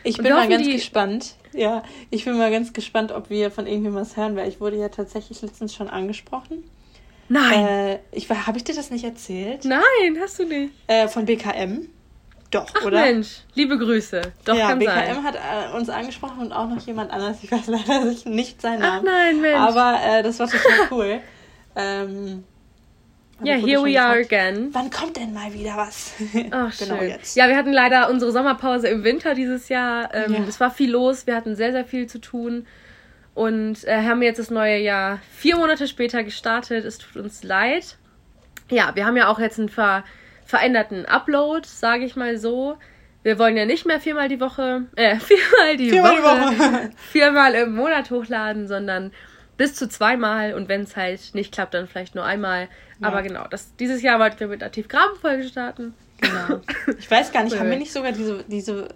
Ich 0.04 0.18
bin 0.18 0.32
mal 0.32 0.48
ganz 0.48 0.66
die- 0.66 0.72
gespannt. 0.72 1.36
Ja, 1.54 1.82
ich 2.10 2.24
bin 2.24 2.36
mal 2.38 2.50
ganz 2.50 2.72
gespannt, 2.72 3.12
ob 3.12 3.30
wir 3.30 3.50
von 3.50 3.66
irgendjemandem 3.66 4.10
was 4.10 4.16
hören, 4.16 4.36
weil 4.36 4.48
ich 4.48 4.60
wurde 4.60 4.76
ja 4.76 4.88
tatsächlich 4.88 5.42
letztens 5.42 5.74
schon 5.74 5.88
angesprochen. 5.88 6.64
Nein! 7.28 7.66
Äh, 7.66 7.98
ich 8.10 8.28
habe 8.28 8.58
ich 8.58 8.64
dir 8.64 8.74
das 8.74 8.90
nicht 8.90 9.04
erzählt? 9.04 9.64
Nein, 9.64 10.18
hast 10.20 10.38
du 10.38 10.44
nicht. 10.44 10.72
Äh, 10.86 11.08
von 11.08 11.24
BKM. 11.24 11.88
Doch, 12.50 12.66
Ach 12.78 12.84
oder? 12.84 13.00
Mensch, 13.00 13.44
liebe 13.54 13.78
Grüße. 13.78 14.20
Doch, 14.44 14.54
ja, 14.54 14.68
kann 14.68 14.78
BKM 14.78 14.92
sein. 14.92 15.24
hat 15.24 15.36
äh, 15.36 15.74
uns 15.74 15.88
angesprochen 15.88 16.40
und 16.40 16.52
auch 16.52 16.68
noch 16.68 16.86
jemand 16.86 17.10
anders. 17.10 17.38
Ich 17.42 17.50
weiß 17.50 17.66
leider 17.68 18.04
nicht 18.26 18.60
seinen 18.60 18.82
Ach 18.82 19.02
Namen. 19.02 19.04
nein, 19.06 19.40
Mensch. 19.40 19.56
Aber 19.58 19.98
äh, 20.04 20.22
das 20.22 20.38
war 20.38 20.48
total 20.48 20.88
cool. 20.90 21.20
ähm, 21.76 22.44
ja, 23.44 23.60
wurde 23.60 23.66
here 23.70 23.84
we 23.84 24.00
are 24.00 24.18
gefragt, 24.22 24.32
again. 24.32 24.68
Wann 24.72 24.90
kommt 24.90 25.16
denn 25.16 25.32
mal 25.32 25.52
wieder 25.52 25.76
was? 25.76 26.12
Ach, 26.50 26.76
genau 26.78 26.98
schön. 26.98 27.08
jetzt. 27.08 27.36
Ja, 27.36 27.48
wir 27.48 27.56
hatten 27.56 27.72
leider 27.72 28.08
unsere 28.10 28.32
Sommerpause 28.32 28.88
im 28.88 29.04
Winter 29.04 29.34
dieses 29.34 29.68
Jahr. 29.68 30.14
Ähm, 30.14 30.32
Ja. 30.34 30.40
Es 30.48 30.60
war 30.60 30.70
viel 30.70 30.90
los, 30.90 31.26
wir 31.26 31.34
hatten 31.36 31.54
sehr, 31.56 31.72
sehr 31.72 31.84
viel 31.84 32.06
zu 32.06 32.20
tun. 32.20 32.66
Und 33.34 33.84
äh, 33.84 34.02
haben 34.06 34.20
jetzt 34.22 34.38
das 34.38 34.50
neue 34.50 34.78
Jahr 34.78 35.18
vier 35.36 35.56
Monate 35.56 35.88
später 35.88 36.22
gestartet. 36.22 36.84
Es 36.84 36.98
tut 36.98 37.16
uns 37.22 37.42
leid. 37.42 37.96
Ja, 38.70 38.92
wir 38.94 39.06
haben 39.06 39.16
ja 39.16 39.28
auch 39.28 39.38
jetzt 39.38 39.58
einen 39.58 39.68
ver 39.70 40.04
veränderten 40.44 41.06
Upload, 41.06 41.66
sage 41.66 42.04
ich 42.04 42.14
mal 42.16 42.36
so. 42.36 42.76
Wir 43.22 43.38
wollen 43.38 43.56
ja 43.56 43.64
nicht 43.64 43.86
mehr 43.86 44.00
viermal 44.00 44.28
die 44.28 44.40
Woche, 44.40 44.82
äh, 44.96 45.16
viermal 45.18 45.76
die, 45.78 45.90
Viermal 45.90 46.16
die 46.16 46.22
Woche, 46.22 46.58
Woche. 46.58 46.90
viermal 47.10 47.54
im 47.54 47.74
Monat 47.74 48.10
hochladen, 48.10 48.66
sondern 48.68 49.12
bis 49.56 49.74
zu 49.74 49.88
zweimal 49.88 50.54
und 50.54 50.68
wenn 50.68 50.82
es 50.82 50.96
halt 50.96 51.34
nicht 51.34 51.52
klappt, 51.52 51.74
dann 51.74 51.86
vielleicht 51.86 52.14
nur 52.14 52.24
einmal. 52.24 52.68
Ja. 53.00 53.08
Aber 53.08 53.22
genau, 53.22 53.46
das, 53.48 53.74
dieses 53.76 54.02
Jahr 54.02 54.18
wollten 54.18 54.40
wir 54.40 54.48
mit 54.48 54.62
einer 54.62 54.72
Tiefgrabenfolge 54.72 55.48
starten. 55.48 55.94
Genau. 56.20 56.60
Ich 56.98 57.10
weiß 57.10 57.32
gar 57.32 57.44
nicht, 57.44 57.58
haben 57.58 57.70
wir 57.70 57.78
nicht 57.78 57.92
sogar 57.92 58.12
diese, 58.12 58.44
diese. 58.44 58.88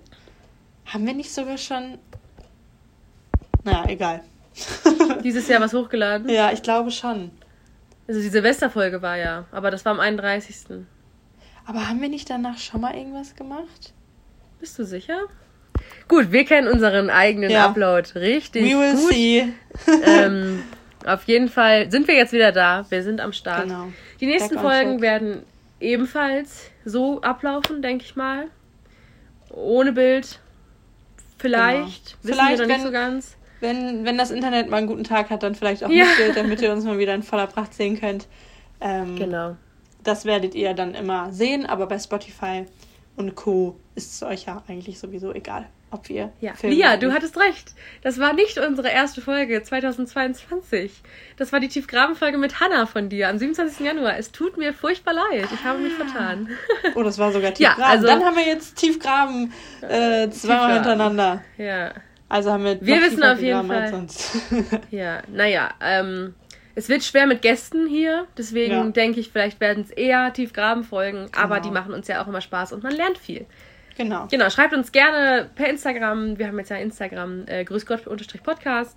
Haben 0.86 1.06
wir 1.06 1.14
nicht 1.14 1.32
sogar 1.32 1.58
schon. 1.58 1.98
Naja, 3.64 3.84
egal. 3.88 4.22
Dieses 5.24 5.48
Jahr 5.48 5.60
was 5.60 5.74
hochgeladen. 5.74 6.28
Ja, 6.28 6.52
ich 6.52 6.62
glaube 6.62 6.90
schon. 6.90 7.30
Also 8.08 8.20
die 8.20 8.28
Silvesterfolge 8.28 9.02
war 9.02 9.16
ja, 9.16 9.44
aber 9.50 9.70
das 9.70 9.84
war 9.84 9.92
am 9.92 10.00
31. 10.00 10.84
Aber 11.66 11.88
haben 11.88 12.00
wir 12.00 12.08
nicht 12.08 12.30
danach 12.30 12.58
schon 12.58 12.80
mal 12.80 12.94
irgendwas 12.94 13.34
gemacht? 13.34 13.92
Bist 14.60 14.78
du 14.78 14.84
sicher? 14.84 15.24
Gut, 16.08 16.30
wir 16.32 16.44
kennen 16.44 16.68
unseren 16.68 17.10
eigenen 17.10 17.50
Ja. 17.50 17.66
Upload 17.66 18.08
richtig 18.18 18.64
We 18.64 18.78
will 18.78 18.94
gut. 18.96 19.10
see. 19.12 19.48
Ähm, 20.04 20.62
auf 21.04 21.24
jeden 21.24 21.48
Fall 21.48 21.90
sind 21.90 22.08
wir 22.08 22.14
jetzt 22.14 22.32
wieder 22.32 22.52
da. 22.52 22.86
Wir 22.88 23.02
sind 23.02 23.20
am 23.20 23.32
Start. 23.32 23.64
Genau. 23.64 23.88
Die 24.20 24.26
nächsten 24.26 24.54
Back 24.54 24.62
Folgen 24.64 25.00
werden 25.02 25.42
ebenfalls 25.80 26.70
so 26.84 27.20
ablaufen, 27.20 27.82
denke 27.82 28.04
ich 28.04 28.16
mal. 28.16 28.46
Ohne 29.50 29.92
Bild. 29.92 30.40
Vielleicht. 31.38 32.16
Wissen 32.22 32.34
Vielleicht, 32.34 32.58
wir 32.58 32.66
noch 32.66 32.66
nicht 32.66 32.76
wenn- 32.78 32.86
so 32.86 32.90
ganz. 32.92 33.36
Wenn, 33.60 34.04
wenn 34.04 34.18
das 34.18 34.30
Internet 34.30 34.68
mal 34.68 34.76
einen 34.78 34.86
guten 34.86 35.04
Tag 35.04 35.30
hat, 35.30 35.42
dann 35.42 35.54
vielleicht 35.54 35.82
auch 35.82 35.88
Ja. 35.88 36.04
mit 36.04 36.16
Bild, 36.18 36.36
damit 36.36 36.60
ihr 36.60 36.72
uns 36.72 36.84
mal 36.84 36.98
wieder 36.98 37.14
in 37.14 37.22
voller 37.22 37.46
Pracht 37.46 37.72
sehen 37.74 37.98
könnt. 37.98 38.26
Ähm, 38.80 39.16
Genau. 39.16 39.56
Das 40.04 40.24
werdet 40.24 40.54
ihr 40.54 40.74
dann 40.74 40.94
immer 40.94 41.32
sehen, 41.32 41.64
aber 41.66 41.86
bei 41.86 41.98
Spotify 41.98 42.66
und 43.16 43.34
Co. 43.34 43.78
ist 43.94 44.12
es 44.14 44.22
euch 44.22 44.44
ja 44.46 44.62
eigentlich 44.68 44.98
sowieso 44.98 45.32
egal, 45.32 45.66
ob 45.90 46.08
wir 46.08 46.32
Ja, 46.40 46.54
filmen 46.54 46.76
Lia, 46.76 46.96
du 46.96 47.12
hattest 47.12 47.38
recht. 47.38 47.74
Das 48.02 48.18
war 48.18 48.32
nicht 48.34 48.58
unsere 48.58 48.88
erste 48.90 49.20
Folge 49.20 49.62
2022. 49.62 51.02
Das 51.36 51.52
war 51.52 51.60
die 51.60 51.68
Tiefgrabenfolge 51.68 52.38
mit 52.38 52.60
Hannah 52.60 52.86
von 52.86 53.08
dir 53.08 53.28
am 53.28 53.38
27. 53.38 53.84
Januar. 53.86 54.16
Es 54.18 54.32
tut 54.32 54.56
mir 54.58 54.72
furchtbar 54.74 55.14
leid. 55.14 55.48
Ich 55.54 55.64
habe 55.64 55.78
mich 55.78 55.92
vertan. 55.94 56.48
Oh, 56.94 57.02
das 57.02 57.18
war 57.18 57.32
sogar 57.32 57.50
Ja, 57.58 57.70
Tiefgraben. 57.70 57.82
also- 57.84 58.06
Dann 58.06 58.24
haben 58.24 58.36
wir 58.36 58.46
jetzt 58.46 58.76
Tiefgraben 58.76 59.52
äh, 59.82 59.86
zweimal 59.88 60.30
Tiefgraben. 60.30 60.72
hintereinander. 60.74 61.42
Ja, 61.58 61.92
Also 62.28 62.52
haben 62.52 62.64
wir, 62.64 62.80
Wir 62.80 63.00
wissen 63.02 63.22
auf 63.22 63.40
jeden 63.40 63.66
Fall. 63.66 64.06
ja. 64.90 65.22
Naja, 65.32 65.70
ähm, 65.80 66.34
es 66.76 66.88
wird 66.88 67.02
schwer 67.02 67.26
mit 67.26 67.42
Gästen 67.42 67.86
hier. 67.88 68.26
Deswegen 68.38 68.72
Ja. 68.72 68.84
denke 68.90 69.18
ich, 69.18 69.30
vielleicht 69.30 69.60
werden 69.60 69.82
es 69.82 69.90
eher 69.90 70.32
Tiefgrabenfolgen. 70.32 71.26
Aber 71.36 71.56
Genau. 71.56 71.66
die 71.68 71.70
machen 71.74 71.92
uns 71.94 72.06
ja 72.06 72.22
auch 72.22 72.28
immer 72.28 72.40
Spaß 72.40 72.72
und 72.72 72.84
man 72.84 72.92
lernt 72.94 73.18
viel. 73.18 73.46
genau. 73.96 74.26
Genau, 74.30 74.50
schreibt 74.50 74.74
uns 74.74 74.92
gerne 74.92 75.48
per 75.54 75.68
Instagram. 75.70 76.38
Wir 76.38 76.48
haben 76.48 76.58
jetzt 76.58 76.68
ja 76.68 76.76
Instagram, 76.76 77.44
äh, 77.46 77.64
grüß 77.64 77.86
Gott 77.86 78.00
Podcast. 78.42 78.96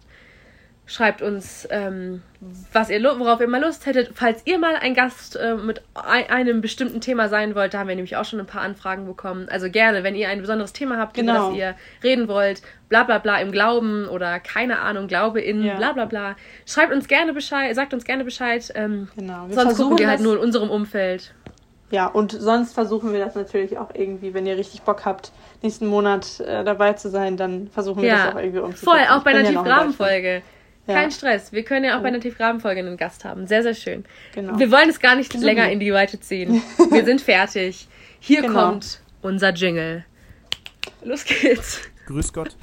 Schreibt 0.92 1.22
uns, 1.22 1.68
ähm, 1.70 2.24
was 2.74 2.90
ihr, 2.90 3.04
worauf 3.04 3.40
ihr 3.42 3.48
mal 3.48 3.62
Lust 3.62 3.86
hättet. 3.86 4.10
Falls 4.16 4.42
ihr 4.46 4.58
mal 4.58 4.76
ein 4.76 4.96
Gast 4.96 5.36
äh, 5.36 5.54
mit 5.54 5.84
ei- 5.94 6.28
einem 6.32 6.62
bestimmten 6.62 7.00
Thema 7.00 7.30
sein 7.30 7.54
wollt, 7.54 7.76
da 7.76 7.80
haben 7.80 7.90
wir 7.90 7.96
nämlich 7.96 8.18
auch 8.18 8.26
schon 8.26 8.40
ein 8.40 8.48
paar 8.48 8.64
Anfragen 8.64 9.06
bekommen. 9.06 9.48
Also 9.52 9.70
gerne, 9.70 10.04
wenn 10.04 10.16
ihr 10.16 10.30
ein 10.30 10.42
besonderes 10.42 10.74
Thema 10.74 10.98
habt, 10.98 11.16
über 11.16 11.32
Genau. 11.32 11.50
das 11.50 11.58
ihr 11.60 11.76
reden 12.04 12.28
wollt, 12.28 12.64
bla 12.90 13.04
bla 13.04 13.20
bla 13.20 13.40
im 13.40 13.52
Glauben 13.52 14.08
oder 14.08 14.40
keine 14.40 14.80
Ahnung, 14.80 15.08
Glaube 15.08 15.42
in 15.42 15.64
Ja. 15.64 15.76
bla 15.78 15.92
bla 15.94 16.06
bla. 16.06 16.36
Schreibt 16.66 16.92
uns 16.92 17.08
gerne 17.08 17.34
Bescheid, 17.34 17.76
sagt 17.76 17.94
uns 17.94 18.04
gerne 18.04 18.24
Bescheid. 18.24 18.72
Ähm, 18.74 19.10
Genau. 19.16 19.48
Wir 19.48 19.54
sonst 19.54 19.78
gucken 19.78 20.00
wir 20.00 20.10
halt 20.10 20.22
nur 20.22 20.34
in 20.38 20.40
unserem 20.40 20.72
Umfeld. 20.72 21.36
Ja, 21.92 22.08
und 22.08 22.32
sonst 22.32 22.74
versuchen 22.74 23.14
wir 23.14 23.24
das 23.24 23.36
natürlich 23.36 23.78
auch 23.78 23.90
irgendwie, 23.94 24.34
wenn 24.34 24.48
ihr 24.48 24.58
richtig 24.58 24.82
Bock 24.82 25.06
habt, 25.06 25.32
nächsten 25.62 25.86
Monat 25.86 26.40
äh, 26.40 26.64
dabei 26.64 26.94
zu 26.94 27.10
sein, 27.10 27.38
dann 27.38 27.68
versuchen 27.68 28.02
wir 28.02 28.10
Ja, 28.10 28.26
das 28.26 28.34
auch 28.36 28.40
irgendwie 28.40 28.60
umzusetzen. 28.60 28.86
voll, 28.86 29.00
auch 29.12 29.24
bei 29.24 29.32
einer 29.32 29.44
Deutschland. 29.44 29.66
Tiefgrabenfolge. 29.68 30.42
Ja. 30.90 30.96
Kein 30.96 31.12
Stress. 31.12 31.54
Wir 31.54 31.64
können 31.64 31.86
ja 31.86 31.98
auch 31.98 32.02
bei 32.02 32.08
einer 32.10 32.20
Tiefgrabenfolge 32.20 32.80
einen 32.80 32.98
Gast 32.98 33.24
haben. 33.24 33.48
Sehr, 33.48 33.64
sehr 33.64 33.76
schön. 33.76 34.06
Genau. 34.34 34.58
Wir 34.60 34.72
wollen 34.72 34.90
es 34.90 35.00
gar 35.00 35.16
nicht 35.16 35.32
sind 35.32 35.42
länger 35.44 35.70
in 35.72 35.80
die 35.80 35.94
Weite 35.94 36.20
ziehen. 36.20 36.62
Wir 36.92 37.06
sind 37.06 37.22
fertig. 37.22 37.88
Hier 38.20 38.42
Genau. 38.42 38.54
kommt 38.72 39.00
unser 39.22 39.54
Jingle. 39.54 40.04
Los 41.04 41.24
geht's. 41.26 41.80
Grüß 42.08 42.34
Gott. 42.34 42.56